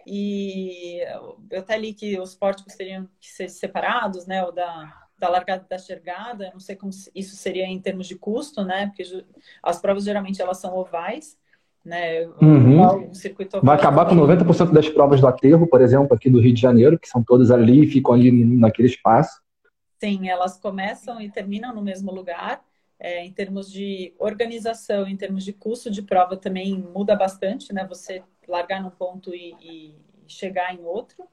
E 0.06 1.00
eu 1.50 1.60
até 1.60 1.78
li 1.78 1.94
que 1.94 2.20
os 2.20 2.36
pórticos 2.36 2.76
teriam 2.76 3.08
que 3.20 3.30
ser 3.30 3.50
separados, 3.50 4.26
né? 4.26 4.44
O 4.44 4.52
da, 4.52 4.94
da 5.18 5.30
largada 5.30 5.64
e 5.66 5.70
da 5.70 5.78
chegada. 5.78 6.50
Não 6.52 6.60
sei 6.60 6.76
como 6.76 6.92
isso 7.16 7.36
seria 7.36 7.66
em 7.66 7.80
termos 7.80 8.08
de 8.08 8.16
custo, 8.16 8.64
né? 8.64 8.88
Porque 8.88 9.04
as 9.62 9.80
provas 9.80 10.04
geralmente 10.04 10.42
elas 10.42 10.58
são 10.58 10.76
ovais. 10.76 11.38
Né? 11.84 12.26
Uhum. 12.42 13.12
Vai 13.62 13.76
acabar 13.76 14.06
com 14.06 14.16
90% 14.16 14.72
das 14.72 14.88
provas 14.88 15.20
do 15.20 15.28
aterro, 15.28 15.68
por 15.68 15.82
exemplo, 15.82 16.14
aqui 16.14 16.30
do 16.30 16.40
Rio 16.40 16.54
de 16.54 16.62
Janeiro, 16.62 16.98
que 16.98 17.10
são 17.10 17.22
todas 17.22 17.52
ali 17.52 17.84
e 17.84 17.88
ficam 17.88 18.14
ali 18.14 18.32
naquele 18.32 18.88
espaço. 18.88 19.42
Sim, 20.00 20.30
elas 20.30 20.58
começam 20.60 21.20
e 21.20 21.30
terminam 21.30 21.76
no 21.76 21.82
mesmo 21.82 22.12
lugar. 22.12 22.62
É, 23.04 23.26
em 23.26 23.34
termos 23.34 23.72
de 23.72 24.16
organização, 24.18 25.08
em 25.08 25.18
termos 25.18 25.44
de 25.44 25.54
custo 25.54 25.92
de 25.92 26.02
prova 26.02 26.38
também 26.38 26.78
muda 26.80 27.16
bastante, 27.18 27.74
né? 27.74 27.86
Você 27.88 28.24
largar 28.48 28.82
num 28.82 28.92
ponto 28.92 29.36
e, 29.36 29.54
e 29.62 29.96
chegar 30.28 30.74
em 30.74 30.84
outro. 30.86 31.28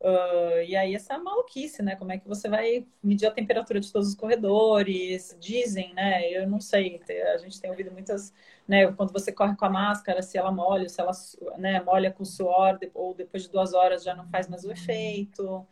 Uh, 0.00 0.62
e 0.66 0.74
aí 0.76 0.94
essa 0.96 1.16
maluquice, 1.18 1.80
né? 1.82 1.94
Como 1.96 2.10
é 2.12 2.18
que 2.18 2.26
você 2.28 2.48
vai 2.48 2.86
medir 3.02 3.26
a 3.26 3.30
temperatura 3.30 3.78
de 3.80 3.92
todos 3.92 4.08
os 4.08 4.14
corredores? 4.16 5.36
Dizem, 5.40 5.94
né? 5.94 6.28
Eu 6.30 6.48
não 6.48 6.60
sei. 6.60 7.00
A 7.34 7.38
gente 7.38 7.60
tem 7.60 7.70
ouvido 7.70 7.92
muitas, 7.92 8.32
né? 8.66 8.90
Quando 8.92 9.12
você 9.12 9.32
corre 9.32 9.56
com 9.56 9.64
a 9.64 9.70
máscara, 9.70 10.20
se 10.22 10.36
ela 10.36 10.50
molha, 10.50 10.88
se 10.88 11.00
ela 11.00 11.12
né, 11.58 11.80
molha 11.82 12.12
com 12.12 12.24
suor, 12.24 12.78
ou 12.94 13.14
depois 13.14 13.44
de 13.44 13.50
duas 13.50 13.74
horas 13.74 14.02
já 14.02 14.14
não 14.14 14.26
faz 14.28 14.48
mais 14.48 14.64
o 14.64 14.72
efeito, 14.72 15.66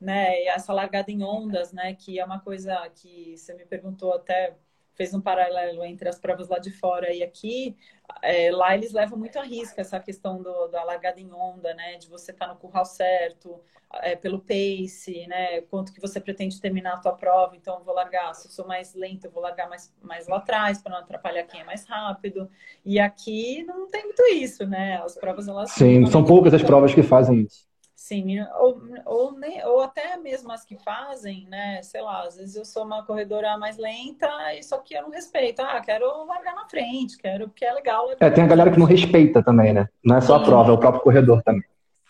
né? 0.00 0.42
E 0.44 0.48
essa 0.48 0.72
largada 0.72 1.10
em 1.10 1.22
ondas, 1.24 1.72
né? 1.72 1.94
Que 1.94 2.18
é 2.18 2.24
uma 2.24 2.40
coisa 2.40 2.88
que 2.90 3.36
você 3.36 3.54
me 3.54 3.66
perguntou 3.66 4.14
até 4.14 4.56
fez 4.96 5.12
um 5.14 5.20
paralelo 5.20 5.84
entre 5.84 6.08
as 6.08 6.18
provas 6.18 6.48
lá 6.48 6.58
de 6.58 6.70
fora 6.70 7.12
e 7.12 7.22
aqui, 7.22 7.76
é, 8.22 8.50
lá 8.50 8.74
eles 8.74 8.92
levam 8.92 9.18
muito 9.18 9.38
a 9.38 9.42
risco 9.42 9.80
essa 9.80 10.00
questão 10.00 10.42
do, 10.42 10.68
da 10.68 10.82
largada 10.82 11.20
em 11.20 11.32
onda, 11.32 11.74
né? 11.74 11.96
De 11.98 12.08
você 12.08 12.32
estar 12.32 12.46
tá 12.46 12.54
no 12.54 12.58
curral 12.58 12.84
certo, 12.84 13.60
é, 14.02 14.16
pelo 14.16 14.40
pace, 14.40 15.26
né? 15.26 15.60
Quanto 15.62 15.92
que 15.92 16.00
você 16.00 16.18
pretende 16.18 16.60
terminar 16.60 16.94
a 16.94 16.98
tua 16.98 17.12
prova, 17.12 17.54
então 17.56 17.78
eu 17.78 17.84
vou 17.84 17.94
largar, 17.94 18.34
se 18.34 18.48
eu 18.48 18.50
sou 18.50 18.66
mais 18.66 18.94
lento, 18.94 19.26
eu 19.26 19.30
vou 19.30 19.42
largar 19.42 19.68
mais, 19.68 19.94
mais 20.00 20.26
lá 20.26 20.38
atrás 20.38 20.80
para 20.80 20.92
não 20.92 20.98
atrapalhar 21.00 21.44
quem 21.44 21.60
é 21.60 21.64
mais 21.64 21.84
rápido. 21.86 22.48
E 22.84 22.98
aqui 22.98 23.62
não 23.64 23.88
tem 23.88 24.04
muito 24.04 24.22
isso, 24.32 24.66
né? 24.66 24.96
As 25.04 25.14
provas 25.16 25.46
elas 25.46 25.70
Sim, 25.72 26.06
são 26.06 26.24
poucas 26.24 26.54
as 26.54 26.62
provas 26.62 26.94
que 26.94 27.02
fazem 27.02 27.40
isso. 27.42 27.65
Sim, 27.96 28.38
ou, 28.58 28.78
ou, 29.06 29.32
nem, 29.32 29.64
ou 29.64 29.80
até 29.80 30.18
mesmo 30.18 30.52
as 30.52 30.66
que 30.66 30.76
fazem, 30.76 31.46
né? 31.48 31.82
Sei 31.82 32.02
lá, 32.02 32.24
às 32.24 32.36
vezes 32.36 32.54
eu 32.54 32.64
sou 32.64 32.84
uma 32.84 33.02
corredora 33.06 33.56
mais 33.56 33.78
lenta 33.78 34.28
e 34.52 34.62
só 34.62 34.76
que 34.78 34.94
eu 34.94 35.02
não 35.02 35.10
respeito. 35.10 35.60
Ah, 35.62 35.80
quero 35.80 36.06
largar 36.26 36.54
na 36.54 36.68
frente, 36.68 37.16
quero 37.16 37.48
porque 37.48 37.64
é 37.64 37.72
legal. 37.72 38.06
É, 38.20 38.30
tem 38.30 38.44
a 38.44 38.46
galera 38.46 38.70
que 38.70 38.78
não 38.78 38.84
respeita 38.84 39.42
também, 39.42 39.72
né? 39.72 39.88
Não 40.04 40.18
é 40.18 40.20
só 40.20 40.36
Sim. 40.36 40.42
a 40.42 40.44
prova, 40.44 40.70
é 40.70 40.74
o 40.74 40.78
próprio 40.78 41.02
corredor 41.02 41.42
também. 41.42 41.64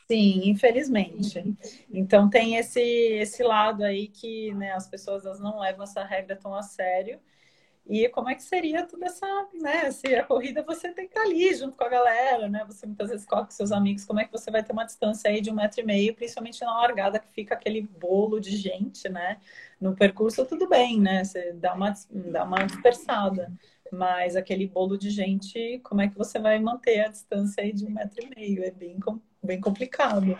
Sim, 0.08 0.50
infelizmente. 0.50 1.56
Então 1.88 2.28
tem 2.28 2.56
esse, 2.56 2.80
esse 2.80 3.44
lado 3.44 3.84
aí 3.84 4.08
que 4.08 4.52
né, 4.54 4.72
as 4.72 4.88
pessoas 4.88 5.38
não 5.38 5.60
levam 5.60 5.84
essa 5.84 6.02
regra 6.04 6.34
tão 6.34 6.52
a 6.52 6.62
sério. 6.62 7.20
E 7.88 8.08
como 8.08 8.28
é 8.28 8.34
que 8.34 8.42
seria 8.42 8.84
toda 8.84 9.06
essa, 9.06 9.26
né? 9.54 9.90
Se 9.92 10.12
a 10.14 10.24
corrida 10.24 10.62
você 10.62 10.92
tem 10.92 11.06
que 11.06 11.16
estar 11.16 11.22
ali 11.22 11.54
junto 11.54 11.76
com 11.76 11.84
a 11.84 11.88
galera, 11.88 12.48
né? 12.48 12.64
Você 12.66 12.84
muitas 12.84 13.10
vezes 13.10 13.24
corre 13.24 13.44
com 13.44 13.50
seus 13.52 13.70
amigos, 13.70 14.04
como 14.04 14.18
é 14.18 14.24
que 14.24 14.32
você 14.32 14.50
vai 14.50 14.62
ter 14.62 14.72
uma 14.72 14.84
distância 14.84 15.30
aí 15.30 15.40
de 15.40 15.50
um 15.50 15.54
metro 15.54 15.80
e 15.80 15.84
meio, 15.84 16.14
principalmente 16.14 16.60
na 16.62 16.80
largada 16.80 17.20
que 17.20 17.28
fica 17.28 17.54
aquele 17.54 17.82
bolo 17.82 18.40
de 18.40 18.56
gente, 18.56 19.08
né? 19.08 19.38
No 19.80 19.94
percurso 19.94 20.44
tudo 20.44 20.68
bem, 20.68 21.00
né? 21.00 21.22
Você 21.22 21.52
dá 21.52 21.74
uma, 21.74 21.94
dá 22.10 22.44
uma 22.44 22.64
dispersada. 22.64 23.52
Mas 23.92 24.34
aquele 24.34 24.66
bolo 24.66 24.98
de 24.98 25.10
gente, 25.10 25.78
como 25.84 26.00
é 26.00 26.08
que 26.08 26.18
você 26.18 26.40
vai 26.40 26.58
manter 26.58 27.04
a 27.04 27.08
distância 27.08 27.62
aí 27.62 27.72
de 27.72 27.86
um 27.86 27.90
metro 27.90 28.20
e 28.20 28.34
meio? 28.34 28.64
É 28.64 28.70
bem, 28.72 28.98
bem 29.40 29.60
complicado. 29.60 30.36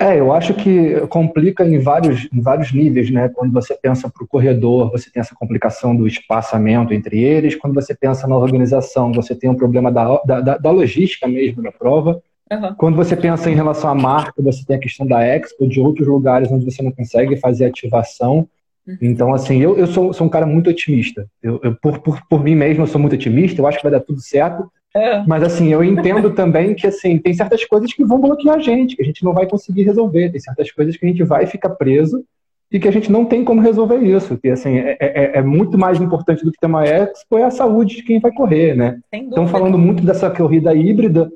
É, 0.00 0.18
eu 0.18 0.32
acho 0.32 0.54
que 0.54 0.98
complica 1.08 1.62
em 1.62 1.78
vários, 1.78 2.26
em 2.32 2.40
vários 2.40 2.72
níveis, 2.72 3.10
né? 3.10 3.28
Quando 3.28 3.52
você 3.52 3.74
pensa 3.74 4.08
para 4.08 4.24
o 4.24 4.26
corredor, 4.26 4.90
você 4.90 5.10
tem 5.10 5.20
essa 5.20 5.34
complicação 5.34 5.94
do 5.94 6.06
espaçamento 6.06 6.94
entre 6.94 7.22
eles. 7.22 7.54
Quando 7.54 7.74
você 7.74 7.94
pensa 7.94 8.26
na 8.26 8.34
organização, 8.34 9.12
você 9.12 9.34
tem 9.34 9.50
um 9.50 9.54
problema 9.54 9.92
da, 9.92 10.22
da, 10.24 10.56
da 10.56 10.70
logística 10.70 11.28
mesmo 11.28 11.62
da 11.62 11.70
prova. 11.70 12.22
Uhum. 12.50 12.74
Quando 12.76 12.96
você 12.96 13.14
pensa 13.14 13.50
em 13.50 13.54
relação 13.54 13.90
à 13.90 13.94
marca, 13.94 14.42
você 14.42 14.64
tem 14.64 14.76
a 14.76 14.80
questão 14.80 15.06
da 15.06 15.22
Expo, 15.22 15.68
de 15.68 15.78
outros 15.78 16.08
lugares 16.08 16.50
onde 16.50 16.64
você 16.64 16.82
não 16.82 16.92
consegue 16.92 17.36
fazer 17.36 17.66
ativação. 17.66 18.48
Uhum. 18.88 18.96
Então, 19.02 19.34
assim, 19.34 19.60
eu, 19.60 19.76
eu 19.76 19.86
sou, 19.86 20.14
sou 20.14 20.26
um 20.26 20.30
cara 20.30 20.46
muito 20.46 20.70
otimista. 20.70 21.28
Eu, 21.42 21.60
eu 21.62 21.76
por, 21.76 21.98
por, 21.98 22.26
por 22.26 22.42
mim 22.42 22.54
mesmo, 22.54 22.84
eu 22.84 22.86
sou 22.86 22.98
muito 22.98 23.16
otimista. 23.16 23.60
Eu 23.60 23.66
acho 23.66 23.76
que 23.76 23.84
vai 23.84 23.92
dar 23.92 24.00
tudo 24.00 24.20
certo. 24.22 24.66
É. 24.94 25.22
Mas 25.26 25.42
assim, 25.42 25.68
eu 25.68 25.84
entendo 25.84 26.30
também 26.30 26.74
que 26.74 26.86
assim, 26.86 27.18
tem 27.18 27.32
certas 27.32 27.64
coisas 27.64 27.92
que 27.92 28.04
vão 28.04 28.20
bloquear 28.20 28.56
a 28.56 28.60
gente, 28.60 28.96
que 28.96 29.02
a 29.02 29.04
gente 29.04 29.24
não 29.24 29.32
vai 29.32 29.46
conseguir 29.46 29.84
resolver, 29.84 30.30
tem 30.30 30.40
certas 30.40 30.70
coisas 30.72 30.96
que 30.96 31.06
a 31.06 31.08
gente 31.08 31.22
vai 31.22 31.46
ficar 31.46 31.70
preso 31.70 32.24
e 32.72 32.78
que 32.78 32.88
a 32.88 32.90
gente 32.92 33.10
não 33.10 33.24
tem 33.24 33.44
como 33.44 33.60
resolver 33.60 33.98
isso. 33.98 34.36
Que 34.38 34.50
assim, 34.50 34.78
é, 34.78 34.96
é, 35.00 35.38
é 35.38 35.42
muito 35.42 35.78
mais 35.78 36.00
importante 36.00 36.44
do 36.44 36.52
que 36.52 36.58
ter 36.58 36.66
uma 36.66 36.84
expo 36.84 37.38
é 37.38 37.44
a 37.44 37.50
saúde 37.50 37.96
de 37.96 38.02
quem 38.02 38.20
vai 38.20 38.32
correr, 38.32 38.74
né? 38.74 38.98
Estão 39.12 39.46
falando 39.46 39.78
muito 39.78 40.04
dessa 40.04 40.30
corrida 40.30 40.74
híbrida, 40.74 41.30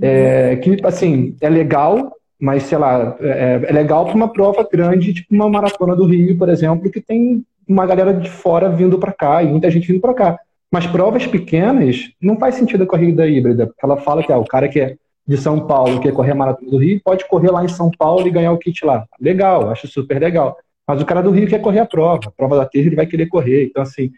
é, 0.00 0.56
que 0.56 0.76
assim, 0.84 1.36
é 1.40 1.48
legal, 1.48 2.12
mas 2.40 2.64
sei 2.64 2.78
lá, 2.78 3.16
é, 3.20 3.60
é 3.64 3.72
legal 3.72 4.06
para 4.06 4.14
uma 4.14 4.32
prova 4.32 4.66
grande, 4.70 5.12
tipo 5.12 5.34
uma 5.34 5.48
maratona 5.48 5.94
do 5.94 6.06
Rio, 6.06 6.36
por 6.38 6.48
exemplo, 6.48 6.90
que 6.90 7.00
tem 7.00 7.44
uma 7.68 7.86
galera 7.86 8.12
de 8.12 8.30
fora 8.30 8.68
vindo 8.68 8.98
para 8.98 9.12
cá 9.12 9.42
e 9.42 9.46
muita 9.46 9.70
gente 9.70 9.86
vindo 9.86 10.00
para 10.00 10.14
cá. 10.14 10.38
Mas 10.72 10.86
provas 10.86 11.26
pequenas, 11.26 12.10
não 12.18 12.38
faz 12.38 12.54
sentido 12.54 12.84
a 12.84 12.86
corrida 12.86 13.28
híbrida, 13.28 13.66
porque 13.66 13.84
ela 13.84 13.98
fala 13.98 14.22
que 14.22 14.32
ah, 14.32 14.38
o 14.38 14.46
cara 14.46 14.70
que 14.70 14.80
é 14.80 14.96
de 15.26 15.36
São 15.36 15.66
Paulo, 15.66 15.98
que 16.00 16.08
quer 16.08 16.14
correr 16.14 16.32
a 16.32 16.34
Maratona 16.34 16.70
do 16.70 16.78
Rio, 16.78 16.98
pode 17.04 17.28
correr 17.28 17.50
lá 17.50 17.62
em 17.62 17.68
São 17.68 17.90
Paulo 17.90 18.26
e 18.26 18.30
ganhar 18.30 18.52
o 18.52 18.58
kit 18.58 18.82
lá. 18.82 19.06
Legal, 19.20 19.68
acho 19.68 19.86
super 19.86 20.18
legal. 20.18 20.56
Mas 20.88 21.02
o 21.02 21.04
cara 21.04 21.22
do 21.22 21.30
Rio 21.30 21.46
quer 21.46 21.60
correr 21.60 21.80
a 21.80 21.86
prova, 21.86 22.28
a 22.28 22.30
prova 22.30 22.56
da 22.56 22.64
terra 22.64 22.86
ele 22.86 22.96
vai 22.96 23.04
querer 23.04 23.26
correr. 23.26 23.66
Então, 23.66 23.82
assim, 23.82 24.10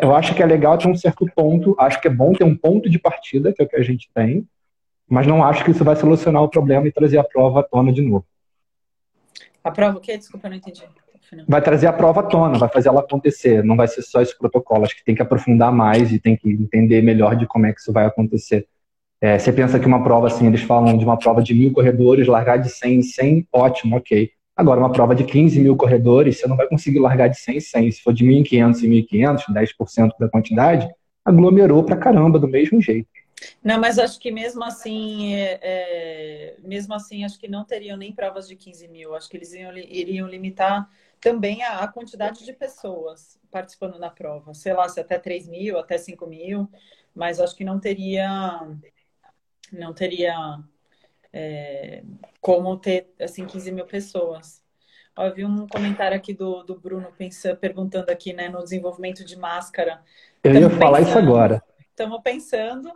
eu 0.00 0.14
acho 0.14 0.34
que 0.34 0.42
é 0.42 0.46
legal 0.46 0.78
ter 0.78 0.88
um 0.88 0.96
certo 0.96 1.26
ponto, 1.36 1.76
acho 1.78 2.00
que 2.00 2.08
é 2.08 2.10
bom 2.10 2.32
ter 2.32 2.44
um 2.44 2.56
ponto 2.56 2.88
de 2.88 2.98
partida, 2.98 3.52
que 3.52 3.60
é 3.60 3.66
o 3.66 3.68
que 3.68 3.76
a 3.76 3.82
gente 3.82 4.08
tem, 4.14 4.48
mas 5.06 5.26
não 5.26 5.44
acho 5.44 5.62
que 5.64 5.70
isso 5.70 5.84
vai 5.84 5.96
solucionar 5.96 6.42
o 6.42 6.48
problema 6.48 6.88
e 6.88 6.92
trazer 6.92 7.18
a 7.18 7.24
prova 7.24 7.60
à 7.60 7.62
tona 7.62 7.92
de 7.92 8.00
novo. 8.00 8.24
A 9.62 9.70
prova 9.70 9.98
o 9.98 10.00
quê? 10.00 10.16
Desculpa, 10.16 10.46
eu 10.46 10.50
não 10.50 10.56
entendi. 10.56 10.82
Vai 11.48 11.62
trazer 11.62 11.86
a 11.86 11.92
prova 11.92 12.20
à 12.20 12.22
tona, 12.22 12.58
vai 12.58 12.68
fazer 12.68 12.88
ela 12.88 13.00
acontecer. 13.00 13.62
Não 13.64 13.76
vai 13.76 13.88
ser 13.88 14.02
só 14.02 14.20
esse 14.20 14.36
protocolo. 14.36 14.84
Acho 14.84 14.96
que 14.96 15.04
tem 15.04 15.14
que 15.14 15.22
aprofundar 15.22 15.72
mais 15.72 16.12
e 16.12 16.18
tem 16.18 16.36
que 16.36 16.48
entender 16.48 17.02
melhor 17.02 17.36
de 17.36 17.46
como 17.46 17.66
é 17.66 17.72
que 17.72 17.80
isso 17.80 17.92
vai 17.92 18.06
acontecer. 18.06 18.66
É, 19.20 19.38
você 19.38 19.52
pensa 19.52 19.78
que 19.78 19.86
uma 19.86 20.02
prova 20.02 20.26
assim, 20.26 20.46
eles 20.46 20.62
falam 20.62 20.98
de 20.98 21.04
uma 21.04 21.18
prova 21.18 21.42
de 21.42 21.54
mil 21.54 21.72
corredores, 21.72 22.26
largar 22.26 22.58
de 22.58 22.68
100 22.68 22.94
em 22.94 23.02
100, 23.02 23.48
ótimo, 23.52 23.96
ok. 23.96 24.30
Agora, 24.56 24.78
uma 24.78 24.92
prova 24.92 25.14
de 25.14 25.24
15 25.24 25.60
mil 25.60 25.76
corredores, 25.76 26.38
você 26.38 26.46
não 26.46 26.56
vai 26.56 26.68
conseguir 26.68 27.00
largar 27.00 27.28
de 27.28 27.38
100 27.38 27.56
em 27.56 27.60
100. 27.60 27.90
Se 27.92 28.02
for 28.02 28.12
de 28.12 28.24
1.500 28.24 28.84
em 28.84 28.90
1.500, 28.90 29.44
10% 29.52 30.10
da 30.20 30.28
quantidade, 30.28 30.88
aglomerou 31.24 31.82
pra 31.82 31.96
caramba 31.96 32.38
do 32.38 32.46
mesmo 32.46 32.80
jeito. 32.80 33.08
Não, 33.62 33.80
mas 33.80 33.98
acho 33.98 34.20
que 34.20 34.30
mesmo 34.30 34.62
assim, 34.62 35.34
é, 35.34 35.58
é, 35.62 36.54
mesmo 36.62 36.94
assim, 36.94 37.24
acho 37.24 37.38
que 37.38 37.48
não 37.48 37.64
teriam 37.64 37.96
nem 37.96 38.12
provas 38.12 38.46
de 38.46 38.54
15 38.54 38.86
mil. 38.88 39.14
Acho 39.14 39.28
que 39.28 39.36
eles 39.36 39.52
iriam, 39.52 39.76
iriam 39.76 40.28
limitar 40.28 40.88
também 41.24 41.62
a, 41.62 41.88
quantidade 41.88 42.44
de 42.44 42.52
pessoas 42.52 43.40
participando 43.50 43.98
da 43.98 44.10
prova. 44.10 44.52
Sei 44.52 44.74
lá, 44.74 44.86
se 44.90 45.00
até 45.00 45.18
3 45.18 45.48
mil, 45.48 45.78
até 45.78 45.96
5 45.96 46.26
mil, 46.26 46.70
mas 47.14 47.40
acho 47.40 47.56
que 47.56 47.64
não 47.64 47.80
teria, 47.80 48.60
não 49.72 49.94
teria 49.94 50.58
é, 51.32 52.04
como 52.42 52.76
ter, 52.76 53.10
assim, 53.18 53.46
15 53.46 53.72
mil 53.72 53.86
pessoas. 53.86 54.62
Ó, 55.16 55.24
eu 55.24 55.34
vi 55.34 55.46
um 55.46 55.66
comentário 55.66 56.14
aqui 56.14 56.34
do, 56.34 56.62
do 56.62 56.78
Bruno 56.78 57.10
pensando, 57.16 57.56
perguntando 57.56 58.10
aqui, 58.10 58.34
né, 58.34 58.50
no 58.50 58.62
desenvolvimento 58.62 59.24
de 59.24 59.38
máscara. 59.38 60.02
Eu 60.42 60.52
ia 60.52 60.68
falar 60.68 60.98
pensando, 60.98 61.08
isso 61.08 61.18
agora. 61.18 61.62
Estamos 61.88 62.20
pensando 62.22 62.92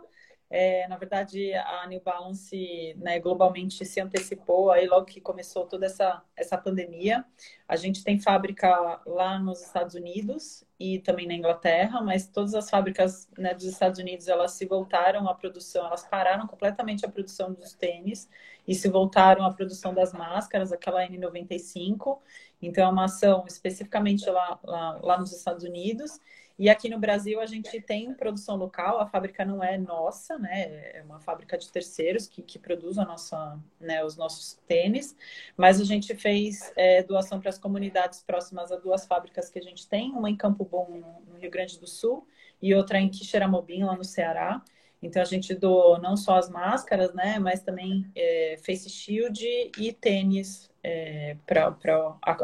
é, 0.49 0.87
na 0.87 0.97
verdade, 0.97 1.53
a 1.53 1.85
New 1.87 2.01
Balance 2.01 2.95
né, 2.97 3.19
globalmente 3.19 3.85
se 3.85 4.01
antecipou 4.01 4.71
aí 4.71 4.87
logo 4.87 5.05
que 5.05 5.21
começou 5.21 5.67
toda 5.67 5.85
essa, 5.85 6.23
essa 6.35 6.57
pandemia. 6.57 7.23
A 7.67 7.75
gente 7.75 8.03
tem 8.03 8.19
fábrica 8.19 8.99
lá 9.05 9.37
nos 9.37 9.61
Estados 9.61 9.93
Unidos 9.93 10.65
e 10.79 10.97
também 10.99 11.27
na 11.27 11.35
Inglaterra, 11.35 12.01
mas 12.01 12.27
todas 12.27 12.55
as 12.55 12.67
fábricas 12.67 13.29
né, 13.37 13.53
dos 13.53 13.65
Estados 13.65 13.99
Unidos 13.99 14.27
elas 14.27 14.53
se 14.53 14.65
voltaram 14.65 15.29
à 15.29 15.35
produção, 15.35 15.85
elas 15.85 16.07
pararam 16.07 16.47
completamente 16.47 17.05
a 17.05 17.09
produção 17.09 17.53
dos 17.53 17.73
tênis 17.73 18.27
e 18.67 18.73
se 18.73 18.89
voltaram 18.89 19.45
à 19.45 19.53
produção 19.53 19.93
das 19.93 20.13
máscaras, 20.13 20.71
aquela 20.71 21.05
N95. 21.07 22.19
Então, 22.59 22.85
é 22.85 22.91
uma 22.91 23.05
ação 23.05 23.45
especificamente 23.47 24.27
lá, 24.29 24.59
lá, 24.63 24.99
lá 25.01 25.17
nos 25.19 25.31
Estados 25.31 25.63
Unidos. 25.63 26.19
E 26.59 26.69
aqui 26.69 26.89
no 26.89 26.99
Brasil 26.99 27.39
a 27.39 27.45
gente 27.45 27.79
tem 27.79 28.13
produção 28.13 28.57
local, 28.57 28.99
a 28.99 29.07
fábrica 29.07 29.45
não 29.45 29.63
é 29.63 29.77
nossa, 29.77 30.37
né? 30.37 30.63
É 30.93 31.01
uma 31.05 31.17
fábrica 31.21 31.57
de 31.57 31.71
terceiros 31.71 32.27
que, 32.27 32.41
que 32.41 32.59
produz 32.59 32.97
a 32.97 33.05
nossa, 33.05 33.57
né, 33.79 34.03
os 34.03 34.17
nossos 34.17 34.59
tênis, 34.67 35.15
mas 35.55 35.79
a 35.79 35.85
gente 35.85 36.13
fez 36.15 36.73
é, 36.75 37.01
doação 37.01 37.39
para 37.39 37.47
as 37.47 37.57
comunidades 37.57 38.21
próximas 38.21 38.73
a 38.73 38.75
duas 38.75 39.05
fábricas 39.07 39.49
que 39.49 39.57
a 39.57 39.61
gente 39.61 39.87
tem, 39.87 40.11
uma 40.11 40.29
em 40.29 40.35
Campo 40.35 40.65
Bom, 40.65 41.01
no 41.31 41.37
Rio 41.37 41.49
Grande 41.49 41.79
do 41.79 41.87
Sul, 41.87 42.27
e 42.61 42.75
outra 42.75 42.99
em 42.99 43.07
Quixeramobim, 43.07 43.83
lá 43.83 43.95
no 43.95 44.03
Ceará. 44.03 44.61
Então 45.01 45.21
a 45.21 45.25
gente 45.25 45.55
doou 45.55 45.99
não 45.99 46.17
só 46.17 46.37
as 46.37 46.49
máscaras, 46.49 47.13
né, 47.13 47.39
mas 47.39 47.61
também 47.61 48.05
é, 48.15 48.57
face 48.63 48.89
shield 48.89 49.45
e 49.77 49.93
tênis 49.93 50.69
é, 50.83 51.37
para 51.45 51.75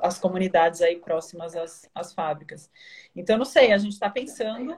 as 0.01 0.17
comunidades 0.17 0.81
aí 0.81 0.97
próximas 0.97 1.55
às, 1.55 1.89
às 1.93 2.13
fábricas. 2.13 2.69
Então 3.15 3.37
não 3.37 3.45
sei, 3.45 3.71
a 3.71 3.77
gente 3.77 3.93
está 3.93 4.09
pensando, 4.09 4.77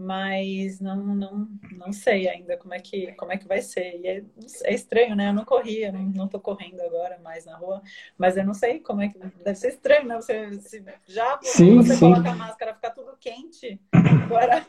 mas 0.00 0.80
não, 0.80 0.96
não, 0.96 1.48
não 1.72 1.92
sei 1.92 2.26
ainda 2.26 2.56
como 2.56 2.72
é 2.72 2.80
que 2.80 3.12
como 3.12 3.32
é 3.32 3.36
que 3.36 3.46
vai 3.46 3.60
ser. 3.60 4.00
E 4.00 4.06
é, 4.06 4.24
é 4.64 4.74
estranho, 4.74 5.14
né? 5.14 5.28
Eu 5.28 5.34
não 5.34 5.44
corria, 5.44 5.92
não, 5.92 6.00
não 6.00 6.28
tô 6.28 6.40
correndo 6.40 6.80
agora 6.80 7.18
mais 7.18 7.44
na 7.44 7.56
rua, 7.56 7.82
mas 8.16 8.36
eu 8.36 8.44
não 8.44 8.54
sei 8.54 8.80
como 8.80 9.02
é 9.02 9.08
que 9.08 9.18
deve 9.18 9.56
ser 9.56 9.68
estranho, 9.68 10.06
né? 10.06 10.16
Você 10.16 10.58
se, 10.62 10.84
já 11.06 11.38
sim, 11.42 11.76
você 11.76 11.94
sim. 11.94 12.00
coloca 12.00 12.30
a 12.30 12.34
máscara, 12.34 12.74
fica 12.74 12.90
tudo 12.90 13.16
quente. 13.20 13.78
Agora 14.24 14.66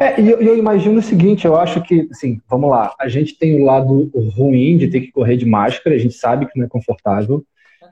é, 0.00 0.20
e 0.20 0.30
eu, 0.30 0.40
eu, 0.40 0.56
imagino 0.56 0.98
o 0.98 1.02
seguinte, 1.02 1.44
eu 1.44 1.56
acho 1.56 1.82
que, 1.82 2.08
assim, 2.10 2.40
vamos 2.48 2.70
lá, 2.70 2.94
a 2.98 3.08
gente 3.08 3.38
tem 3.38 3.60
o 3.60 3.64
lado 3.64 4.10
ruim 4.36 4.76
de 4.76 4.88
ter 4.88 5.00
que 5.00 5.12
correr 5.12 5.36
de 5.36 5.46
máscara, 5.46 5.94
a 5.94 5.98
gente 5.98 6.14
sabe 6.14 6.46
que 6.46 6.58
não 6.58 6.66
é 6.66 6.68
confortável, 6.68 7.44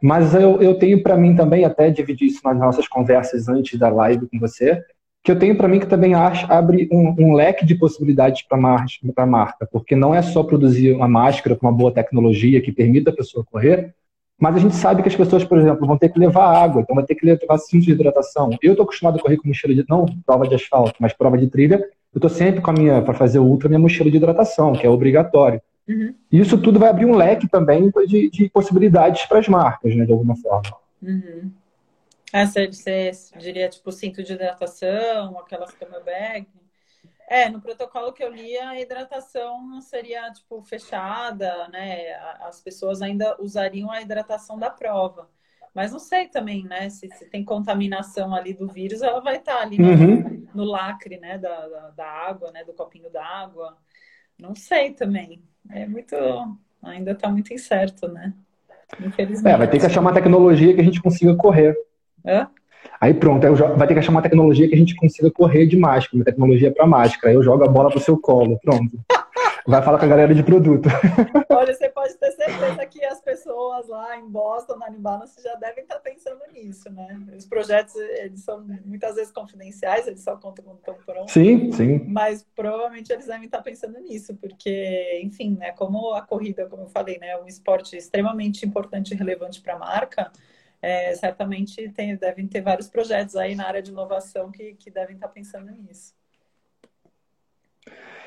mas 0.02 0.34
eu, 0.34 0.60
eu 0.60 0.74
tenho 0.74 1.02
para 1.02 1.16
mim 1.16 1.36
também, 1.36 1.64
até 1.64 1.90
dividir 1.90 2.28
isso 2.28 2.40
nas 2.44 2.58
nossas 2.58 2.88
conversas 2.88 3.48
antes 3.48 3.78
da 3.78 3.88
live 3.88 4.26
com 4.26 4.38
você, 4.38 4.82
que 5.22 5.30
eu 5.30 5.38
tenho 5.38 5.56
para 5.56 5.68
mim 5.68 5.80
que 5.80 5.86
também 5.86 6.12
abre 6.14 6.86
um, 6.92 7.14
um 7.18 7.32
leque 7.32 7.64
de 7.64 7.74
possibilidades 7.74 8.42
para 8.42 8.58
a 8.58 9.26
marca, 9.26 9.66
porque 9.72 9.96
não 9.96 10.14
é 10.14 10.20
só 10.20 10.42
produzir 10.42 10.92
uma 10.92 11.08
máscara 11.08 11.56
com 11.56 11.66
uma 11.66 11.72
boa 11.72 11.90
tecnologia 11.90 12.60
que 12.60 12.70
permita 12.70 13.10
a 13.10 13.16
pessoa 13.16 13.44
correr, 13.50 13.94
mas 14.44 14.56
a 14.56 14.58
gente 14.58 14.74
sabe 14.74 15.02
que 15.02 15.08
as 15.08 15.16
pessoas, 15.16 15.42
por 15.42 15.56
exemplo, 15.56 15.86
vão 15.86 15.96
ter 15.96 16.10
que 16.10 16.18
levar 16.18 16.54
água, 16.54 16.82
então 16.82 16.94
vai 16.94 17.02
ter 17.02 17.14
que 17.14 17.24
levar 17.24 17.56
cinto 17.56 17.86
de 17.86 17.92
hidratação. 17.92 18.50
Eu 18.60 18.72
estou 18.72 18.84
acostumado 18.84 19.16
a 19.16 19.22
correr 19.22 19.38
com 19.38 19.48
mochila 19.48 19.74
de. 19.74 19.86
não 19.88 20.04
prova 20.26 20.46
de 20.46 20.54
asfalto, 20.54 20.96
mas 21.00 21.14
prova 21.14 21.38
de 21.38 21.46
trilha. 21.46 21.76
Eu 22.14 22.18
estou 22.18 22.28
sempre 22.28 22.60
com 22.60 22.70
a 22.70 22.74
minha, 22.74 23.00
para 23.00 23.14
fazer 23.14 23.38
o 23.38 23.42
ultra, 23.42 23.70
minha 23.70 23.78
mochila 23.78 24.10
de 24.10 24.18
hidratação, 24.18 24.74
que 24.74 24.86
é 24.86 24.90
obrigatório. 24.90 25.62
Uhum. 25.88 26.14
Isso 26.30 26.58
tudo 26.58 26.78
vai 26.78 26.90
abrir 26.90 27.06
um 27.06 27.16
leque 27.16 27.48
também 27.48 27.90
de, 28.06 28.28
de 28.28 28.50
possibilidades 28.50 29.24
para 29.24 29.38
as 29.38 29.48
marcas, 29.48 29.96
né, 29.96 30.04
de 30.04 30.12
alguma 30.12 30.36
forma. 30.36 30.76
Uhum. 31.02 31.50
Ah, 32.30 32.44
você, 32.44 32.66
você 32.70 33.12
diria, 33.38 33.70
tipo, 33.70 33.90
cinto 33.92 34.22
de 34.22 34.34
hidratação, 34.34 35.38
aquelas 35.38 35.72
camelback? 35.72 36.46
É, 37.28 37.48
no 37.48 37.60
protocolo 37.60 38.12
que 38.12 38.22
eu 38.22 38.30
li, 38.30 38.56
a 38.58 38.78
hidratação 38.78 39.80
seria, 39.80 40.30
tipo, 40.32 40.62
fechada, 40.62 41.68
né? 41.68 42.12
As 42.40 42.60
pessoas 42.60 43.00
ainda 43.00 43.40
usariam 43.40 43.90
a 43.90 44.02
hidratação 44.02 44.58
da 44.58 44.70
prova. 44.70 45.28
Mas 45.74 45.90
não 45.90 45.98
sei 45.98 46.28
também, 46.28 46.64
né? 46.64 46.88
Se, 46.90 47.08
se 47.08 47.24
tem 47.26 47.44
contaminação 47.44 48.34
ali 48.34 48.52
do 48.52 48.68
vírus, 48.68 49.02
ela 49.02 49.20
vai 49.20 49.36
estar 49.36 49.60
ali 49.60 49.78
no, 49.78 49.88
uhum. 49.88 50.46
no 50.54 50.64
lacre, 50.64 51.18
né? 51.18 51.38
Da, 51.38 51.66
da, 51.66 51.90
da, 51.90 52.06
água, 52.06 52.52
né? 52.52 52.62
Do 52.62 52.74
copinho 52.74 53.10
d'água. 53.10 53.76
Não 54.38 54.54
sei 54.54 54.92
também. 54.92 55.42
É 55.70 55.86
muito... 55.86 56.14
Ainda 56.82 57.12
está 57.12 57.28
muito 57.30 57.52
incerto, 57.52 58.06
né? 58.06 58.34
Infelizmente. 59.00 59.54
É, 59.54 59.56
vai 59.56 59.68
ter 59.68 59.80
que 59.80 59.86
achar 59.86 60.00
uma 60.00 60.12
tecnologia 60.12 60.74
que 60.74 60.80
a 60.80 60.84
gente 60.84 61.00
consiga 61.02 61.34
correr. 61.34 61.74
Hã? 62.24 62.48
Aí 63.04 63.12
pronto, 63.12 63.46
aí 63.46 63.52
vai 63.54 63.86
ter 63.86 63.92
que 63.92 64.00
achar 64.00 64.10
uma 64.10 64.22
tecnologia 64.22 64.66
que 64.66 64.74
a 64.74 64.78
gente 64.78 64.96
consiga 64.96 65.30
correr 65.30 65.66
de 65.66 65.76
máscara, 65.76 66.16
uma 66.16 66.24
tecnologia 66.24 66.72
para 66.72 66.86
máscara. 66.86 67.28
Aí 67.28 67.34
eu 67.34 67.42
jogo 67.42 67.62
a 67.62 67.68
bola 67.68 67.90
pro 67.90 68.00
seu 68.00 68.18
colo, 68.18 68.58
pronto. 68.64 68.98
Vai 69.66 69.82
falar 69.82 69.98
com 69.98 70.06
a 70.06 70.08
galera 70.08 70.34
de 70.34 70.42
produto. 70.42 70.88
Olha, 71.50 71.74
você 71.74 71.88
pode 71.90 72.14
ter 72.14 72.32
certeza 72.32 72.86
que 72.86 73.04
as 73.04 73.20
pessoas 73.20 73.88
lá 73.88 74.18
em 74.18 74.26
Boston, 74.28 74.76
na 74.76 74.90
Balance, 74.90 75.42
já 75.42 75.54
devem 75.54 75.84
estar 75.84 75.98
pensando 76.00 76.40
nisso, 76.52 76.90
né? 76.90 77.18
Os 77.36 77.46
projetos, 77.46 77.94
eles 77.94 78.40
são 78.40 78.64
muitas 78.84 79.16
vezes 79.16 79.32
confidenciais, 79.32 80.06
eles 80.06 80.22
só 80.22 80.36
contam 80.36 80.64
quando 80.64 80.78
estão 80.78 80.94
prontos. 80.94 81.32
Sim, 81.32 81.72
sim. 81.72 82.04
Mas 82.08 82.46
provavelmente 82.56 83.12
eles 83.12 83.26
devem 83.26 83.44
estar 83.44 83.62
pensando 83.62 83.98
nisso, 84.00 84.34
porque, 84.36 85.20
enfim, 85.22 85.56
né, 85.58 85.72
como 85.72 86.14
a 86.14 86.22
corrida, 86.22 86.66
como 86.66 86.84
eu 86.84 86.88
falei, 86.88 87.18
né, 87.18 87.30
é 87.30 87.42
um 87.42 87.46
esporte 87.46 87.96
extremamente 87.96 88.66
importante 88.66 89.12
e 89.12 89.16
relevante 89.16 89.62
para 89.62 89.74
a 89.74 89.78
marca, 89.78 90.30
é, 90.84 91.14
certamente 91.14 91.88
tem, 91.90 92.14
devem 92.14 92.46
ter 92.46 92.60
vários 92.60 92.88
projetos 92.88 93.36
aí 93.36 93.54
na 93.54 93.66
área 93.66 93.80
de 93.80 93.90
inovação 93.90 94.50
que, 94.50 94.74
que 94.74 94.90
devem 94.90 95.14
estar 95.14 95.28
pensando 95.28 95.70
nisso. 95.72 96.12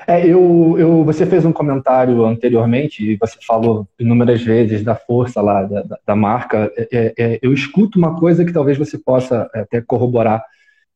É, 0.06 0.26
eu, 0.26 0.74
eu, 0.78 1.04
você 1.04 1.24
fez 1.24 1.44
um 1.44 1.52
comentário 1.52 2.24
anteriormente 2.24 3.04
e 3.04 3.16
você 3.16 3.38
falou 3.46 3.86
inúmeras 3.98 4.42
vezes 4.42 4.82
da 4.82 4.96
força 4.96 5.40
lá 5.40 5.62
da, 5.62 5.98
da, 6.04 6.16
marca. 6.16 6.72
É, 6.76 6.88
é, 6.90 7.14
é 7.16 7.38
eu 7.42 7.52
escuto 7.52 7.98
uma 7.98 8.18
coisa 8.18 8.44
que 8.44 8.52
talvez 8.52 8.76
você 8.76 8.98
possa 8.98 9.48
é, 9.54 9.60
até 9.60 9.80
corroborar. 9.80 10.42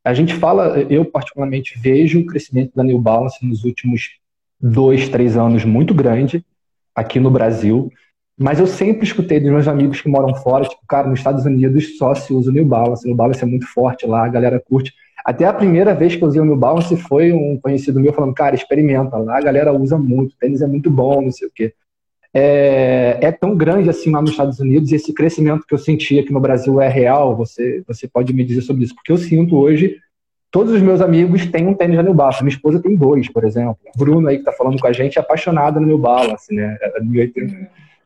A 0.04 0.14
gente 0.14 0.34
fala, 0.34 0.80
eu 0.90 1.04
particularmente 1.04 1.78
vejo 1.78 2.20
o 2.20 2.26
crescimento 2.26 2.72
da 2.74 2.82
New 2.82 2.98
Balance 2.98 3.46
nos 3.46 3.64
últimos 3.64 4.18
dois, 4.60 5.08
três 5.08 5.36
anos 5.36 5.64
muito 5.64 5.94
grande 5.94 6.44
aqui 6.94 7.20
no 7.20 7.30
Brasil. 7.30 7.92
Mas 8.42 8.58
eu 8.58 8.66
sempre 8.66 9.04
escutei 9.04 9.38
dos 9.38 9.50
meus 9.50 9.68
amigos 9.68 10.00
que 10.00 10.08
moram 10.08 10.34
fora, 10.34 10.64
tipo, 10.64 10.82
cara, 10.88 11.08
nos 11.08 11.20
Estados 11.20 11.44
Unidos 11.44 11.96
só 11.96 12.14
se 12.14 12.32
usa 12.32 12.50
o 12.50 12.52
New 12.52 12.64
Balance. 12.64 13.04
O 13.04 13.08
New 13.08 13.16
Balance 13.16 13.42
é 13.42 13.46
muito 13.46 13.66
forte 13.66 14.06
lá, 14.06 14.24
a 14.24 14.28
galera 14.28 14.60
curte. 14.60 14.92
Até 15.24 15.44
a 15.44 15.52
primeira 15.52 15.94
vez 15.94 16.16
que 16.16 16.22
eu 16.22 16.28
usei 16.28 16.40
o 16.40 16.44
New 16.44 16.56
Balance 16.56 16.96
foi 16.96 17.32
um 17.32 17.56
conhecido 17.62 18.00
meu 18.00 18.12
falando, 18.12 18.34
cara, 18.34 18.56
experimenta 18.56 19.16
lá, 19.16 19.38
a 19.38 19.40
galera 19.40 19.72
usa 19.72 19.96
muito, 19.96 20.32
o 20.32 20.36
tênis 20.36 20.60
é 20.60 20.66
muito 20.66 20.90
bom, 20.90 21.22
não 21.22 21.30
sei 21.30 21.46
o 21.46 21.50
quê. 21.54 21.72
É, 22.34 23.18
é, 23.20 23.30
tão 23.30 23.54
grande 23.54 23.88
assim 23.90 24.10
lá 24.10 24.20
nos 24.20 24.30
Estados 24.30 24.58
Unidos 24.58 24.90
e 24.90 24.96
esse 24.96 25.12
crescimento 25.12 25.66
que 25.66 25.74
eu 25.74 25.78
senti 25.78 26.18
aqui 26.18 26.32
no 26.32 26.40
Brasil 26.40 26.80
é 26.80 26.88
real, 26.88 27.36
você, 27.36 27.84
você 27.86 28.08
pode 28.08 28.32
me 28.32 28.42
dizer 28.42 28.62
sobre 28.62 28.84
isso, 28.84 28.94
porque 28.94 29.12
eu 29.12 29.18
sinto 29.18 29.56
hoje, 29.56 29.98
todos 30.50 30.72
os 30.72 30.82
meus 30.82 31.00
amigos 31.00 31.46
têm 31.46 31.68
um 31.68 31.74
tênis 31.74 31.96
da 31.96 32.02
New 32.02 32.14
Balance, 32.14 32.42
minha 32.42 32.54
esposa 32.54 32.82
tem 32.82 32.96
dois, 32.96 33.28
por 33.28 33.44
exemplo. 33.44 33.78
Bruno 33.96 34.26
aí 34.26 34.36
que 34.36 34.40
está 34.40 34.52
falando 34.52 34.80
com 34.80 34.86
a 34.86 34.92
gente 34.92 35.18
é 35.18 35.20
apaixonado 35.20 35.78
no 35.78 35.86
New 35.86 35.98
Balance, 35.98 36.52
né? 36.52 36.76
É, 36.80 36.98
é 36.98 37.00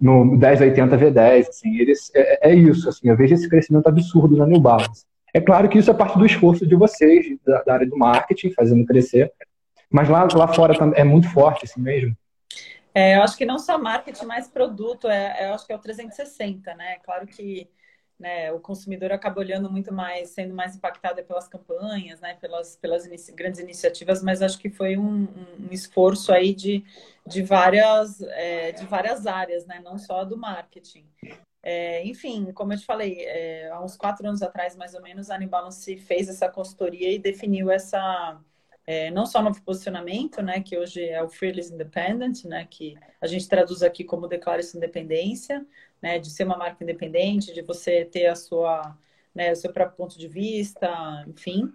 no 0.01 0.25
1080 0.25 0.97
V10, 0.97 1.49
assim, 1.49 1.79
eles, 1.79 2.11
é, 2.15 2.51
é, 2.51 2.55
isso, 2.55 2.89
assim, 2.89 3.09
eu 3.09 3.17
vejo 3.17 3.35
esse 3.35 3.49
crescimento 3.49 3.87
absurdo 3.87 4.37
na 4.37 4.47
New 4.47 4.61
Balance. 4.61 5.05
É 5.33 5.41
claro 5.41 5.69
que 5.69 5.79
isso 5.79 5.91
é 5.91 5.95
parte 5.95 6.19
do 6.19 6.27
esforço 6.27 6.67
de 6.67 6.75
vocês, 6.75 7.27
da, 7.45 7.63
da 7.63 7.75
área 7.75 7.87
do 7.87 7.97
marketing, 7.97 8.53
fazendo 8.53 8.87
crescer, 8.87 9.33
mas 9.91 10.09
lá, 10.09 10.27
lá 10.35 10.49
fora 10.49 10.75
é 10.95 11.05
muito 11.05 11.29
forte 11.31 11.65
assim 11.65 11.81
mesmo. 11.81 12.17
É, 12.95 13.17
eu 13.17 13.23
acho 13.23 13.37
que 13.37 13.45
não 13.45 13.59
só 13.59 13.79
marketing, 13.79 14.25
mas 14.25 14.49
produto, 14.49 15.07
é, 15.09 15.49
eu 15.49 15.55
acho 15.55 15.67
que 15.67 15.73
é 15.73 15.77
o 15.77 15.79
360, 15.79 16.75
né? 16.75 16.97
Claro 17.05 17.27
que 17.27 17.69
né, 18.19 18.51
o 18.51 18.59
consumidor 18.59 19.13
acaba 19.13 19.41
olhando 19.41 19.71
muito 19.71 19.93
mais, 19.93 20.31
sendo 20.31 20.55
mais 20.55 20.75
impactado 20.75 21.23
pelas 21.23 21.47
campanhas, 21.47 22.19
né, 22.21 22.35
pelas, 22.41 22.77
pelas 22.77 23.05
inici 23.07 23.33
grandes 23.33 23.61
iniciativas, 23.61 24.23
mas 24.23 24.41
acho 24.41 24.59
que 24.59 24.71
foi 24.71 24.97
um, 24.97 25.25
um, 25.25 25.69
esforço 25.71 26.33
aí 26.33 26.55
de, 26.55 26.83
de, 27.27 27.43
várias, 27.43 28.21
é, 28.23 28.73
de 28.73 28.87
várias 28.87 29.27
áreas, 29.27 29.67
né, 29.67 29.81
não 29.85 29.99
só 29.99 30.25
do 30.25 30.37
marketing. 30.37 31.07
É, 31.63 32.07
enfim, 32.07 32.53
como 32.53 32.73
eu 32.73 32.79
te 32.79 32.87
falei, 32.87 33.19
é, 33.21 33.69
há 33.71 33.83
uns 33.83 33.97
quatro 33.97 34.27
anos 34.27 34.41
atrás, 34.41 34.75
mais 34.77 34.95
ou 34.95 35.03
menos, 35.03 35.31
a 35.31 35.35
Anibalance 35.35 35.97
fez 35.99 36.29
essa 36.29 36.49
consultoria 36.49 37.13
e 37.13 37.19
definiu 37.19 37.71
essa, 37.71 38.41
é, 38.87 39.11
não 39.11 39.27
só 39.27 39.43
novo 39.43 39.61
posicionamento, 39.63 40.41
né, 40.41 40.63
que 40.63 40.79
hoje 40.79 41.05
é 41.05 41.23
o 41.23 41.29
Fearless 41.29 41.75
Independent, 41.75 42.45
né, 42.45 42.67
que 42.71 42.95
a 43.21 43.27
gente 43.27 43.47
traduz 43.47 43.83
aqui 43.83 44.05
como 44.05 44.27
declara 44.27 44.63
sua 44.63 44.79
independência, 44.79 45.67
né, 46.03 46.19
de 46.19 46.31
ser 46.31 46.45
uma 46.45 46.57
marca 46.57 46.83
independente, 46.83 47.53
de 47.53 47.63
você 47.63 48.05
ter 48.05 48.27
a 48.27 48.35
sua, 48.35 48.97
né, 49.35 49.53
o 49.53 49.57
seu 49.57 49.73
próprio 49.73 49.97
ponto 49.97 50.19
de 50.19 50.29
vista, 50.29 50.89
enfim. 51.27 51.73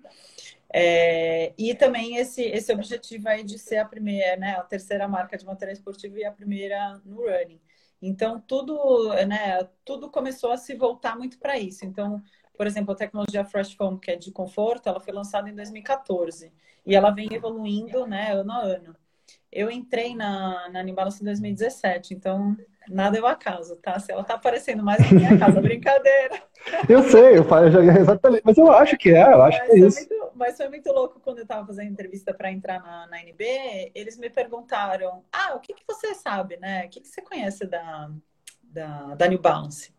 É, 0.74 1.54
e 1.58 1.76
também 1.76 2.16
esse, 2.18 2.42
esse 2.44 2.72
objetivo 2.72 3.28
aí 3.28 3.44
de 3.44 3.60
ser 3.60 3.78
a 3.78 3.86
primeira, 3.86 4.38
né, 4.38 4.56
a 4.56 4.64
terceira 4.64 5.08
marca 5.08 5.38
de 5.38 5.46
material 5.46 5.74
esportivo 5.74 6.18
e 6.18 6.26
a 6.26 6.32
primeira 6.32 7.02
no 7.04 7.18
running. 7.18 7.60
Então, 8.02 8.42
tudo, 8.42 9.14
né, 9.28 9.68
tudo 9.86 10.10
começou 10.10 10.52
a 10.52 10.58
se 10.58 10.76
voltar 10.76 11.16
muito 11.18 11.38
para 11.38 11.60
isso. 11.60 11.86
Então, 11.86 12.22
por 12.58 12.66
exemplo, 12.66 12.94
a 12.94 12.96
tecnologia 12.96 13.46
Fresh 13.46 13.74
Foam, 13.74 13.98
que 13.98 14.12
é 14.12 14.16
de 14.16 14.32
conforto, 14.32 14.88
ela 14.88 15.00
foi 15.00 15.14
lançada 15.14 15.50
em 15.50 15.56
2014 15.56 16.52
e 16.86 16.96
ela 16.96 17.12
vem 17.12 17.28
evoluindo, 17.32 18.08
né, 18.08 18.34
ano 18.34 18.52
a 18.52 18.62
ano. 18.62 18.96
Eu 19.52 19.70
entrei 19.70 20.16
na, 20.16 20.70
na 20.70 20.80
Animbalance 20.80 21.22
em 21.22 21.26
2017, 21.26 22.14
então 22.14 22.58
nada 22.90 23.18
é 23.18 23.22
o 23.22 23.26
acaso, 23.26 23.76
tá? 23.78 24.00
Se 24.00 24.12
ela 24.12 24.24
tá 24.24 24.36
aparecendo 24.36 24.84
mais 24.84 25.00
na 25.00 25.18
minha 25.18 25.38
casa, 25.38 25.60
brincadeira. 25.62 26.42
Eu 26.88 27.04
sei, 27.04 27.38
eu 27.38 27.72
já, 27.72 28.00
exatamente, 28.00 28.44
mas 28.46 28.58
eu 28.58 28.72
acho 28.72 28.98
que 28.98 29.10
é, 29.10 29.24
eu 29.34 29.42
acho 29.42 29.60
mas 29.60 29.70
que 29.70 29.76
é 29.76 29.80
isso. 29.80 30.00
Muito, 30.00 30.32
mas 30.36 30.58
foi 30.58 30.70
muito 30.70 30.92
louco 30.92 31.20
quando 31.20 31.40
eu 31.40 31.46
tava 31.46 31.66
fazendo 31.66 31.92
entrevista 31.92 32.34
para 32.34 32.52
entrar 32.52 32.82
na, 32.82 33.08
na 33.08 33.22
NB, 33.22 33.92
eles 33.96 34.18
me 34.18 34.30
perguntaram, 34.30 35.24
ah, 35.32 35.54
o 35.56 35.60
que, 35.60 35.74
que 35.74 35.84
você 35.88 36.14
sabe, 36.14 36.58
né? 36.58 36.86
O 36.86 36.90
que, 36.90 37.02
que 37.02 37.08
você 37.08 37.22
conhece 37.22 37.66
da, 37.66 38.10
da, 38.72 39.16
da 39.16 39.28
New 39.28 39.40
Balance. 39.40 39.94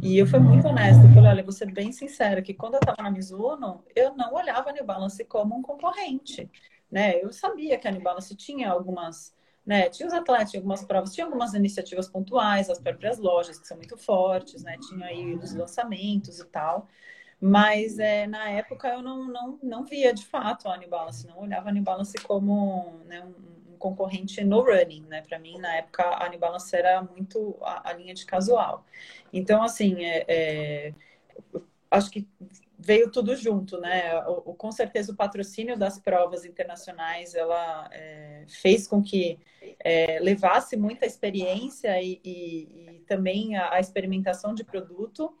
E 0.00 0.18
eu 0.18 0.26
fui 0.26 0.38
muito 0.38 0.68
honesta, 0.68 1.02
eu 1.04 1.12
falei, 1.12 1.30
olha, 1.30 1.42
vou 1.42 1.52
ser 1.52 1.72
bem 1.72 1.90
sincera, 1.92 2.42
que 2.42 2.54
quando 2.54 2.74
eu 2.74 2.80
estava 2.80 3.02
na 3.02 3.10
Mizuno, 3.10 3.82
eu 3.96 4.14
não 4.14 4.34
olhava 4.34 4.70
a 4.70 4.72
New 4.72 4.84
Balance 4.84 5.24
como 5.24 5.56
um 5.56 5.62
concorrente, 5.62 6.50
né? 6.90 7.22
Eu 7.22 7.32
sabia 7.32 7.78
que 7.78 7.88
a 7.88 7.90
New 7.90 8.02
Balance 8.02 8.34
tinha 8.36 8.70
algumas, 8.70 9.34
né? 9.64 9.88
Tinha 9.88 10.06
os 10.08 10.14
atletas, 10.14 10.50
tinha 10.50 10.60
algumas 10.60 10.84
provas, 10.84 11.14
tinha 11.14 11.26
algumas 11.26 11.54
iniciativas 11.54 12.08
pontuais, 12.08 12.68
as 12.70 12.78
próprias 12.78 13.18
lojas, 13.18 13.58
que 13.58 13.66
são 13.66 13.76
muito 13.76 13.96
fortes, 13.96 14.62
né? 14.62 14.76
Tinha 14.88 15.06
aí 15.06 15.34
os 15.34 15.54
lançamentos 15.54 16.38
e 16.40 16.44
tal. 16.46 16.88
Mas 17.40 17.98
é, 17.98 18.26
na 18.26 18.50
época 18.50 18.88
eu 18.88 19.02
não, 19.02 19.26
não, 19.26 19.58
não 19.62 19.84
via 19.84 20.14
de 20.14 20.24
fato 20.24 20.68
a 20.68 20.76
New 20.76 20.88
Balance, 20.88 21.26
não 21.26 21.40
olhava 21.40 21.70
a 21.70 21.72
New 21.72 21.82
Balance 21.82 22.16
como 22.18 23.00
né, 23.04 23.22
um, 23.24 23.76
concorrente 23.82 24.44
no 24.44 24.62
running, 24.62 25.02
né? 25.08 25.22
Para 25.22 25.40
mim, 25.40 25.58
na 25.58 25.74
época, 25.76 26.04
a 26.24 26.28
New 26.28 26.38
Balance 26.38 26.74
era 26.74 27.02
muito 27.02 27.56
a, 27.62 27.90
a 27.90 27.92
linha 27.94 28.14
de 28.14 28.24
casual. 28.24 28.86
Então, 29.32 29.60
assim, 29.62 30.04
é, 30.04 30.24
é, 30.28 30.94
acho 31.90 32.10
que 32.10 32.28
veio 32.84 33.10
tudo 33.10 33.36
junto, 33.36 33.80
né? 33.80 34.18
O, 34.26 34.50
o, 34.50 34.54
com 34.54 34.72
certeza 34.72 35.12
o 35.12 35.16
patrocínio 35.16 35.78
das 35.78 35.98
provas 35.98 36.44
internacionais 36.44 37.34
ela 37.34 37.88
é, 37.92 38.44
fez 38.48 38.88
com 38.88 39.02
que 39.02 39.38
é, 39.78 40.18
levasse 40.20 40.76
muita 40.76 41.06
experiência 41.06 42.00
e, 42.02 42.20
e, 42.24 42.96
e 42.96 42.98
também 43.06 43.56
a, 43.56 43.74
a, 43.74 43.80
experimentação 43.80 44.54
de 44.54 44.64
produto. 44.64 45.36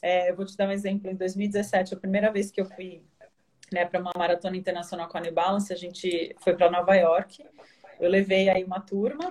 É, 0.00 0.30
eu 0.30 0.36
vou 0.36 0.46
te 0.46 0.56
dar 0.56 0.68
um 0.68 0.72
exemplo. 0.72 1.10
Em 1.10 1.16
2017, 1.16 1.94
a 1.94 1.98
primeira 1.98 2.30
vez 2.30 2.50
que 2.50 2.60
eu 2.60 2.66
fui 2.66 3.02
né, 3.72 3.84
para 3.84 4.00
uma 4.00 4.12
maratona 4.16 4.56
internacional 4.56 5.08
com 5.08 5.18
a 5.18 5.20
New 5.20 5.32
Balance, 5.32 5.72
a 5.72 5.76
gente 5.76 6.34
foi 6.38 6.54
para 6.54 6.70
Nova 6.70 6.94
York 6.94 7.44
eu 7.98 8.10
levei 8.10 8.48
aí 8.48 8.64
uma 8.64 8.80
turma 8.80 9.30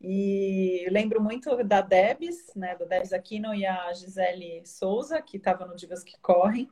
e 0.00 0.86
lembro 0.90 1.20
muito 1.22 1.62
da 1.62 1.80
Debs, 1.80 2.54
né, 2.56 2.74
da 2.76 2.86
Debs 2.86 3.12
Aquino 3.12 3.54
e 3.54 3.66
a 3.66 3.92
Gisele 3.92 4.64
Souza, 4.64 5.20
que 5.20 5.36
estavam 5.36 5.68
no 5.68 5.76
Divas 5.76 6.02
que 6.02 6.18
Correm, 6.20 6.68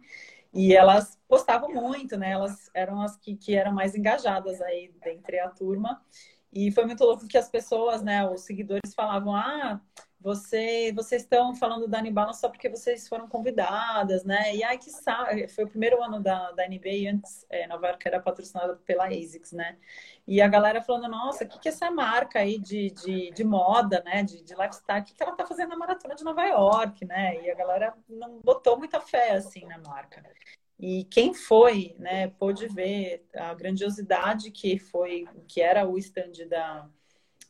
e 0.53 0.75
elas 0.75 1.19
postavam 1.29 1.71
muito, 1.71 2.17
né, 2.17 2.31
elas 2.31 2.71
eram 2.73 3.03
as 3.03 3.17
que, 3.17 3.37
que 3.37 3.55
eram 3.55 3.73
mais 3.73 3.95
engajadas 3.95 4.61
aí 4.63 4.93
dentre 5.03 5.39
a 5.41 5.51
turma, 5.51 6.03
e 6.53 6.73
foi 6.73 6.87
muito 6.87 7.05
louco 7.05 7.29
que 7.29 7.37
as 7.37 7.51
pessoas, 7.51 8.03
né, 8.03 8.27
os 8.27 8.43
seguidores 8.43 8.95
falavam, 8.95 9.37
ah, 9.37 9.81
você, 10.21 10.93
vocês 10.95 11.23
estão 11.23 11.55
falando 11.55 11.87
da 11.87 11.99
Anibala 11.99 12.33
só 12.33 12.49
porque 12.49 12.69
vocês 12.69 13.09
foram 13.09 13.29
convidadas, 13.29 14.25
né? 14.25 14.55
E 14.55 14.65
ai 14.65 14.77
que 14.77 14.91
foi 15.49 15.65
o 15.65 15.69
primeiro 15.69 16.03
ano 16.03 16.21
da, 16.21 16.51
da 16.53 16.67
NBA 16.67 16.89
e 16.89 17.07
antes 17.07 17.47
é, 17.49 17.67
Nova 17.69 17.87
York 17.87 18.09
era 18.09 18.21
patrocinada 18.21 18.77
pela 18.85 19.07
ASICS, 19.07 19.53
né? 19.53 19.79
E 20.27 20.43
a 20.43 20.49
galera 20.49 20.83
falando, 20.83 21.09
nossa, 21.09 21.45
o 21.45 21.49
que, 21.49 21.61
que 21.61 21.69
é 21.69 21.73
essa 21.73 21.91
marca 21.91 22.41
aí 22.41 22.59
de, 22.59 22.91
de, 22.91 23.31
de 23.31 23.45
moda, 23.45 24.03
né? 24.05 24.25
De, 24.25 24.43
de 24.43 24.55
lifestyle, 24.55 25.01
o 25.01 25.05
que, 25.05 25.15
que 25.15 25.23
ela 25.23 25.37
tá 25.37 25.47
fazendo 25.47 25.71
na 25.71 25.77
maratona 25.77 26.17
de 26.17 26.25
Nova 26.25 26.45
York, 26.45 27.05
né? 27.05 27.41
E 27.45 27.51
a 27.51 27.55
galera 27.55 27.95
não 28.09 28.41
botou 28.41 28.77
muita 28.77 29.01
fé 29.01 29.33
assim 29.33 29.65
na 29.67 29.79
marca. 29.79 30.23
E 30.81 31.05
quem 31.05 31.35
foi, 31.35 31.97
né, 31.99 32.29
pôde 32.29 32.69
ver 32.69 33.27
a 33.35 33.53
grandiosidade 33.53 34.51
que 34.53 34.79
foi, 34.79 35.27
que 35.49 35.61
era 35.61 35.89
o 35.89 35.99
stand 35.99 36.47
da, 36.49 36.89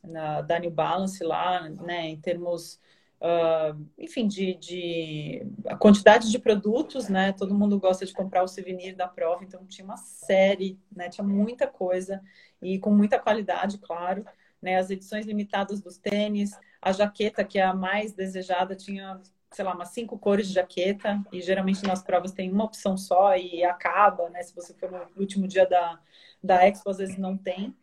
na, 0.03 0.41
da 0.41 0.59
New 0.59 0.71
Balance 0.71 1.23
lá, 1.23 1.69
né, 1.69 2.07
em 2.07 2.19
termos, 2.19 2.79
uh, 3.21 3.79
enfim, 3.97 4.27
de, 4.27 4.55
de 4.55 5.45
a 5.67 5.75
quantidade 5.75 6.31
de 6.31 6.39
produtos, 6.39 7.09
né, 7.09 7.31
todo 7.33 7.53
mundo 7.53 7.79
gosta 7.79 8.05
de 8.05 8.13
comprar 8.13 8.43
o 8.43 8.47
souvenir 8.47 8.95
da 8.95 9.07
prova, 9.07 9.43
então 9.43 9.65
tinha 9.65 9.85
uma 9.85 9.97
série, 9.97 10.79
né, 10.95 11.09
tinha 11.09 11.25
muita 11.25 11.67
coisa 11.67 12.21
e 12.61 12.79
com 12.79 12.91
muita 12.91 13.19
qualidade, 13.19 13.77
claro, 13.77 14.25
né, 14.61 14.77
as 14.77 14.89
edições 14.89 15.25
limitadas 15.25 15.81
dos 15.81 15.97
tênis, 15.97 16.51
a 16.81 16.91
jaqueta 16.91 17.43
que 17.43 17.59
é 17.59 17.63
a 17.63 17.73
mais 17.73 18.13
desejada 18.13 18.75
tinha 18.75 19.21
sei 19.51 19.65
lá, 19.65 19.73
umas 19.73 19.89
cinco 19.89 20.17
cores 20.17 20.47
de 20.47 20.53
jaqueta, 20.53 21.23
e 21.31 21.41
geralmente 21.41 21.83
nas 21.83 22.03
provas 22.03 22.31
tem 22.31 22.51
uma 22.51 22.65
opção 22.65 22.95
só 22.95 23.35
e 23.35 23.63
acaba, 23.63 24.29
né? 24.29 24.43
Se 24.43 24.55
você 24.55 24.73
for 24.73 24.91
no 24.91 25.07
último 25.17 25.47
dia 25.47 25.65
da, 25.65 25.99
da 26.43 26.67
Expo, 26.67 26.89
às 26.89 26.97
vezes 26.97 27.17
não 27.17 27.37
tem. 27.37 27.75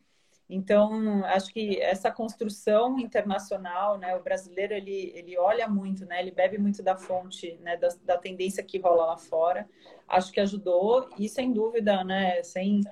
Então, 0.48 1.24
acho 1.24 1.52
que 1.52 1.80
essa 1.80 2.10
construção 2.10 2.98
internacional, 3.00 3.98
né, 3.98 4.14
o 4.16 4.22
brasileiro, 4.22 4.74
ele, 4.74 5.12
ele 5.14 5.36
olha 5.36 5.66
muito, 5.68 6.06
né, 6.06 6.20
ele 6.20 6.30
bebe 6.30 6.56
muito 6.56 6.82
da 6.82 6.96
fonte, 6.96 7.58
né, 7.62 7.76
da, 7.76 7.88
da 8.04 8.16
tendência 8.16 8.62
que 8.62 8.78
rola 8.78 9.06
lá 9.06 9.16
fora. 9.16 9.68
Acho 10.06 10.30
que 10.32 10.40
ajudou 10.40 11.08
e, 11.18 11.28
sem 11.28 11.52
dúvida, 11.52 12.04
né, 12.04 12.42
sem 12.44 12.82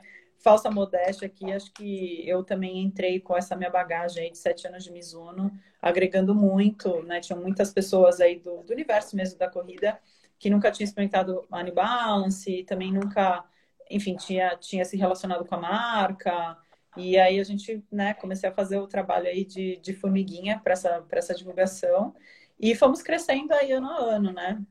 falsa 0.44 0.70
modéstia 0.70 1.26
aqui, 1.26 1.50
acho 1.52 1.72
que 1.72 2.28
eu 2.28 2.44
também 2.44 2.82
entrei 2.82 3.18
com 3.18 3.36
essa 3.36 3.56
minha 3.56 3.70
bagagem 3.70 4.24
aí 4.24 4.30
de 4.30 4.36
sete 4.36 4.66
anos 4.66 4.84
de 4.84 4.92
Mizuno, 4.92 5.50
agregando 5.80 6.34
muito, 6.34 7.02
né? 7.04 7.18
Tinham 7.20 7.40
muitas 7.40 7.72
pessoas 7.72 8.20
aí 8.20 8.38
do, 8.38 8.62
do 8.62 8.72
universo 8.72 9.16
mesmo 9.16 9.38
da 9.38 9.48
corrida 9.48 9.98
que 10.38 10.50
nunca 10.50 10.70
tinham 10.70 10.84
experimentado 10.84 11.46
Money 11.50 11.72
Balance, 11.72 12.64
também 12.64 12.92
nunca, 12.92 13.42
enfim, 13.90 14.16
tinha, 14.16 14.54
tinha 14.58 14.84
se 14.84 14.96
relacionado 14.96 15.46
com 15.46 15.54
a 15.54 15.60
marca. 15.60 16.58
E 16.96 17.18
aí 17.18 17.40
a 17.40 17.44
gente, 17.44 17.84
né, 17.90 18.14
comecei 18.14 18.48
a 18.48 18.54
fazer 18.54 18.78
o 18.78 18.86
trabalho 18.86 19.26
aí 19.26 19.44
de, 19.44 19.76
de 19.76 19.92
formiguinha 19.92 20.60
para 20.62 20.72
essa, 20.74 21.04
essa 21.10 21.34
divulgação. 21.34 22.14
E 22.58 22.74
fomos 22.74 23.02
crescendo 23.02 23.52
aí 23.52 23.72
ano 23.72 23.88
a 23.88 23.96
ano, 23.96 24.32
né? 24.32 24.62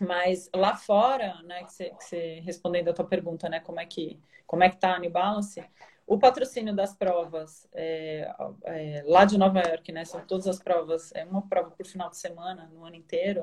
Mas 0.00 0.50
lá 0.54 0.76
fora, 0.76 1.40
né, 1.44 1.64
que 1.64 1.72
você, 1.72 1.90
que 1.90 2.04
você 2.04 2.40
respondendo 2.40 2.88
a 2.88 2.92
tua 2.92 3.04
pergunta, 3.06 3.48
né, 3.48 3.60
como 3.60 3.80
é 3.80 3.86
que 3.86 4.18
como 4.46 4.62
é 4.62 4.68
que 4.70 4.76
tá 4.76 4.94
a 4.94 4.98
New 4.98 5.10
Balance, 5.10 5.64
o 6.06 6.18
patrocínio 6.18 6.74
das 6.74 6.94
provas 6.94 7.66
é, 7.72 8.30
é, 8.64 9.02
lá 9.06 9.24
de 9.24 9.38
Nova 9.38 9.60
York, 9.60 9.90
né, 9.90 10.04
são 10.04 10.20
todas 10.26 10.46
as 10.46 10.60
provas, 10.62 11.10
é 11.14 11.24
uma 11.24 11.42
prova 11.42 11.70
por 11.70 11.86
final 11.86 12.10
de 12.10 12.18
semana 12.18 12.70
no 12.72 12.84
ano 12.84 12.94
inteiro, 12.94 13.42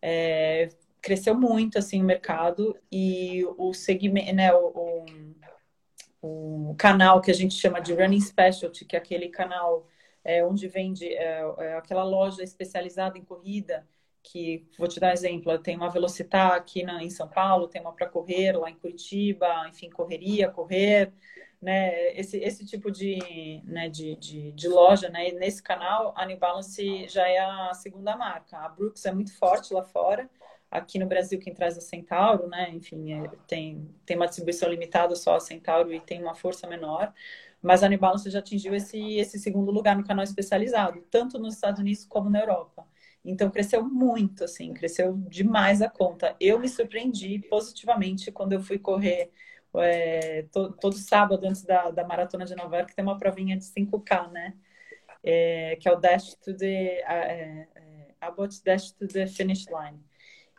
é, 0.00 0.68
cresceu 1.02 1.34
muito 1.34 1.78
assim 1.78 2.00
o 2.00 2.04
mercado 2.04 2.76
e 2.90 3.44
o 3.56 3.74
segmento, 3.74 4.32
né, 4.32 4.52
o, 4.54 4.68
o, 4.68 5.06
o, 6.22 6.74
canal 6.78 7.20
que 7.20 7.30
a 7.30 7.34
gente 7.34 7.54
chama 7.54 7.80
de 7.80 7.94
Running 7.94 8.20
Specialty, 8.20 8.84
que 8.84 8.96
é 8.96 8.98
aquele 8.98 9.28
canal 9.28 9.86
é, 10.24 10.44
onde 10.44 10.68
vende 10.68 11.06
é, 11.06 11.42
é 11.58 11.74
aquela 11.76 12.04
loja 12.04 12.42
especializada 12.42 13.18
em 13.18 13.24
corrida 13.24 13.86
que 14.22 14.66
vou 14.78 14.88
te 14.88 15.00
dar 15.00 15.08
um 15.08 15.12
exemplo, 15.12 15.58
tem 15.58 15.76
uma 15.76 15.90
Velocitar 15.90 16.52
aqui 16.52 16.82
na, 16.82 17.02
em 17.02 17.10
São 17.10 17.28
Paulo, 17.28 17.68
tem 17.68 17.80
uma 17.80 17.92
para 17.92 18.08
correr 18.08 18.52
lá 18.52 18.70
em 18.70 18.74
Curitiba, 18.74 19.66
enfim, 19.68 19.88
correria, 19.88 20.50
correr, 20.50 21.12
né, 21.60 22.12
esse, 22.18 22.36
esse 22.38 22.64
tipo 22.66 22.90
de, 22.90 23.62
né, 23.64 23.88
de, 23.88 24.16
de, 24.16 24.52
de, 24.52 24.68
loja, 24.68 25.08
né, 25.08 25.30
e 25.30 25.32
nesse 25.32 25.62
canal 25.62 26.12
a 26.16 26.24
New 26.26 26.38
Balance 26.38 27.08
já 27.08 27.26
é 27.26 27.38
a 27.38 27.72
segunda 27.74 28.16
marca, 28.16 28.58
a 28.58 28.68
Brooks 28.68 29.04
é 29.06 29.12
muito 29.12 29.36
forte 29.36 29.72
lá 29.72 29.82
fora, 29.82 30.28
Aqui 30.70 30.98
no 30.98 31.06
Brasil, 31.06 31.38
quem 31.38 31.54
traz 31.54 31.78
a 31.78 31.80
Centauro, 31.80 32.46
né? 32.48 32.70
Enfim, 32.70 33.12
é, 33.12 33.28
tem, 33.46 33.88
tem 34.04 34.16
uma 34.16 34.26
distribuição 34.26 34.68
limitada 34.68 35.14
só 35.16 35.36
a 35.36 35.40
Centauro 35.40 35.92
e 35.92 36.00
tem 36.00 36.22
uma 36.22 36.34
força 36.34 36.66
menor. 36.66 37.12
Mas 37.62 37.82
a 37.82 37.88
New 37.88 37.98
Balance 37.98 38.30
já 38.30 38.38
atingiu 38.38 38.74
esse, 38.74 39.16
esse 39.16 39.38
segundo 39.38 39.70
lugar 39.72 39.96
no 39.96 40.04
canal 40.04 40.24
especializado, 40.24 41.02
tanto 41.10 41.38
nos 41.38 41.54
Estados 41.54 41.80
Unidos 41.80 42.04
como 42.04 42.30
na 42.30 42.40
Europa. 42.40 42.86
Então 43.24 43.50
cresceu 43.50 43.84
muito, 43.84 44.44
assim, 44.44 44.72
cresceu 44.72 45.14
demais 45.28 45.82
a 45.82 45.88
conta. 45.88 46.36
Eu 46.40 46.58
me 46.58 46.68
surpreendi 46.68 47.38
positivamente 47.40 48.30
quando 48.32 48.52
eu 48.52 48.62
fui 48.62 48.78
correr 48.78 49.32
é, 49.76 50.42
todo, 50.52 50.74
todo, 50.76 50.96
sábado 50.96 51.46
antes 51.46 51.62
da, 51.62 51.90
da 51.90 52.04
maratona 52.04 52.44
de 52.44 52.54
Nova 52.54 52.76
York, 52.76 52.94
tem 52.94 53.04
uma 53.04 53.18
provinha 53.18 53.56
de 53.56 53.64
5K, 53.64 54.30
né? 54.30 54.54
É, 55.22 55.76
que 55.76 55.88
é 55.88 55.92
o 55.92 55.96
Dash 55.96 56.34
to 56.36 56.56
the 56.56 56.66
é, 56.66 57.68
é, 57.74 58.14
About 58.20 58.62
Dash 58.64 58.92
to 58.92 59.06
the 59.06 59.26
Finish 59.26 59.66
Line. 59.66 60.00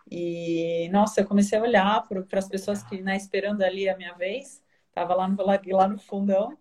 E 0.09 0.89
nossa, 0.91 1.21
eu 1.21 1.27
comecei 1.27 1.57
a 1.57 1.61
olhar 1.61 2.07
para 2.07 2.39
as 2.39 2.47
pessoas 2.49 2.83
que, 2.83 3.01
né, 3.01 3.15
esperando 3.15 3.61
ali 3.61 3.87
a 3.89 3.97
minha 3.97 4.13
vez, 4.13 4.63
tava 4.93 5.13
lá 5.15 5.27
no, 5.27 5.37
lá 5.45 5.87
no 5.87 5.99
fundão 5.99 6.57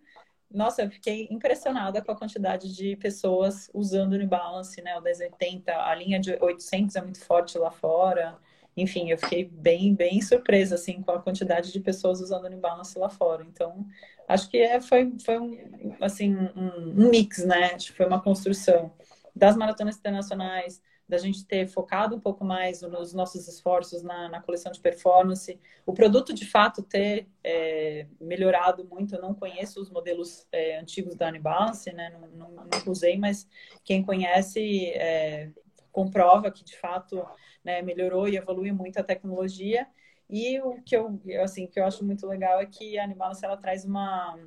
nossa, 0.51 0.83
eu 0.83 0.91
fiquei 0.91 1.29
impressionada 1.31 2.01
com 2.03 2.11
a 2.11 2.17
quantidade 2.17 2.75
de 2.75 2.97
pessoas 2.97 3.71
usando 3.75 4.15
o 4.15 4.17
New 4.17 4.27
Balance, 4.27 4.81
né? 4.81 4.97
O 4.97 5.03
1080, 5.03 5.73
a 5.73 5.95
linha 5.95 6.19
de 6.19 6.39
800 6.41 6.97
é 6.97 7.03
muito 7.03 7.21
forte 7.23 7.59
lá 7.59 7.71
fora. 7.71 8.39
Enfim, 8.77 9.11
eu 9.11 9.19
fiquei 9.19 9.45
bem, 9.45 9.95
bem 9.95 10.23
surpresa, 10.23 10.77
assim, 10.77 11.03
com 11.03 11.11
a 11.13 11.21
quantidade 11.21 11.71
de 11.71 11.81
pessoas 11.81 12.21
usando 12.21 12.45
o 12.47 12.49
New 12.49 12.61
Balance 12.61 12.99
lá 12.99 13.11
fora. 13.11 13.45
Então, 13.45 13.87
acho 14.27 14.49
que 14.49 14.57
é, 14.59 14.81
foi, 14.81 15.13
foi 15.23 15.39
um, 15.39 15.97
assim, 16.01 16.35
um, 16.35 17.05
um 17.05 17.11
mix, 17.11 17.45
né? 17.45 17.75
Acho 17.75 17.89
que 17.89 17.97
foi 17.99 18.07
uma 18.07 18.23
construção 18.23 18.91
das 19.37 19.55
maratonas 19.57 19.99
internacionais, 19.99 20.81
da 21.09 21.17
gente 21.17 21.45
ter 21.45 21.67
focado 21.67 22.15
um 22.15 22.21
pouco 22.21 22.45
mais 22.45 22.83
nos 22.83 23.15
nossos 23.15 23.49
esforços 23.49 24.03
na, 24.03 24.29
na 24.29 24.43
coleção 24.43 24.71
de 24.71 24.79
performance, 24.79 25.59
o 25.87 25.95
produto 25.95 26.35
de 26.35 26.45
fato 26.45 26.83
ter 26.83 27.27
é, 27.43 28.07
melhorado 28.21 28.85
muito. 28.85 29.15
Eu 29.15 29.23
não 29.23 29.33
conheço 29.33 29.81
os 29.81 29.89
modelos 29.89 30.47
é, 30.53 30.79
antigos 30.79 31.17
da 31.17 31.29
Unibalance, 31.29 31.91
né? 31.93 32.11
Não, 32.11 32.29
não, 32.29 32.51
não, 32.51 32.93
usei, 32.93 33.17
mas 33.17 33.49
quem 33.83 34.03
conhece 34.03 34.91
é, 34.91 35.51
comprova 35.91 36.51
que 36.51 36.63
de 36.63 36.77
fato 36.77 37.25
né, 37.65 37.81
melhorou 37.81 38.29
e 38.29 38.37
evoluiu 38.37 38.75
muito 38.75 38.99
a 38.99 39.03
tecnologia. 39.03 39.87
E 40.29 40.61
o 40.61 40.83
que 40.83 40.95
eu, 40.95 41.19
assim, 41.43 41.67
que 41.67 41.81
eu 41.81 41.87
acho 41.87 42.05
muito 42.05 42.27
legal 42.27 42.61
é 42.61 42.67
que 42.67 42.99
a 42.99 43.05
Unibalance 43.05 43.43
ela 43.43 43.57
traz 43.57 43.83
uma 43.87 44.39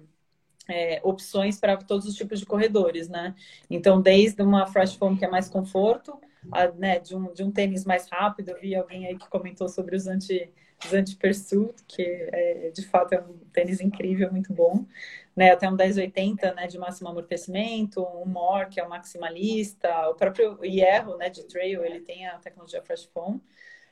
é, 0.70 1.02
opções 1.04 1.60
para 1.60 1.76
todos 1.78 2.06
os 2.06 2.14
tipos 2.14 2.40
de 2.40 2.46
corredores, 2.46 3.10
né? 3.10 3.34
Então, 3.68 4.00
desde 4.00 4.44
uma 4.44 4.68
fresh 4.68 4.94
foam 4.94 5.18
que 5.18 5.26
é 5.26 5.28
mais 5.28 5.50
conforto, 5.50 6.22
né, 6.76 7.00
de, 7.00 7.16
um, 7.16 7.34
de 7.34 7.44
um 7.44 7.52
tênis 7.52 7.86
mais 7.86 8.08
rápido. 8.10 8.50
Eu 8.50 8.60
vi 8.60 8.76
alguém 8.76 9.08
aí 9.08 9.18
que 9.18 9.28
comentou 9.30 9.68
sobre 9.70 9.96
os 9.96 10.08
anti 10.08 10.52
os 10.86 10.94
anti-pursuit, 10.94 11.84
que 11.88 12.02
é, 12.02 12.72
de 12.72 12.86
fato 12.88 13.14
é 13.14 13.22
um 13.22 13.38
tênis 13.54 13.80
incrível, 13.80 14.32
muito 14.32 14.54
bom. 14.54 14.86
Né, 15.36 15.52
até 15.52 15.70
um 15.70 15.76
1080 15.76 16.54
né, 16.54 16.68
de 16.68 16.78
máximo 16.78 17.08
amortecimento, 17.08 18.04
um 18.04 18.26
More, 18.26 18.68
que 18.68 18.80
é 18.80 18.84
o 18.84 18.90
maximalista, 18.90 20.10
o 20.10 20.16
próprio 20.16 20.64
Hierro 20.64 21.16
né, 21.18 21.30
de 21.30 21.44
trail, 21.46 21.86
ele 21.86 22.02
tem 22.02 22.28
a 22.28 22.38
tecnologia 22.38 22.82
Fresh 22.82 23.06
Foam. 23.06 23.40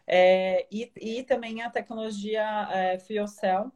É, 0.05 0.67
e, 0.71 0.91
e 0.97 1.23
também 1.23 1.61
a 1.61 1.69
tecnologia 1.69 2.43
é, 2.71 2.99
Fuel 2.99 3.27
Cell, 3.27 3.71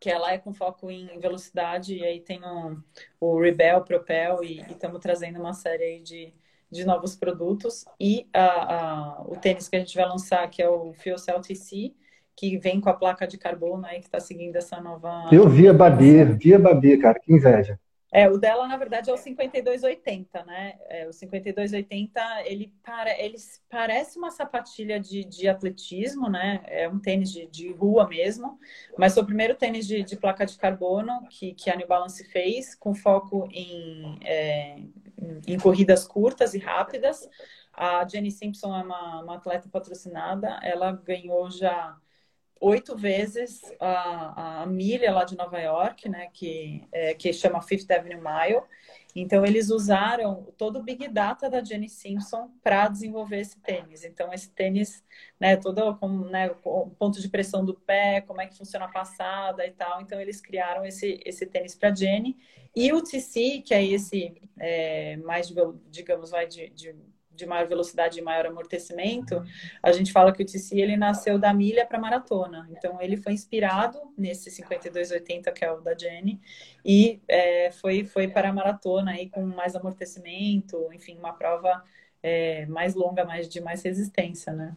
que 0.00 0.10
ela 0.10 0.32
é 0.32 0.38
com 0.38 0.52
foco 0.52 0.90
em 0.90 1.18
velocidade, 1.20 1.94
e 1.94 2.04
aí 2.04 2.20
tem 2.20 2.44
um, 2.44 2.82
o 3.20 3.38
Rebel, 3.40 3.84
Propel, 3.84 4.42
e 4.42 4.60
estamos 4.62 5.00
trazendo 5.00 5.38
uma 5.38 5.52
série 5.52 6.00
de, 6.00 6.34
de 6.72 6.84
novos 6.84 7.14
produtos. 7.14 7.84
E 8.00 8.26
a, 8.32 8.74
a, 8.74 9.22
o 9.22 9.36
tênis 9.36 9.68
que 9.68 9.76
a 9.76 9.78
gente 9.78 9.96
vai 9.96 10.06
lançar, 10.06 10.48
que 10.48 10.62
é 10.62 10.68
o 10.68 10.92
Fuel 10.94 11.18
Cell 11.18 11.40
TC, 11.40 11.94
que 12.34 12.58
vem 12.58 12.80
com 12.80 12.88
a 12.88 12.94
placa 12.94 13.26
de 13.26 13.36
carbono 13.38 13.86
aí, 13.86 14.00
que 14.00 14.06
está 14.06 14.18
seguindo 14.18 14.56
essa 14.56 14.80
nova. 14.80 15.28
Eu 15.30 15.48
vi 15.48 15.68
a 15.68 15.72
Babi, 15.72 16.24
vi 16.24 16.54
a 16.54 16.58
Babi, 16.58 16.98
cara, 16.98 17.20
que 17.20 17.32
inveja. 17.32 17.78
É, 18.14 18.28
o 18.28 18.36
dela, 18.36 18.68
na 18.68 18.76
verdade, 18.76 19.08
é 19.08 19.12
o 19.12 19.16
5280, 19.16 20.44
né? 20.44 20.74
É, 20.90 21.08
o 21.08 21.12
5280, 21.14 22.20
ele, 22.44 22.70
para, 22.82 23.18
ele 23.18 23.38
parece 23.70 24.18
uma 24.18 24.30
sapatilha 24.30 25.00
de, 25.00 25.24
de 25.24 25.48
atletismo, 25.48 26.28
né? 26.28 26.60
É 26.66 26.86
um 26.86 26.98
tênis 26.98 27.32
de, 27.32 27.46
de 27.46 27.72
rua 27.72 28.06
mesmo, 28.06 28.58
mas 28.98 29.14
foi 29.14 29.22
o 29.22 29.26
primeiro 29.26 29.54
tênis 29.54 29.86
de, 29.86 30.02
de 30.02 30.14
placa 30.14 30.44
de 30.44 30.58
carbono 30.58 31.26
que, 31.30 31.54
que 31.54 31.70
a 31.70 31.76
New 31.76 31.88
Balance 31.88 32.22
fez, 32.24 32.74
com 32.74 32.94
foco 32.94 33.48
em, 33.50 34.18
é, 34.22 34.76
em 35.46 35.58
corridas 35.58 36.06
curtas 36.06 36.54
e 36.54 36.58
rápidas. 36.58 37.28
A 37.72 38.06
Jenny 38.06 38.30
Simpson 38.30 38.74
é 38.74 38.82
uma, 38.82 39.22
uma 39.22 39.36
atleta 39.36 39.68
patrocinada, 39.68 40.58
ela 40.62 40.92
ganhou 40.92 41.50
já 41.50 41.96
oito 42.60 42.96
vezes 42.96 43.60
a, 43.80 44.62
a, 44.62 44.66
milha 44.66 45.12
lá 45.12 45.24
de 45.24 45.36
Nova 45.36 45.58
York, 45.58 46.08
né, 46.08 46.28
que, 46.32 46.86
é, 46.92 47.12
que 47.12 47.32
chama 47.32 47.60
Fifth 47.60 47.90
Avenue 47.90 48.20
Mile. 48.20 48.62
Então, 49.14 49.44
eles 49.44 49.70
usaram 49.70 50.52
todo 50.56 50.78
o 50.78 50.82
Big 50.82 51.06
Data 51.08 51.50
da 51.50 51.62
Jenny 51.62 51.88
Simpson 51.88 52.50
para 52.62 52.88
desenvolver 52.88 53.40
esse 53.40 53.60
tênis. 53.60 54.04
Então, 54.04 54.32
esse 54.32 54.50
tênis, 54.50 55.04
né, 55.38 55.56
todo 55.56 55.96
com, 55.96 56.08
né, 56.08 56.50
o 56.64 56.90
ponto 56.90 57.20
de 57.20 57.28
pressão 57.28 57.64
do 57.64 57.74
pé, 57.74 58.22
como 58.22 58.40
é 58.40 58.46
que 58.46 58.56
funciona 58.56 58.86
a 58.86 58.92
passada 58.92 59.66
e 59.66 59.70
tal. 59.72 60.00
Então, 60.00 60.20
eles 60.20 60.40
criaram 60.40 60.84
esse, 60.84 61.20
esse 61.26 61.44
tênis 61.44 61.74
para 61.74 61.94
Jenny. 61.94 62.36
E 62.74 62.90
o 62.92 63.02
TC, 63.02 63.62
que 63.64 63.74
é 63.74 63.84
esse 63.84 64.34
é, 64.58 65.18
mais, 65.18 65.52
digamos, 65.90 66.30
vai 66.30 66.46
de, 66.46 66.70
de 66.70 66.94
de 67.42 67.48
maior 67.48 67.66
velocidade 67.66 68.18
e 68.18 68.22
maior 68.22 68.46
amortecimento, 68.46 69.42
a 69.82 69.92
gente 69.92 70.12
fala 70.12 70.32
que 70.32 70.42
o 70.42 70.46
TC 70.46 70.80
ele 70.80 70.96
nasceu 70.96 71.38
da 71.38 71.52
milha 71.52 71.84
para 71.84 71.98
maratona. 71.98 72.68
Então 72.70 73.00
ele 73.00 73.16
foi 73.16 73.32
inspirado 73.32 73.98
nesse 74.16 74.50
5280 74.50 75.50
que 75.52 75.64
é 75.64 75.72
o 75.72 75.80
da 75.80 75.94
Jenny 75.96 76.40
e 76.84 77.20
é, 77.28 77.70
foi 77.72 78.04
foi 78.04 78.28
para 78.28 78.48
a 78.48 78.52
maratona 78.52 79.12
aí 79.12 79.28
com 79.28 79.42
mais 79.42 79.74
amortecimento, 79.74 80.88
enfim, 80.92 81.16
uma 81.18 81.32
prova 81.32 81.82
é, 82.22 82.66
mais 82.66 82.94
longa, 82.94 83.24
mais 83.24 83.48
de 83.48 83.60
mais 83.60 83.82
resistência, 83.82 84.52
né? 84.52 84.76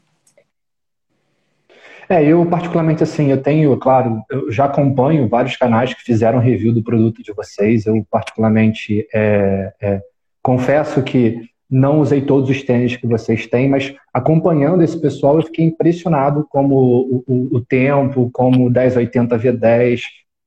É, 2.07 2.23
eu 2.23 2.45
particularmente 2.45 3.01
assim, 3.01 3.31
eu 3.31 3.41
tenho, 3.41 3.75
claro, 3.77 4.23
eu 4.29 4.51
já 4.51 4.65
acompanho 4.65 5.27
vários 5.27 5.55
canais 5.57 5.93
que 5.93 6.03
fizeram 6.03 6.39
review 6.39 6.71
do 6.71 6.83
produto 6.83 7.23
de 7.23 7.33
vocês. 7.33 7.85
Eu 7.87 8.05
particularmente 8.09 9.07
é, 9.13 9.73
é, 9.81 10.01
confesso 10.41 11.01
que 11.01 11.49
não 11.69 11.99
usei 11.99 12.21
todos 12.21 12.49
os 12.49 12.63
tênis 12.63 12.95
que 12.95 13.07
vocês 13.07 13.47
têm, 13.47 13.69
mas 13.69 13.93
acompanhando 14.13 14.83
esse 14.83 14.99
pessoal, 14.99 15.37
eu 15.37 15.43
fiquei 15.43 15.65
impressionado 15.65 16.45
como 16.49 16.75
o, 16.75 17.23
o, 17.27 17.55
o 17.57 17.61
tempo, 17.61 18.29
como 18.31 18.67
o 18.67 18.69
1080 18.69 19.37
V10, 19.37 20.01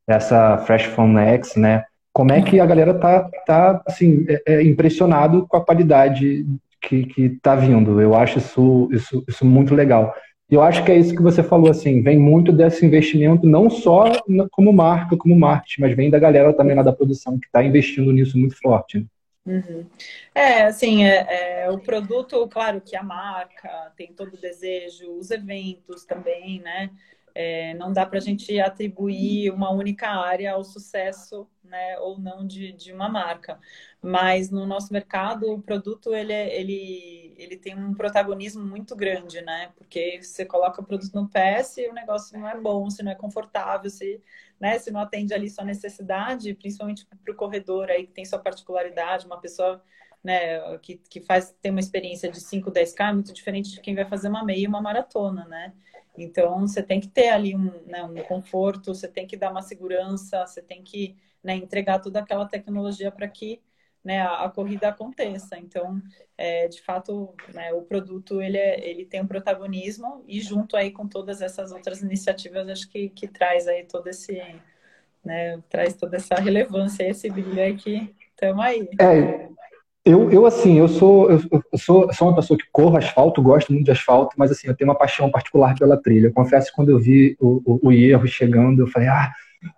essa 0.06 0.58
Fresh 0.58 0.84
Foam 0.84 1.18
X, 1.18 1.56
né? 1.56 1.84
Como 2.12 2.32
é 2.32 2.42
que 2.42 2.58
a 2.58 2.66
galera 2.66 2.94
tá, 2.94 3.28
tá 3.46 3.82
assim, 3.86 4.24
é, 4.28 4.54
é 4.54 4.62
impressionado 4.62 5.46
com 5.46 5.56
a 5.56 5.64
qualidade 5.64 6.46
que, 6.80 7.06
que 7.06 7.28
tá 7.42 7.54
vindo. 7.54 8.00
Eu 8.00 8.14
acho 8.14 8.38
isso, 8.38 8.88
isso, 8.92 9.24
isso 9.28 9.44
muito 9.44 9.74
legal. 9.74 10.14
E 10.50 10.54
eu 10.54 10.62
acho 10.62 10.82
que 10.82 10.90
é 10.90 10.96
isso 10.96 11.14
que 11.14 11.22
você 11.22 11.42
falou, 11.42 11.70
assim, 11.70 12.02
vem 12.02 12.18
muito 12.18 12.50
desse 12.52 12.84
investimento, 12.84 13.46
não 13.46 13.68
só 13.68 14.12
como 14.50 14.72
marca, 14.72 15.14
como 15.14 15.38
marketing, 15.38 15.82
mas 15.82 15.94
vem 15.94 16.08
da 16.10 16.18
galera 16.18 16.54
também 16.54 16.74
lá 16.74 16.82
da 16.82 16.92
produção, 16.92 17.38
que 17.38 17.46
está 17.46 17.62
investindo 17.62 18.10
nisso 18.12 18.38
muito 18.38 18.58
forte. 18.58 19.06
Uhum. 19.48 19.88
É, 20.34 20.64
assim, 20.64 21.04
é, 21.04 21.62
é, 21.64 21.70
o 21.70 21.78
produto, 21.80 22.46
claro 22.48 22.82
que 22.82 22.94
a 22.94 23.02
marca 23.02 23.90
tem 23.96 24.12
todo 24.12 24.34
o 24.34 24.40
desejo, 24.40 25.10
os 25.16 25.30
eventos 25.30 26.04
também, 26.04 26.60
né? 26.60 26.90
É, 27.40 27.72
não 27.74 27.92
dá 27.92 28.04
para 28.04 28.18
a 28.18 28.20
gente 28.20 28.58
atribuir 28.58 29.52
uma 29.52 29.70
única 29.70 30.08
área 30.08 30.54
ao 30.54 30.64
sucesso 30.64 31.48
né, 31.62 31.96
ou 32.00 32.18
não 32.18 32.44
de, 32.44 32.72
de 32.72 32.92
uma 32.92 33.08
marca. 33.08 33.60
Mas 34.02 34.50
no 34.50 34.66
nosso 34.66 34.92
mercado, 34.92 35.52
o 35.52 35.62
produto 35.62 36.12
ele, 36.12 36.32
é, 36.32 36.58
ele, 36.60 37.36
ele 37.38 37.56
tem 37.56 37.78
um 37.78 37.94
protagonismo 37.94 38.64
muito 38.66 38.96
grande, 38.96 39.40
né? 39.42 39.70
Porque 39.76 40.20
você 40.20 40.44
coloca 40.44 40.80
o 40.80 40.84
produto 40.84 41.14
no 41.14 41.28
pé, 41.28 41.62
se 41.62 41.88
o 41.88 41.92
negócio 41.94 42.36
não 42.36 42.48
é 42.48 42.60
bom, 42.60 42.90
se 42.90 43.04
não 43.04 43.12
é 43.12 43.14
confortável, 43.14 43.88
se, 43.88 44.20
né, 44.58 44.76
se 44.80 44.90
não 44.90 44.98
atende 45.00 45.32
ali 45.32 45.48
sua 45.48 45.64
necessidade, 45.64 46.54
principalmente 46.54 47.06
para 47.06 47.32
o 47.32 47.36
corredor 47.36 47.88
aí 47.88 48.04
que 48.04 48.12
tem 48.12 48.24
sua 48.24 48.40
particularidade, 48.40 49.26
uma 49.26 49.40
pessoa 49.40 49.80
né, 50.28 50.76
que, 50.82 51.00
que 51.08 51.22
faz 51.22 51.56
tem 51.62 51.70
uma 51.70 51.80
experiência 51.80 52.30
de 52.30 52.38
5, 52.38 52.70
10K, 52.70 53.14
muito 53.14 53.32
diferente 53.32 53.70
de 53.72 53.80
quem 53.80 53.94
vai 53.94 54.04
fazer 54.04 54.28
uma 54.28 54.44
meia 54.44 54.64
e 54.64 54.66
uma 54.66 54.82
maratona, 54.82 55.46
né? 55.46 55.72
Então, 56.18 56.66
você 56.66 56.82
tem 56.82 57.00
que 57.00 57.08
ter 57.08 57.30
ali 57.30 57.56
um, 57.56 57.72
né, 57.86 58.02
um 58.02 58.14
conforto, 58.24 58.94
você 58.94 59.08
tem 59.08 59.26
que 59.26 59.38
dar 59.38 59.50
uma 59.50 59.62
segurança, 59.62 60.46
você 60.46 60.60
tem 60.60 60.82
que 60.82 61.16
né, 61.42 61.54
entregar 61.54 62.00
toda 62.00 62.18
aquela 62.18 62.44
tecnologia 62.44 63.10
para 63.10 63.26
que 63.26 63.62
né, 64.04 64.20
a, 64.20 64.44
a, 64.44 64.50
corrida 64.50 64.88
aconteça. 64.88 65.56
Então, 65.56 66.02
é, 66.36 66.68
de 66.68 66.82
fato, 66.82 67.34
né, 67.54 67.72
o 67.72 67.80
produto 67.80 68.42
ele, 68.42 68.58
é, 68.58 68.86
ele 68.86 69.06
tem 69.06 69.22
um 69.22 69.26
protagonismo 69.26 70.22
e 70.26 70.40
junto 70.42 70.76
aí 70.76 70.90
com 70.90 71.08
todas 71.08 71.40
essas 71.40 71.72
outras 71.72 72.02
iniciativas, 72.02 72.68
acho 72.68 72.86
que, 72.90 73.08
que 73.08 73.26
traz 73.26 73.66
aí 73.66 73.84
todo 73.84 74.08
esse, 74.08 74.42
né, 75.24 75.62
traz 75.70 75.94
toda 75.94 76.16
essa 76.16 76.34
relevância, 76.34 77.08
esse 77.08 77.30
brilho 77.30 77.62
aí 77.62 77.76
que 77.76 78.14
estamos 78.34 78.62
aí. 78.62 78.88
É, 79.00 79.48
Eu, 80.08 80.30
eu 80.30 80.46
assim, 80.46 80.78
eu 80.78 80.88
sou, 80.88 81.30
eu, 81.30 81.38
sou, 81.76 82.10
sou 82.14 82.28
uma 82.28 82.34
pessoa 82.34 82.56
que 82.58 82.64
corro 82.72 82.96
asfalto, 82.96 83.42
gosto 83.42 83.70
muito 83.70 83.84
de 83.84 83.90
asfalto, 83.90 84.34
mas 84.38 84.50
assim, 84.50 84.66
eu 84.66 84.74
tenho 84.74 84.88
uma 84.88 84.96
paixão 84.96 85.30
particular 85.30 85.78
pela 85.78 86.00
trilha. 86.00 86.28
Eu 86.28 86.32
confesso 86.32 86.70
que 86.70 86.76
quando 86.76 86.88
eu 86.88 86.98
vi 86.98 87.36
o, 87.38 87.60
o, 87.62 87.88
o 87.88 87.92
erro 87.92 88.26
chegando, 88.26 88.80
eu 88.80 88.86
falei, 88.86 89.08
ah, 89.08 89.30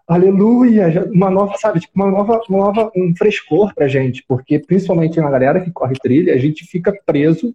aleluia, 0.07 1.05
uma 1.13 1.31
nova, 1.31 1.57
sabe, 1.59 1.81
tipo, 1.81 1.95
uma 1.97 2.09
nova, 2.09 2.41
uma 2.49 2.59
nova, 2.59 2.93
um 2.95 3.13
frescor 3.17 3.75
pra 3.75 3.89
gente, 3.89 4.25
porque 4.29 4.61
principalmente 4.61 5.19
na 5.19 5.29
galera 5.29 5.61
que 5.61 5.73
corre 5.73 5.95
trilha, 6.01 6.33
a 6.33 6.39
gente 6.39 6.65
fica 6.65 6.97
preso 7.05 7.53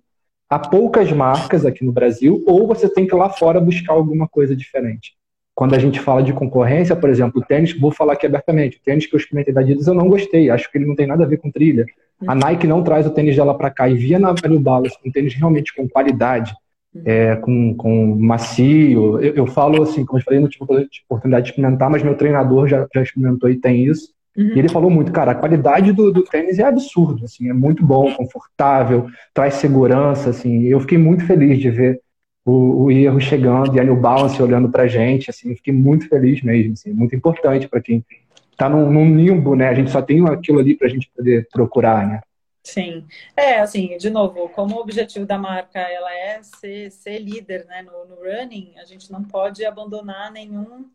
a 0.49 0.59
poucas 0.59 1.09
marcas 1.13 1.65
aqui 1.65 1.85
no 1.85 1.93
Brasil, 1.93 2.43
ou 2.45 2.67
você 2.67 2.89
tem 2.89 3.07
que 3.07 3.15
ir 3.15 3.17
lá 3.17 3.29
fora 3.29 3.61
buscar 3.61 3.93
alguma 3.93 4.27
coisa 4.27 4.53
diferente. 4.53 5.13
Quando 5.55 5.73
a 5.73 5.79
gente 5.79 6.01
fala 6.01 6.21
de 6.21 6.33
concorrência, 6.33 6.97
por 6.97 7.09
exemplo, 7.09 7.41
o 7.41 7.45
tênis, 7.45 7.71
vou 7.79 7.89
falar 7.89 8.13
aqui 8.13 8.25
abertamente, 8.25 8.77
o 8.77 8.81
tênis 8.83 9.05
que 9.05 9.15
eu 9.15 9.17
experimentei 9.17 9.53
da 9.53 9.61
Adidas 9.61 9.87
eu 9.87 9.93
não 9.93 10.09
gostei, 10.09 10.49
acho 10.49 10.69
que 10.69 10.77
ele 10.77 10.85
não 10.85 10.95
tem 10.95 11.07
nada 11.07 11.23
a 11.23 11.27
ver 11.27 11.37
com 11.37 11.49
trilha. 11.49 11.85
A 12.27 12.33
uhum. 12.33 12.39
Nike 12.39 12.67
não 12.67 12.83
traz 12.83 13.07
o 13.07 13.09
tênis 13.09 13.37
dela 13.37 13.57
para 13.57 13.71
cá 13.71 13.87
e 13.87 13.95
via 13.95 14.19
na 14.19 14.35
New 14.49 14.59
Balance 14.59 14.97
um 15.05 15.11
tênis 15.11 15.33
realmente 15.33 15.73
com 15.73 15.87
qualidade, 15.87 16.53
uhum. 16.93 17.01
é, 17.05 17.37
com, 17.37 17.73
com 17.73 18.17
macio. 18.19 19.17
Eu, 19.21 19.33
eu, 19.33 19.47
falo 19.47 19.81
assim, 19.81 20.03
como 20.03 20.19
eu 20.19 20.23
falei, 20.25 20.41
não 20.41 20.49
tive 20.49 20.65
oportunidade 21.07 21.45
de 21.45 21.51
experimentar, 21.51 21.89
mas 21.89 22.03
meu 22.03 22.15
treinador 22.15 22.67
já, 22.67 22.85
já 22.93 23.01
experimentou 23.01 23.49
e 23.49 23.55
tem 23.55 23.85
isso. 23.85 24.13
Uhum. 24.35 24.51
E 24.55 24.59
ele 24.59 24.67
falou 24.67 24.89
muito, 24.89 25.13
cara, 25.13 25.31
a 25.31 25.35
qualidade 25.35 25.93
do, 25.93 26.11
do 26.11 26.21
tênis 26.21 26.59
é 26.59 26.63
absurdo, 26.63 27.23
assim, 27.23 27.49
é 27.49 27.53
muito 27.53 27.85
bom, 27.85 28.13
confortável, 28.13 29.07
traz 29.33 29.53
segurança, 29.53 30.31
assim. 30.31 30.63
Eu 30.63 30.81
fiquei 30.81 30.97
muito 30.97 31.25
feliz 31.25 31.59
de 31.59 31.69
ver 31.69 32.01
o, 32.45 32.83
o 32.83 32.91
erro 32.91 33.19
chegando 33.19 33.75
e 33.75 33.79
a 33.79 33.83
New 33.83 33.95
Balance 33.95 34.41
olhando 34.41 34.69
para 34.69 34.83
a 34.83 34.87
gente, 34.87 35.31
assim, 35.31 35.55
fiquei 35.55 35.73
muito 35.73 36.07
feliz 36.07 36.43
mesmo, 36.43 36.73
assim, 36.73 36.93
muito 36.93 37.15
importante 37.15 37.67
para 37.67 37.81
quem 37.81 38.05
está 38.51 38.69
num, 38.69 38.89
num, 38.91 39.17
limbo, 39.17 39.55
né? 39.55 39.67
A 39.67 39.73
gente 39.73 39.89
só 39.89 40.01
tem 40.01 40.23
aquilo 40.27 40.59
ali 40.59 40.75
para 40.75 40.87
a 40.87 40.89
gente 40.89 41.09
poder 41.15 41.47
procurar, 41.51 42.07
né? 42.07 42.21
Sim, 42.63 43.05
é 43.35 43.59
assim, 43.59 43.97
de 43.97 44.09
novo, 44.09 44.49
como 44.49 44.75
o 44.75 44.79
objetivo 44.79 45.25
da 45.25 45.37
marca 45.37 45.79
ela 45.79 46.11
é 46.13 46.41
ser, 46.41 46.91
ser 46.91 47.19
líder, 47.19 47.65
né, 47.65 47.83
no, 47.83 48.05
no 48.05 48.23
running, 48.23 48.73
a 48.77 48.85
gente 48.85 49.11
não 49.11 49.23
pode 49.23 49.63
abandonar 49.63 50.31
nenhum 50.31 50.85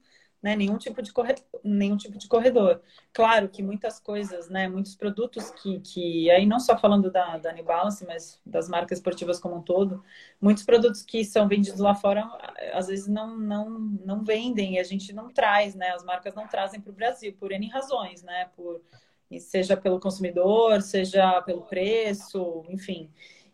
né, 0.42 0.56
nenhum 0.56 0.78
tipo 0.78 1.02
de 1.02 1.12
corredor, 1.12 1.44
nenhum 1.62 1.96
tipo 1.96 2.16
de 2.18 2.26
corredor. 2.26 2.80
Claro 3.12 3.48
que 3.48 3.62
muitas 3.62 4.00
coisas, 4.00 4.48
né, 4.48 4.68
muitos 4.68 4.94
produtos 4.94 5.50
que, 5.50 5.80
que 5.80 6.30
aí 6.30 6.46
não 6.46 6.58
só 6.58 6.78
falando 6.78 7.10
da, 7.10 7.36
da 7.38 7.52
New 7.52 7.64
Balance, 7.64 8.04
mas 8.06 8.40
das 8.44 8.68
marcas 8.68 8.98
esportivas 8.98 9.38
como 9.38 9.56
um 9.56 9.62
todo, 9.62 10.02
muitos 10.40 10.64
produtos 10.64 11.02
que 11.02 11.24
são 11.24 11.46
vendidos 11.46 11.80
lá 11.80 11.94
fora 11.94 12.24
às 12.72 12.86
vezes 12.86 13.06
não 13.06 13.36
não 13.36 13.70
não 13.70 14.24
vendem 14.24 14.74
e 14.74 14.78
a 14.78 14.84
gente 14.84 15.12
não 15.12 15.30
traz, 15.30 15.74
né, 15.74 15.90
as 15.90 16.04
marcas 16.04 16.34
não 16.34 16.46
trazem 16.48 16.80
para 16.80 16.90
o 16.90 16.94
Brasil 16.94 17.34
por 17.38 17.52
N 17.52 17.68
razões, 17.68 18.22
né, 18.22 18.48
por 18.56 18.80
seja 19.38 19.76
pelo 19.76 20.00
consumidor, 20.00 20.82
seja 20.82 21.40
pelo 21.42 21.62
preço, 21.62 22.64
enfim. 22.68 23.08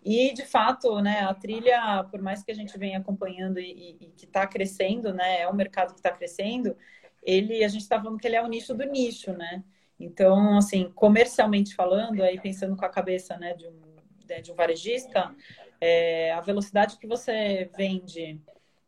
E, 0.08 0.32
de 0.32 0.46
fato, 0.46 1.00
né, 1.00 1.22
a 1.22 1.34
trilha, 1.34 2.04
por 2.08 2.22
mais 2.22 2.40
que 2.40 2.52
a 2.52 2.54
gente 2.54 2.78
venha 2.78 2.98
acompanhando 2.98 3.58
e, 3.58 3.96
e 4.00 4.12
que 4.16 4.24
está 4.24 4.46
crescendo, 4.46 5.12
né, 5.12 5.40
é 5.40 5.48
um 5.48 5.52
mercado 5.52 5.94
que 5.94 5.98
está 5.98 6.12
crescendo, 6.12 6.76
ele, 7.24 7.64
a 7.64 7.68
gente 7.68 7.82
está 7.82 8.00
falando 8.00 8.16
que 8.16 8.24
ele 8.24 8.36
é 8.36 8.42
o 8.42 8.46
nicho 8.46 8.72
do 8.72 8.84
nicho, 8.84 9.32
né? 9.32 9.64
Então, 9.98 10.58
assim, 10.58 10.92
comercialmente 10.94 11.74
falando, 11.74 12.22
aí 12.22 12.38
pensando 12.38 12.76
com 12.76 12.84
a 12.84 12.88
cabeça 12.88 13.36
né, 13.36 13.54
de, 13.54 13.66
um, 13.66 13.80
né, 14.28 14.40
de 14.40 14.52
um 14.52 14.54
varejista, 14.54 15.34
é, 15.80 16.32
a 16.34 16.40
velocidade 16.40 16.98
que 16.98 17.06
você 17.08 17.68
vende, 17.76 18.40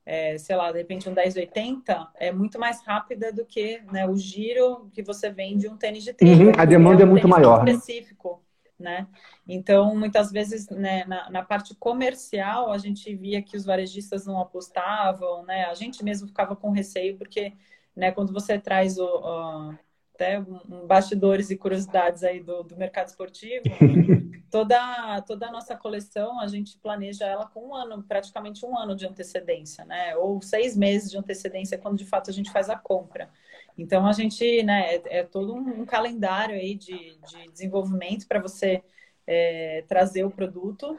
é, 0.07 0.39
sei 0.39 0.55
lá, 0.55 0.71
de 0.71 0.79
repente 0.79 1.09
um 1.09 1.15
1080, 1.15 2.11
é 2.15 2.31
muito 2.31 2.61
mais 2.61 2.81
rápida 2.87 3.33
do 3.33 3.45
que 3.45 3.83
né, 3.91 4.07
o 4.07 4.15
giro 4.15 4.89
que 4.93 5.03
você 5.03 5.31
vende 5.31 5.69
um 5.69 5.77
tênis 5.77 6.05
de 6.05 6.13
trilha. 6.13 6.45
Uhum, 6.45 6.53
a 6.57 6.65
demanda 6.65 7.03
é, 7.03 7.05
um 7.05 7.09
é 7.09 7.11
muito 7.11 7.27
maior. 7.27 7.65
Né? 7.65 7.73
Específico 7.73 8.41
né? 8.41 8.48
Então, 9.47 9.97
muitas 9.97 10.31
vezes, 10.31 10.69
né, 10.69 11.05
na, 11.05 11.31
na, 11.31 11.43
parte 11.43 11.75
comercial, 11.75 12.71
a 12.71 12.79
gente 12.79 13.15
via 13.15 13.43
que 13.43 13.57
os 13.57 13.65
varejistas 13.65 14.27
não 14.27 14.41
apostavam, 14.41 15.45
né? 15.45 15.65
A 15.65 15.75
gente 15.75 16.05
mesmo 16.05 16.29
ficava 16.29 16.55
com 16.55 16.71
receio, 16.71 17.17
porque, 17.19 17.53
né, 17.97 18.13
quando 18.13 18.33
você 18.33 18.59
traz 18.59 18.99
o, 18.99 19.05
o 19.05 19.75
até 20.19 20.41
um, 20.41 20.85
bastidores 20.85 21.49
e 21.49 21.57
curiosidades 21.57 22.25
aí 22.25 22.41
do, 22.41 22.65
do 22.65 22.77
mercado 22.77 23.07
esportivo, 23.07 23.63
toda, 24.51 25.23
toda 25.23 25.47
a 25.47 25.53
nossa 25.53 25.77
coleção, 25.77 26.41
a 26.41 26.49
gente 26.49 26.77
planeja 26.79 27.25
ela 27.25 27.47
com 27.47 27.69
um 27.69 27.75
ano, 27.75 28.03
praticamente 28.03 28.67
um 28.67 28.77
ano 28.77 28.97
de 28.97 29.07
antecedência, 29.07 29.85
né? 29.85 30.17
Ou 30.17 30.43
seis 30.43 30.77
meses 30.77 31.09
de 31.09 31.17
antecedência, 31.17 31.79
quando 31.79 31.97
de 31.97 32.05
fato 32.05 32.31
a 32.31 32.33
gente 32.33 32.51
faz 32.51 32.69
a 32.69 32.77
compra. 32.77 33.31
Então 33.79 34.07
a 34.07 34.13
gente, 34.13 34.63
né, 34.65 34.97
é, 34.97 35.19
é 35.21 35.25
todo 35.25 35.55
um, 35.55 35.87
calendário 35.87 36.57
aí 36.57 36.75
de, 36.75 37.17
de 37.17 37.51
desenvolvimento 37.53 38.27
para 38.27 38.41
você 38.41 38.83
é, 39.27 39.85
trazer 39.89 40.25
o 40.25 40.31
produto 40.31 40.99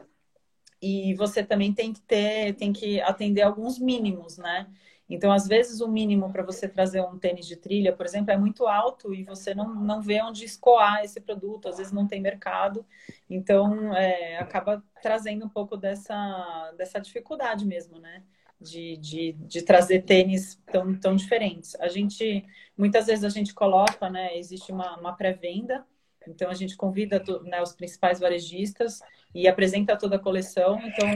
e 0.81 1.13
você 1.15 1.43
também 1.43 1.73
tem 1.73 1.91
que 1.93 2.01
ter, 2.01 2.55
tem 2.55 2.71
que 2.71 3.01
atender 3.01 3.41
alguns 3.41 3.77
mínimos, 3.77 4.37
né? 4.37 4.67
Então, 5.09 5.31
às 5.31 5.47
vezes, 5.47 5.81
o 5.81 5.87
mínimo 5.87 6.31
para 6.31 6.43
você 6.43 6.69
trazer 6.69 7.01
um 7.01 7.17
tênis 7.17 7.47
de 7.47 7.55
trilha, 7.55 7.91
por 7.91 8.05
exemplo, 8.05 8.31
é 8.31 8.37
muito 8.37 8.67
alto 8.67 9.11
e 9.11 9.23
você 9.23 9.55
não, 9.55 9.73
não 9.73 10.01
vê 10.01 10.21
onde 10.21 10.45
escoar 10.45 11.03
esse 11.03 11.19
produto, 11.19 11.67
às 11.67 11.77
vezes 11.77 11.91
não 11.91 12.07
tem 12.07 12.21
mercado. 12.21 12.85
Então, 13.27 13.93
é, 13.95 14.37
acaba 14.37 14.83
trazendo 15.01 15.45
um 15.45 15.49
pouco 15.49 15.75
dessa, 15.75 16.71
dessa 16.77 16.99
dificuldade 16.99 17.65
mesmo, 17.65 17.97
né? 17.97 18.23
De, 18.59 18.97
de, 18.97 19.33
de 19.33 19.61
trazer 19.61 20.03
tênis 20.03 20.59
tão, 20.71 20.95
tão 20.99 21.15
diferentes. 21.15 21.75
A 21.79 21.87
gente, 21.87 22.45
muitas 22.77 23.07
vezes 23.07 23.23
a 23.23 23.29
gente 23.29 23.53
coloca, 23.53 24.09
né, 24.09 24.37
existe 24.37 24.71
uma, 24.71 24.97
uma 24.97 25.13
pré-venda, 25.13 25.85
então 26.27 26.49
a 26.49 26.53
gente 26.53 26.75
convida 26.75 27.23
né, 27.43 27.61
os 27.61 27.73
principais 27.73 28.19
varejistas 28.19 28.99
e 29.33 29.47
apresenta 29.47 29.97
toda 29.97 30.17
a 30.17 30.19
coleção. 30.19 30.79
Então, 30.83 31.07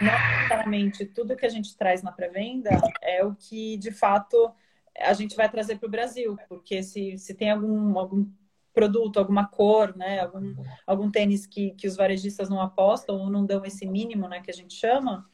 não 0.00 0.30
necessariamente 0.36 1.06
tudo 1.06 1.36
que 1.36 1.46
a 1.46 1.50
gente 1.50 1.76
traz 1.76 2.02
na 2.02 2.12
pré-venda 2.12 2.70
é 3.00 3.24
o 3.24 3.34
que 3.34 3.76
de 3.78 3.90
fato 3.90 4.52
a 4.98 5.12
gente 5.14 5.34
vai 5.34 5.50
trazer 5.50 5.78
para 5.78 5.86
o 5.86 5.90
Brasil, 5.90 6.36
porque 6.48 6.82
se, 6.82 7.16
se 7.16 7.34
tem 7.34 7.50
algum, 7.50 7.98
algum 7.98 8.26
produto, 8.74 9.18
alguma 9.18 9.46
cor, 9.46 9.96
né, 9.96 10.20
algum, 10.20 10.54
algum 10.86 11.10
tênis 11.10 11.46
que, 11.46 11.70
que 11.72 11.86
os 11.86 11.96
varejistas 11.96 12.48
não 12.48 12.60
apostam 12.60 13.16
ou 13.16 13.30
não 13.30 13.44
dão 13.44 13.64
esse 13.64 13.86
mínimo, 13.86 14.28
né, 14.28 14.40
que 14.40 14.50
a 14.50 14.54
gente 14.54 14.74
chama, 14.74 15.26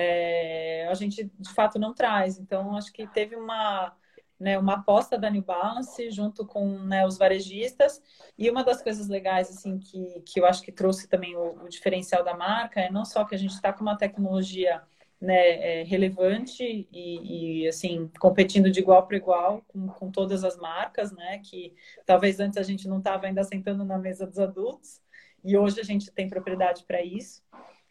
é, 0.00 0.86
a 0.88 0.94
gente 0.94 1.24
de 1.24 1.52
fato 1.52 1.76
não 1.76 1.92
traz. 1.92 2.38
Então, 2.38 2.76
acho 2.76 2.92
que 2.92 3.04
teve 3.08 3.34
uma, 3.34 3.92
né, 4.38 4.56
uma 4.56 4.74
aposta 4.74 5.18
da 5.18 5.28
New 5.28 5.42
Balance 5.42 6.08
junto 6.12 6.46
com 6.46 6.78
né, 6.78 7.04
os 7.04 7.18
varejistas. 7.18 8.00
E 8.38 8.48
uma 8.48 8.62
das 8.62 8.80
coisas 8.80 9.08
legais 9.08 9.50
assim 9.50 9.76
que, 9.76 10.22
que 10.24 10.38
eu 10.38 10.46
acho 10.46 10.62
que 10.62 10.70
trouxe 10.70 11.08
também 11.08 11.34
o, 11.34 11.64
o 11.64 11.68
diferencial 11.68 12.22
da 12.22 12.36
marca 12.36 12.80
é 12.80 12.88
não 12.90 13.04
só 13.04 13.24
que 13.24 13.34
a 13.34 13.38
gente 13.38 13.54
está 13.54 13.72
com 13.72 13.82
uma 13.82 13.98
tecnologia 13.98 14.80
né, 15.20 15.80
é, 15.80 15.82
relevante 15.82 16.62
e, 16.92 17.64
e, 17.64 17.68
assim 17.68 18.08
competindo 18.20 18.70
de 18.70 18.78
igual 18.78 19.04
para 19.04 19.16
igual 19.16 19.64
com, 19.66 19.88
com 19.88 20.12
todas 20.12 20.44
as 20.44 20.56
marcas, 20.56 21.10
né? 21.10 21.40
Que 21.40 21.74
talvez 22.06 22.38
antes 22.38 22.56
a 22.56 22.62
gente 22.62 22.86
não 22.86 22.98
estava 22.98 23.26
ainda 23.26 23.42
sentando 23.42 23.84
na 23.84 23.98
mesa 23.98 24.24
dos 24.24 24.38
adultos 24.38 25.00
e 25.44 25.56
hoje 25.56 25.80
a 25.80 25.84
gente 25.84 26.08
tem 26.12 26.28
propriedade 26.28 26.84
para 26.84 27.02
isso 27.02 27.42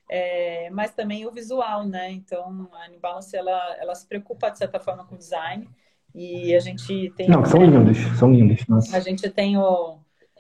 é, 0.10 0.70
mas 0.70 0.94
também 0.94 1.26
o 1.26 1.32
visual, 1.32 1.86
né? 1.86 2.12
Então, 2.12 2.70
a 2.74 2.88
New 2.88 3.00
Balance, 3.00 3.36
ela, 3.36 3.76
ela 3.78 3.94
se 3.96 4.08
preocupa, 4.08 4.50
de 4.50 4.58
certa 4.58 4.80
forma, 4.80 5.06
com 5.06 5.16
o 5.16 5.18
design. 5.18 5.68
E 6.16 6.56
a 6.56 6.60
gente 6.60 7.12
tem... 7.16 7.28
Não, 7.30 7.46
são 7.46 7.64
lindos, 7.64 7.98
são 8.18 8.32
lindos. 8.32 8.66
Nossa. 8.68 8.96
A 8.96 9.00
gente 9.00 9.30
tem 9.30 9.58
o... 9.58 10.00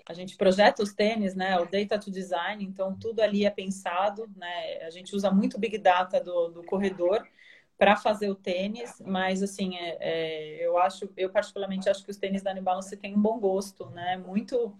A 0.09 0.13
gente 0.13 0.37
projeta 0.37 0.81
os 0.81 0.93
tênis, 0.93 1.35
né? 1.35 1.59
O 1.59 1.65
Data 1.65 1.99
to 1.99 2.09
Design, 2.09 2.63
então 2.63 2.97
tudo 2.97 3.19
ali 3.21 3.45
é 3.45 3.49
pensado, 3.49 4.25
né? 4.37 4.85
A 4.85 4.89
gente 4.89 5.13
usa 5.13 5.29
muito 5.29 5.59
Big 5.59 5.77
Data 5.77 6.21
do, 6.21 6.47
do 6.47 6.63
corredor 6.63 7.27
para 7.77 7.97
fazer 7.97 8.29
o 8.29 8.35
tênis, 8.35 9.01
mas 9.05 9.43
assim, 9.43 9.75
é, 9.75 9.97
é, 9.99 10.65
eu 10.65 10.77
acho, 10.77 11.09
eu 11.17 11.29
particularmente 11.29 11.89
acho 11.89 12.03
que 12.05 12.09
os 12.09 12.17
tênis 12.17 12.41
da 12.41 12.53
New 12.53 12.63
Balance 12.63 12.95
têm 12.95 13.15
um 13.15 13.21
bom 13.21 13.37
gosto, 13.37 13.89
né? 13.89 14.15
Muito 14.15 14.73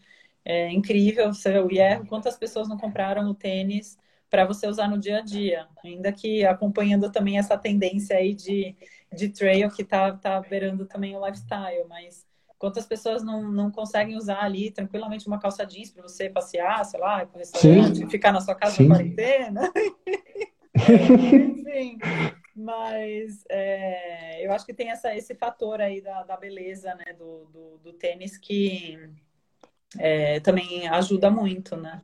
é, 0.45 0.71
incrível. 0.71 1.29
Eu 1.45 1.69
erro 1.71 2.07
quantas 2.07 2.37
pessoas 2.37 2.69
não 2.69 2.77
compraram 2.77 3.29
o 3.29 3.35
tênis 3.35 3.97
para 4.29 4.45
você 4.45 4.67
usar 4.67 4.87
no 4.89 4.97
dia 4.97 5.19
a 5.19 5.21
dia, 5.21 5.67
ainda 5.83 6.11
que 6.11 6.45
acompanhando 6.45 7.11
também 7.11 7.37
essa 7.37 7.57
tendência 7.57 8.17
aí 8.17 8.33
de, 8.33 8.75
de 9.13 9.29
trail 9.29 9.69
que 9.69 9.81
está 9.81 10.11
tá 10.11 10.41
beirando 10.41 10.85
também 10.85 11.15
o 11.15 11.25
lifestyle, 11.25 11.85
mas 11.87 12.25
quantas 12.57 12.85
pessoas 12.85 13.23
não, 13.23 13.49
não 13.51 13.71
conseguem 13.71 14.17
usar 14.17 14.43
ali 14.43 14.71
tranquilamente 14.71 15.27
uma 15.27 15.39
calça 15.39 15.65
jeans 15.65 15.91
para 15.91 16.03
você 16.03 16.29
passear, 16.29 16.83
sei 16.85 16.99
lá, 16.99 17.25
para 17.25 17.39
restaurante, 17.39 17.97
Sim. 17.97 18.09
ficar 18.09 18.31
na 18.31 18.41
sua 18.41 18.55
casa 18.55 18.75
Sim. 18.75 18.87
na 18.87 18.95
quarentena. 18.95 19.71
Enfim, 20.77 21.97
mas 22.55 23.43
é, 23.49 24.45
eu 24.45 24.51
acho 24.51 24.65
que 24.65 24.73
tem 24.73 24.89
essa, 24.89 25.15
esse 25.15 25.35
fator 25.35 25.79
aí 25.79 26.01
da, 26.01 26.23
da 26.23 26.37
beleza 26.37 26.93
né, 26.95 27.13
do, 27.13 27.45
do, 27.45 27.77
do 27.77 27.93
tênis 27.93 28.37
que 28.37 28.99
é, 29.97 30.39
também 30.39 30.87
ajuda 30.89 31.31
muito, 31.31 31.75
né? 31.77 32.01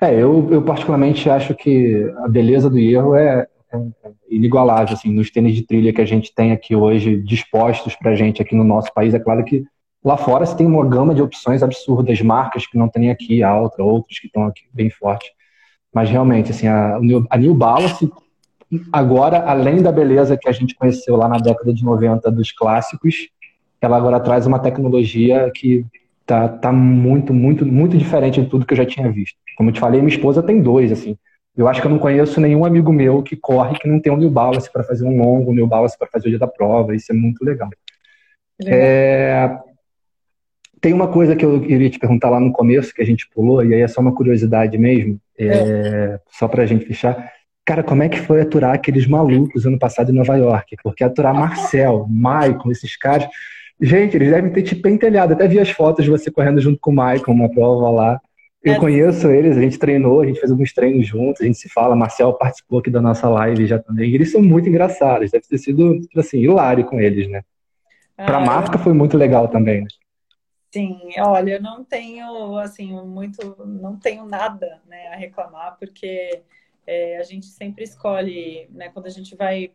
É, 0.00 0.14
eu, 0.14 0.48
eu 0.50 0.62
particularmente 0.62 1.28
acho 1.28 1.54
que 1.54 2.12
a 2.18 2.28
beleza 2.28 2.70
do 2.70 2.78
erro 2.78 3.14
é, 3.14 3.46
é 3.72 3.78
inigualável, 4.30 4.94
assim, 4.94 5.12
nos 5.12 5.30
tênis 5.30 5.54
de 5.54 5.66
trilha 5.66 5.92
que 5.92 6.00
a 6.00 6.06
gente 6.06 6.32
tem 6.34 6.52
aqui 6.52 6.76
hoje 6.76 7.20
dispostos 7.20 7.96
para 7.96 8.12
a 8.12 8.14
gente 8.14 8.40
aqui 8.40 8.54
no 8.54 8.64
nosso 8.64 8.92
país. 8.94 9.12
É 9.14 9.18
claro 9.18 9.44
que 9.44 9.64
Lá 10.04 10.16
fora 10.16 10.46
você 10.46 10.56
tem 10.56 10.66
uma 10.66 10.86
gama 10.86 11.14
de 11.14 11.20
opções 11.20 11.62
absurdas, 11.62 12.20
marcas 12.22 12.66
que 12.66 12.78
não 12.78 12.88
tem 12.88 13.10
aqui, 13.10 13.42
a 13.42 13.54
outra, 13.60 13.82
outros 13.82 14.18
que 14.18 14.26
estão 14.26 14.44
aqui 14.46 14.62
bem 14.72 14.88
fortes. 14.90 15.30
Mas 15.92 16.08
realmente, 16.08 16.50
assim, 16.50 16.68
a, 16.68 16.96
a 17.30 17.36
New 17.36 17.54
Balance, 17.54 18.10
agora, 18.92 19.40
além 19.40 19.82
da 19.82 19.90
beleza 19.90 20.36
que 20.36 20.48
a 20.48 20.52
gente 20.52 20.74
conheceu 20.74 21.16
lá 21.16 21.28
na 21.28 21.38
década 21.38 21.74
de 21.74 21.84
90 21.84 22.30
dos 22.30 22.52
clássicos, 22.52 23.28
ela 23.80 23.96
agora 23.96 24.20
traz 24.20 24.46
uma 24.46 24.58
tecnologia 24.58 25.50
que 25.54 25.84
tá, 26.28 26.46
tá 26.46 26.70
muito, 26.70 27.32
muito, 27.32 27.64
muito 27.64 27.96
diferente 27.96 28.42
de 28.42 28.48
tudo 28.48 28.66
que 28.66 28.74
eu 28.74 28.76
já 28.76 28.84
tinha 28.84 29.10
visto. 29.10 29.38
Como 29.56 29.70
eu 29.70 29.72
te 29.72 29.80
falei, 29.80 29.98
minha 30.02 30.14
esposa 30.14 30.42
tem 30.42 30.60
dois, 30.60 30.92
assim. 30.92 31.16
Eu 31.56 31.66
acho 31.66 31.80
que 31.80 31.86
eu 31.86 31.90
não 31.90 31.98
conheço 31.98 32.38
nenhum 32.38 32.66
amigo 32.66 32.92
meu 32.92 33.22
que 33.22 33.34
corre 33.34 33.78
que 33.78 33.88
não 33.88 33.98
tem 33.98 34.12
um 34.12 34.16
New 34.18 34.30
Balance 34.30 34.70
para 34.70 34.84
fazer 34.84 35.06
um 35.06 35.16
longo, 35.16 35.50
um 35.50 35.54
New 35.54 35.66
Balance 35.66 35.96
para 35.98 36.06
fazer 36.06 36.28
o 36.28 36.30
dia 36.30 36.38
da 36.38 36.46
prova. 36.46 36.94
Isso 36.94 37.10
é 37.10 37.14
muito 37.14 37.42
legal. 37.42 37.70
legal. 38.60 38.78
É... 38.78 39.58
Tem 40.82 40.92
uma 40.92 41.08
coisa 41.08 41.34
que 41.34 41.44
eu 41.44 41.62
queria 41.62 41.88
te 41.88 41.98
perguntar 41.98 42.28
lá 42.28 42.38
no 42.38 42.52
começo, 42.52 42.94
que 42.94 43.02
a 43.02 43.06
gente 43.06 43.26
pulou, 43.34 43.64
e 43.64 43.74
aí 43.74 43.80
é 43.80 43.88
só 43.88 44.02
uma 44.02 44.14
curiosidade 44.14 44.76
mesmo, 44.76 45.18
é... 45.36 45.46
É... 45.46 46.20
só 46.30 46.46
para 46.46 46.62
a 46.62 46.66
gente 46.66 46.84
fechar. 46.84 47.32
Cara, 47.64 47.82
como 47.82 48.02
é 48.02 48.08
que 48.08 48.20
foi 48.20 48.42
aturar 48.42 48.74
aqueles 48.74 49.06
malucos 49.06 49.64
ano 49.64 49.78
passado 49.78 50.12
em 50.12 50.14
Nova 50.14 50.36
York? 50.36 50.76
Porque 50.82 51.02
aturar 51.02 51.34
Marcel, 51.34 52.06
Maicon, 52.08 52.70
esses 52.70 52.96
caras. 52.96 53.26
Gente, 53.80 54.16
eles 54.16 54.30
devem 54.30 54.52
ter 54.52 54.62
te 54.62 54.74
pentelhado. 54.74 55.32
Até 55.32 55.46
vi 55.46 55.60
as 55.60 55.70
fotos 55.70 56.04
de 56.04 56.10
você 56.10 56.30
correndo 56.30 56.60
junto 56.60 56.78
com 56.80 56.90
o 56.90 56.94
Maicon, 56.94 57.32
uma 57.32 57.50
prova 57.50 57.90
lá. 57.90 58.20
Eu 58.62 58.74
é. 58.74 58.78
conheço 58.78 59.28
eles, 59.28 59.56
a 59.56 59.60
gente 59.60 59.78
treinou, 59.78 60.20
a 60.20 60.26
gente 60.26 60.40
fez 60.40 60.50
alguns 60.50 60.72
treinos 60.72 61.06
juntos, 61.06 61.40
a 61.40 61.44
gente 61.44 61.58
se 61.58 61.68
fala. 61.68 61.94
Marcel 61.94 62.32
participou 62.34 62.80
aqui 62.80 62.90
da 62.90 63.00
nossa 63.00 63.28
live 63.28 63.66
já 63.66 63.78
também. 63.78 64.10
E 64.10 64.14
eles 64.14 64.32
são 64.32 64.42
muito 64.42 64.68
engraçados, 64.68 65.30
deve 65.30 65.46
ter 65.46 65.58
sido, 65.58 66.00
tipo 66.00 66.18
assim, 66.18 66.38
hilário 66.38 66.84
com 66.84 67.00
eles, 67.00 67.28
né? 67.28 67.42
Para 68.16 68.38
a 68.38 68.42
ah, 68.42 68.44
marca 68.44 68.78
foi 68.78 68.92
muito 68.92 69.16
legal 69.16 69.46
também, 69.46 69.82
né? 69.82 69.88
Sim, 70.72 70.98
olha, 71.20 71.52
eu 71.52 71.62
não 71.62 71.84
tenho, 71.84 72.58
assim, 72.58 72.92
muito, 73.06 73.56
não 73.64 73.96
tenho 73.96 74.26
nada 74.26 74.82
né, 74.86 75.06
a 75.08 75.16
reclamar, 75.16 75.76
porque 75.78 76.42
é, 76.86 77.16
a 77.16 77.22
gente 77.22 77.46
sempre 77.46 77.84
escolhe, 77.84 78.68
né, 78.70 78.90
quando 78.90 79.06
a 79.06 79.10
gente 79.10 79.34
vai 79.34 79.70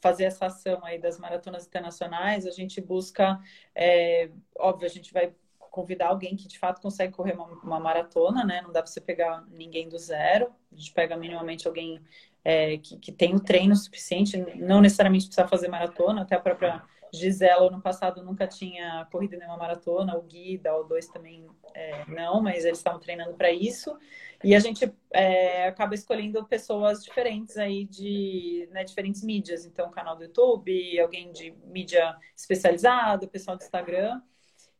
fazer 0.00 0.24
essa 0.24 0.46
ação 0.46 0.84
aí 0.84 0.98
das 0.98 1.18
maratonas 1.18 1.66
internacionais, 1.66 2.46
a 2.46 2.50
gente 2.50 2.80
busca, 2.80 3.38
é, 3.74 4.30
óbvio, 4.58 4.86
a 4.86 4.90
gente 4.90 5.12
vai 5.12 5.32
convidar 5.58 6.08
alguém 6.08 6.36
que 6.36 6.48
de 6.48 6.58
fato 6.58 6.80
consegue 6.80 7.12
correr 7.12 7.32
uma, 7.32 7.46
uma, 7.62 7.80
maratona, 7.80 8.44
né? 8.44 8.62
Não 8.62 8.72
dá 8.72 8.82
para 8.82 8.90
você 8.90 9.00
pegar 9.00 9.44
ninguém 9.50 9.88
do 9.88 9.98
zero. 9.98 10.50
A 10.72 10.76
gente 10.76 10.92
pega 10.92 11.16
minimamente 11.16 11.66
alguém 11.66 12.00
é, 12.42 12.78
que, 12.78 12.96
que 12.96 13.12
tem 13.12 13.34
o 13.34 13.40
treino 13.40 13.76
suficiente, 13.76 14.38
não 14.56 14.80
necessariamente 14.80 15.26
precisa 15.26 15.46
fazer 15.46 15.68
maratona, 15.68 16.22
até 16.22 16.34
a 16.34 16.40
própria 16.40 16.82
Gisela, 17.12 17.70
no 17.70 17.80
passado, 17.80 18.22
nunca 18.22 18.46
tinha 18.46 19.06
corrido 19.10 19.36
nenhuma 19.36 19.56
maratona, 19.56 20.16
o 20.16 20.22
Gui 20.22 20.58
da 20.58 20.72
O2 20.72 21.06
também 21.12 21.46
é, 21.74 22.04
não, 22.06 22.40
mas 22.40 22.64
eles 22.64 22.78
estavam 22.78 23.00
treinando 23.00 23.34
para 23.34 23.50
isso. 23.50 23.96
E 24.44 24.54
a 24.54 24.58
gente 24.58 24.92
é, 25.12 25.68
acaba 25.68 25.94
escolhendo 25.94 26.44
pessoas 26.44 27.02
diferentes 27.02 27.56
aí 27.56 27.84
de 27.84 28.68
né, 28.70 28.84
diferentes 28.84 29.22
mídias. 29.22 29.64
Então, 29.64 29.90
canal 29.90 30.16
do 30.16 30.24
YouTube, 30.24 31.00
alguém 31.00 31.32
de 31.32 31.54
mídia 31.66 32.16
especializada, 32.36 33.26
pessoal 33.26 33.56
do 33.56 33.62
Instagram. 33.62 34.20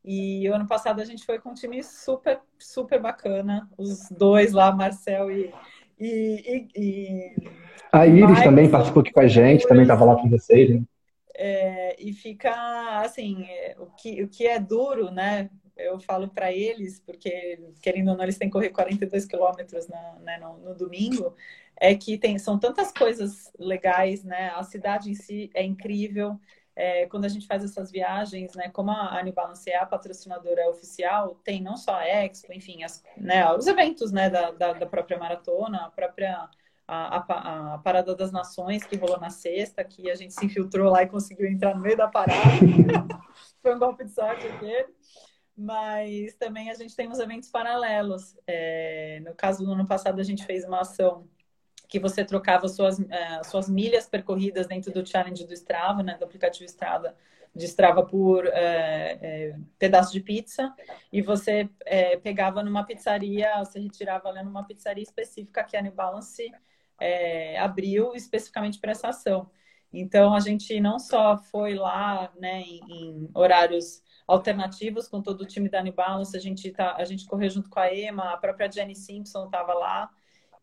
E 0.05 0.49
o 0.49 0.55
ano 0.55 0.67
passado 0.69 1.01
a 1.01 1.05
gente 1.05 1.25
foi 1.25 1.41
com 1.41 1.51
um 1.51 1.55
time 1.55 1.83
super, 1.83 2.41
super 2.59 3.01
bacana. 3.01 3.69
Os 3.77 4.09
dois 4.11 4.53
lá, 4.53 4.71
Marcel 4.71 5.31
e. 5.31 5.53
e, 5.99 6.69
e, 6.77 7.51
a 7.91 8.07
Iris 8.07 8.43
também 8.43 8.71
participou 8.71 9.01
aqui 9.01 9.13
com 9.13 9.21
a 9.21 9.27
gente, 9.27 9.67
também 9.67 9.83
estava 9.83 10.05
lá 10.05 10.17
com 10.17 10.29
vocês, 10.29 10.71
né? 10.71 10.83
É, 11.35 11.97
e 11.99 12.13
fica 12.13 13.01
assim, 13.01 13.45
é, 13.45 13.77
o 13.79 13.87
que, 13.87 14.23
o 14.23 14.29
que 14.29 14.47
é 14.47 14.59
duro, 14.59 15.11
né? 15.11 15.51
Eu 15.77 16.01
falo 16.01 16.29
para 16.29 16.53
eles, 16.53 17.01
porque 17.01 17.61
querendo 17.83 18.11
ou 18.11 18.17
não, 18.17 18.25
eles 18.25 18.39
têm 18.39 18.49
que 18.49 18.53
correr 18.53 18.71
42 18.71 19.27
quilômetros 19.27 19.89
né, 19.89 20.39
no, 20.41 20.59
no 20.59 20.75
domingo, 20.75 21.35
é 21.79 21.95
que 21.95 22.17
tem, 22.17 22.39
são 22.39 22.59
tantas 22.59 22.91
coisas 22.91 23.53
legais, 23.59 24.25
né? 24.25 24.51
A 24.55 24.63
cidade 24.63 25.11
em 25.11 25.15
si 25.15 25.51
é 25.55 25.63
incrível 25.63 26.41
é, 26.77 27.07
quando 27.07 27.25
a 27.25 27.29
gente 27.29 27.47
faz 27.47 27.65
essas 27.65 27.91
viagens, 27.91 28.55
né, 28.55 28.69
como 28.69 28.91
a 28.91 29.23
New 29.23 29.33
Balance 29.33 29.69
é 29.69 29.79
a 29.79 29.87
patrocinadora 29.87 30.69
oficial, 30.69 31.35
tem 31.43 31.63
não 31.63 31.75
só 31.75 31.95
a 31.95 32.07
Expo, 32.07 32.53
enfim, 32.53 32.85
as, 32.85 33.03
né, 33.17 33.51
os 33.55 33.67
eventos 33.67 34.13
né, 34.13 34.29
da, 34.29 34.51
da, 34.51 34.75
da, 34.75 34.87
própria 34.87 35.19
maratona, 35.19 35.87
a 35.87 35.91
própria 35.91 36.51
a, 36.87 37.17
a, 37.17 37.75
a, 37.75 37.79
Parada 37.79 38.15
das 38.15 38.31
Nações, 38.31 38.85
que 38.85 38.95
rolou 38.95 39.19
na 39.19 39.31
sexta, 39.31 39.83
que 39.83 40.11
a 40.11 40.15
gente 40.15 40.35
se 40.35 40.45
infiltrou 40.45 40.93
lá 40.93 41.03
e 41.03 41.09
conseguiu 41.09 41.49
entrar 41.49 41.75
no 41.75 41.81
meio 41.81 41.97
da 41.97 42.09
parada. 42.09 42.37
Foi 43.63 43.75
um 43.75 43.79
golpe 43.79 44.05
de 44.05 44.11
sorte 44.11 44.47
aquele. 44.47 44.87
Mas 45.57 46.35
também 46.35 46.71
a 46.71 46.75
gente 46.75 46.95
tem 46.95 47.09
uns 47.09 47.19
eventos 47.19 47.49
paralelos. 47.49 48.37
É, 48.47 49.21
no 49.25 49.35
caso 49.35 49.65
do 49.65 49.73
ano 49.73 49.87
passado, 49.87 50.21
a 50.21 50.25
gente 50.25 50.45
fez 50.45 50.65
uma 50.65 50.81
ação 50.81 51.27
que 51.89 51.99
você 51.99 52.25
trocava 52.25 52.69
suas, 52.69 52.99
uh, 52.99 53.05
suas 53.45 53.69
milhas 53.69 54.09
percorridas 54.09 54.67
dentro 54.67 54.93
do 54.93 55.07
challenge 55.07 55.47
do 55.47 55.55
Strava, 55.55 56.03
né, 56.03 56.17
do 56.19 56.25
aplicativo 56.25 56.65
Strava, 56.65 57.15
de 57.55 57.65
Strava 57.65 58.05
por 58.05 58.45
uh, 58.45 58.49
uh, 58.49 59.65
pedaço 59.79 60.13
de 60.13 60.21
pizza, 60.21 60.75
e 61.13 61.23
você 61.23 61.69
pegava 62.23 62.63
numa 62.63 62.85
pizzaria, 62.85 63.57
você 63.59 63.81
retirava 63.81 64.29
ali 64.29 64.43
numa 64.43 64.65
pizzaria 64.65 65.03
específica 65.03 65.65
que 65.65 65.77
a 65.77 65.83
New 65.83 65.93
Balance 65.93 66.53
abriu 67.59 68.15
especificamente 68.15 68.79
para 68.79 68.93
essa 68.93 69.09
ação. 69.09 69.51
Então, 69.93 70.35
a 70.35 70.41
gente 70.41 70.79
não 70.81 70.99
só 70.99 71.37
foi 71.37 71.75
lá 71.75 72.33
né, 72.39 72.61
em, 72.61 72.81
em 72.89 73.31
horários 73.35 74.03
alternativos 74.27 75.09
com 75.09 75.23
todo 75.23 75.43
o 75.43 75.47
time 75.47 75.69
da 75.69 75.83
New 75.83 75.93
Balance, 75.93 76.37
a 76.37 76.41
gente, 76.41 76.71
tá, 76.73 76.97
a 76.97 77.05
gente 77.05 77.27
correu 77.27 77.49
junto 77.49 77.71
com 77.71 77.79
a 77.79 77.95
Emma, 77.95 78.33
a 78.33 78.37
própria 78.37 78.71
Jenny 78.71 78.95
Simpson 78.95 79.47
estava 79.47 79.73
lá, 79.73 80.11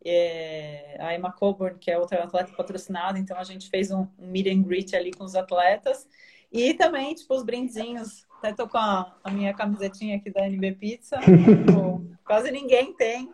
é, 0.05 0.97
a 0.99 1.15
Emma 1.15 1.31
Coburn, 1.31 1.77
que 1.79 1.89
é 1.89 1.97
outra 1.97 2.23
atleta 2.23 2.51
patrocinada, 2.53 3.17
então 3.17 3.37
a 3.37 3.43
gente 3.43 3.69
fez 3.69 3.89
um, 3.89 4.07
um 4.19 4.27
meet 4.27 4.47
and 4.47 4.63
greet 4.63 4.95
ali 4.95 5.11
com 5.11 5.23
os 5.23 5.35
atletas. 5.35 6.07
E 6.51 6.73
também, 6.75 7.15
tipo, 7.15 7.33
os 7.33 7.43
brindezinhos. 7.43 8.27
Até 8.37 8.53
tô 8.53 8.67
com 8.67 8.77
a, 8.77 9.15
a 9.23 9.31
minha 9.31 9.53
camisetinha 9.53 10.17
aqui 10.17 10.29
da 10.29 10.45
NB 10.45 10.73
Pizza. 10.73 11.17
tipo, 11.19 12.05
quase 12.23 12.51
ninguém 12.51 12.93
tem, 12.93 13.33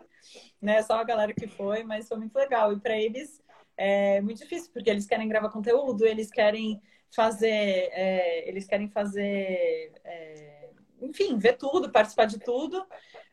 né? 0.62 0.80
Só 0.82 0.94
a 0.94 1.04
galera 1.04 1.34
que 1.34 1.46
foi, 1.46 1.82
mas 1.82 2.08
foi 2.08 2.16
muito 2.16 2.34
legal. 2.34 2.72
E 2.72 2.80
para 2.80 2.96
eles 2.96 3.42
é 3.76 4.20
muito 4.20 4.38
difícil, 4.38 4.70
porque 4.72 4.88
eles 4.88 5.06
querem 5.06 5.28
gravar 5.28 5.50
conteúdo, 5.50 6.06
eles 6.06 6.30
querem 6.30 6.80
fazer, 7.10 7.48
é, 7.48 8.48
eles 8.48 8.66
querem 8.66 8.88
fazer, 8.88 9.92
é, 10.04 10.70
enfim, 11.02 11.38
ver 11.38 11.54
tudo, 11.56 11.90
participar 11.90 12.26
de 12.26 12.38
tudo. 12.38 12.86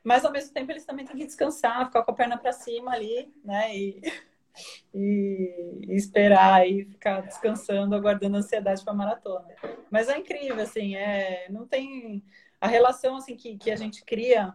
Mas 0.03 0.23
ao 0.23 0.31
mesmo 0.31 0.53
tempo 0.53 0.71
eles 0.71 0.85
também 0.85 1.05
têm 1.05 1.17
que 1.17 1.25
descansar, 1.25 1.85
ficar 1.85 2.03
com 2.03 2.11
a 2.11 2.15
perna 2.15 2.37
para 2.37 2.53
cima 2.53 2.93
ali, 2.93 3.31
né? 3.43 3.75
E, 3.75 4.01
e, 4.93 5.85
esperar 5.89 6.67
e 6.67 6.85
ficar 6.85 7.21
descansando, 7.21 7.95
aguardando 7.95 8.37
a 8.37 8.39
ansiedade 8.39 8.83
para 8.83 8.93
a 8.93 8.95
maratona. 8.95 9.47
Mas 9.91 10.07
é 10.09 10.17
incrível, 10.17 10.61
assim, 10.61 10.95
é, 10.95 11.47
não 11.49 11.67
tem 11.67 12.23
a 12.59 12.67
relação 12.67 13.17
assim 13.17 13.35
que, 13.35 13.57
que 13.57 13.69
a 13.69 13.75
gente 13.75 14.03
cria. 14.03 14.53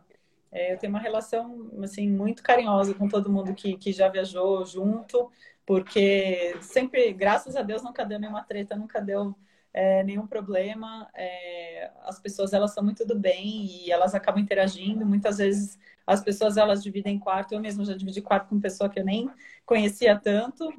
É, 0.51 0.73
eu 0.73 0.79
tenho 0.79 0.93
uma 0.93 1.01
relação 1.01 1.71
assim 1.83 2.09
muito 2.09 2.43
carinhosa 2.43 2.95
com 2.95 3.09
todo 3.09 3.31
mundo 3.31 3.55
que, 3.55 3.77
que 3.77 3.93
já 3.93 4.09
viajou 4.09 4.65
junto, 4.67 5.31
porque 5.67 6.57
sempre, 6.61 7.13
graças 7.13 7.57
a 7.57 7.63
Deus, 7.63 7.83
nunca 7.83 8.05
deu 8.05 8.19
nenhuma 8.19 8.43
treta, 8.43 8.77
nunca 8.77 9.01
deu 9.01 9.35
é, 9.73 10.03
nenhum 10.03 10.27
problema. 10.27 11.09
É, 11.15 11.91
as 12.05 12.19
pessoas 12.19 12.53
elas 12.53 12.75
são 12.75 12.85
muito 12.85 13.07
do 13.07 13.19
bem 13.19 13.65
e 13.65 13.91
elas 13.91 14.15
acabam 14.15 14.43
interagindo. 14.43 15.07
Muitas 15.07 15.39
vezes 15.39 15.79
as 16.07 16.23
pessoas 16.23 16.57
elas 16.57 16.83
dividem 16.83 17.19
quarto. 17.19 17.53
Eu 17.53 17.61
mesmo 17.61 17.85
já 17.85 17.95
dividi 17.97 18.21
quarto 18.21 18.49
com 18.49 18.61
pessoa 18.61 18.91
que 18.91 18.99
eu 18.99 19.05
nem 19.05 19.31
conhecia 19.65 20.19
tanto 20.19 20.73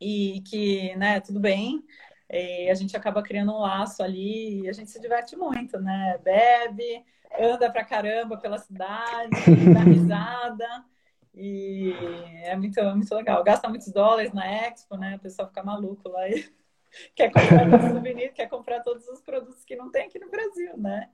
e 0.00 0.42
que, 0.46 0.94
né, 0.96 1.20
tudo 1.20 1.40
bem. 1.40 1.84
E 2.30 2.70
a 2.70 2.74
gente 2.74 2.96
acaba 2.96 3.22
criando 3.22 3.52
um 3.52 3.58
laço 3.58 4.02
ali 4.02 4.62
e 4.62 4.68
a 4.68 4.72
gente 4.72 4.90
se 4.90 5.00
diverte 5.00 5.36
muito, 5.36 5.78
né? 5.78 6.18
Bebe, 6.22 7.04
anda 7.38 7.70
pra 7.70 7.84
caramba 7.84 8.38
pela 8.38 8.58
cidade, 8.58 9.30
dá 9.72 9.80
risada. 9.84 10.84
E 11.34 11.92
é 12.42 12.56
muito, 12.56 12.80
muito 12.94 13.14
legal. 13.14 13.42
Gasta 13.42 13.68
muitos 13.68 13.90
dólares 13.92 14.32
na 14.32 14.46
Expo, 14.46 14.96
né? 14.96 15.16
O 15.16 15.18
pessoal 15.18 15.48
fica 15.48 15.62
maluco 15.62 16.08
lá. 16.08 16.28
E 16.28 16.48
quer 17.14 17.32
comprar 17.32 17.90
souvenir, 17.90 18.32
quer 18.32 18.48
comprar 18.48 18.80
todos 18.80 19.06
os 19.08 19.20
produtos 19.20 19.64
que 19.64 19.76
não 19.76 19.90
tem 19.90 20.06
aqui 20.06 20.18
no 20.18 20.30
Brasil, 20.30 20.76
né? 20.76 21.10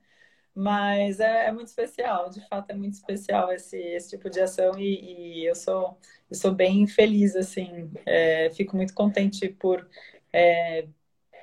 Mas 0.55 1.21
é, 1.21 1.47
é 1.47 1.53
muito 1.53 1.69
especial, 1.69 2.29
de 2.29 2.47
fato 2.49 2.71
é 2.71 2.75
muito 2.75 2.95
especial 2.95 3.53
esse, 3.53 3.79
esse 3.79 4.11
tipo 4.11 4.29
de 4.29 4.41
ação 4.41 4.79
e, 4.79 5.43
e 5.43 5.47
eu 5.47 5.55
sou 5.55 5.97
eu 6.29 6.37
sou 6.37 6.53
bem 6.53 6.87
feliz 6.89 7.37
assim, 7.37 7.91
é, 8.05 8.51
fico 8.51 8.77
muito 8.77 8.93
contente 8.93 9.49
por 9.49 9.89
é, 10.33 10.89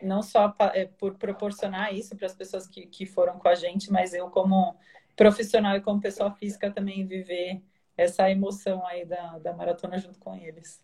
não 0.02 0.22
só 0.22 0.54
é, 0.74 0.86
por 0.86 1.16
proporcionar 1.16 1.94
isso 1.94 2.16
para 2.16 2.28
as 2.28 2.36
pessoas 2.36 2.68
que, 2.68 2.86
que 2.86 3.06
foram 3.06 3.40
com 3.40 3.48
a 3.48 3.56
gente, 3.56 3.92
mas 3.92 4.14
eu 4.14 4.30
como 4.30 4.76
profissional 5.16 5.76
e 5.78 5.82
como 5.82 6.02
pessoa 6.02 6.32
física 6.32 6.70
também 6.70 7.06
viver 7.06 7.62
essa 7.98 8.30
emoção 8.30 8.86
aí 8.86 9.06
da, 9.06 9.40
da 9.40 9.54
maratona 9.54 9.98
junto 9.98 10.20
com 10.20 10.36
eles. 10.36 10.80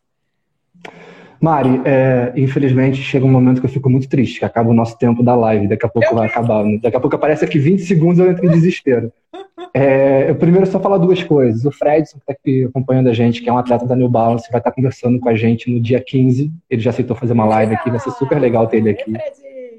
Mari, 1.40 1.82
é, 1.86 2.34
infelizmente 2.36 2.98
chega 2.98 3.26
um 3.26 3.32
momento 3.32 3.60
que 3.60 3.68
eu 3.68 3.72
fico 3.72 3.90
muito 3.90 4.08
triste, 4.08 4.40
que 4.40 4.46
acaba 4.46 4.70
o 4.70 4.74
nosso 4.74 4.98
tempo 4.98 5.22
da 5.22 5.36
live, 5.36 5.68
daqui 5.68 5.86
a 5.86 5.90
pouco 5.90 6.08
eu 6.08 6.16
vai 6.16 6.28
acabar. 6.28 6.64
Né? 6.64 6.80
Daqui 6.82 6.96
a 6.96 7.00
pouco 7.00 7.16
aparece 7.16 7.44
aqui 7.44 7.60
20 7.60 7.82
segundos 7.84 8.20
eu 8.20 8.30
entro 8.30 8.46
em 8.46 8.50
desespero. 8.50 9.12
É, 9.76 10.30
eu 10.30 10.36
primeiro 10.36 10.68
só 10.68 10.80
falar 10.80 11.00
duas 11.00 11.24
coisas. 11.24 11.66
O 11.66 11.72
Fredson, 11.72 12.18
que 12.18 12.24
está 12.24 12.34
aqui 12.34 12.66
acompanhando 12.66 13.10
a 13.10 13.14
gente, 13.14 13.42
que 13.42 13.50
é 13.50 13.54
um 13.54 13.58
atleta 13.58 13.88
da 13.88 13.96
New 13.96 14.08
Balance, 14.08 14.52
vai 14.52 14.60
estar 14.60 14.72
conversando 14.72 15.20
com 15.20 15.28
a 15.30 15.36
gente 15.36 15.72
no 15.72 15.80
dia 15.80 16.00
15. 16.00 16.52
Ele 16.70 16.82
já 16.82 16.92
aceitou 16.92 17.16
fazer 17.16 17.34
uma 17.34 17.46
live 17.46 17.74
aqui, 17.74 17.90
vai 17.90 18.00
ser 18.00 18.12
super 18.12 18.40
legal 18.40 18.68
ter 18.68 18.78
ele 18.78 18.92
aqui. 18.92 19.14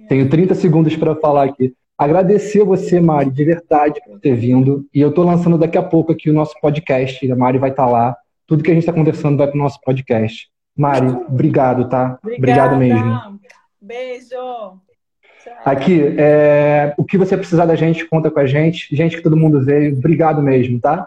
Tenho 0.08 0.28
30 0.28 0.54
segundos 0.56 0.96
para 0.96 1.14
falar 1.14 1.44
aqui. 1.44 1.72
Agradecer 1.96 2.64
você, 2.64 3.00
Mari, 3.00 3.30
de 3.30 3.44
verdade, 3.44 4.00
por 4.04 4.18
ter 4.18 4.34
vindo. 4.34 4.86
E 4.92 5.00
eu 5.00 5.10
estou 5.10 5.24
lançando 5.24 5.56
daqui 5.56 5.78
a 5.78 5.82
pouco 5.82 6.12
aqui 6.12 6.28
o 6.28 6.34
nosso 6.34 6.54
podcast. 6.60 7.30
A 7.30 7.36
Mari 7.36 7.58
vai 7.58 7.70
estar 7.70 7.86
lá. 7.86 8.16
Tudo 8.46 8.62
que 8.62 8.70
a 8.70 8.74
gente 8.74 8.82
está 8.82 8.92
conversando 8.92 9.38
vai 9.38 9.46
para 9.46 9.56
o 9.56 9.62
nosso 9.62 9.80
podcast. 9.80 10.48
Mari, 10.76 11.06
obrigado, 11.28 11.88
tá? 11.88 12.18
Obrigado 12.24 12.76
mesmo. 12.76 13.40
Beijo. 13.80 14.28
Tchau. 14.28 14.80
Aqui, 15.64 16.02
é, 16.18 16.94
o 16.96 17.04
que 17.04 17.16
você 17.16 17.36
precisar 17.36 17.66
da 17.66 17.76
gente, 17.76 18.06
conta 18.06 18.30
com 18.30 18.40
a 18.40 18.46
gente. 18.46 18.94
Gente 18.94 19.16
que 19.16 19.22
todo 19.22 19.36
mundo 19.36 19.64
veio, 19.64 19.96
obrigado 19.96 20.42
mesmo, 20.42 20.80
tá? 20.80 21.06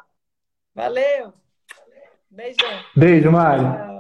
Valeu. 0.74 1.34
Beijo. 2.30 2.58
Beijo, 2.96 3.32
Mari. 3.32 3.64
Tchau. 3.64 3.97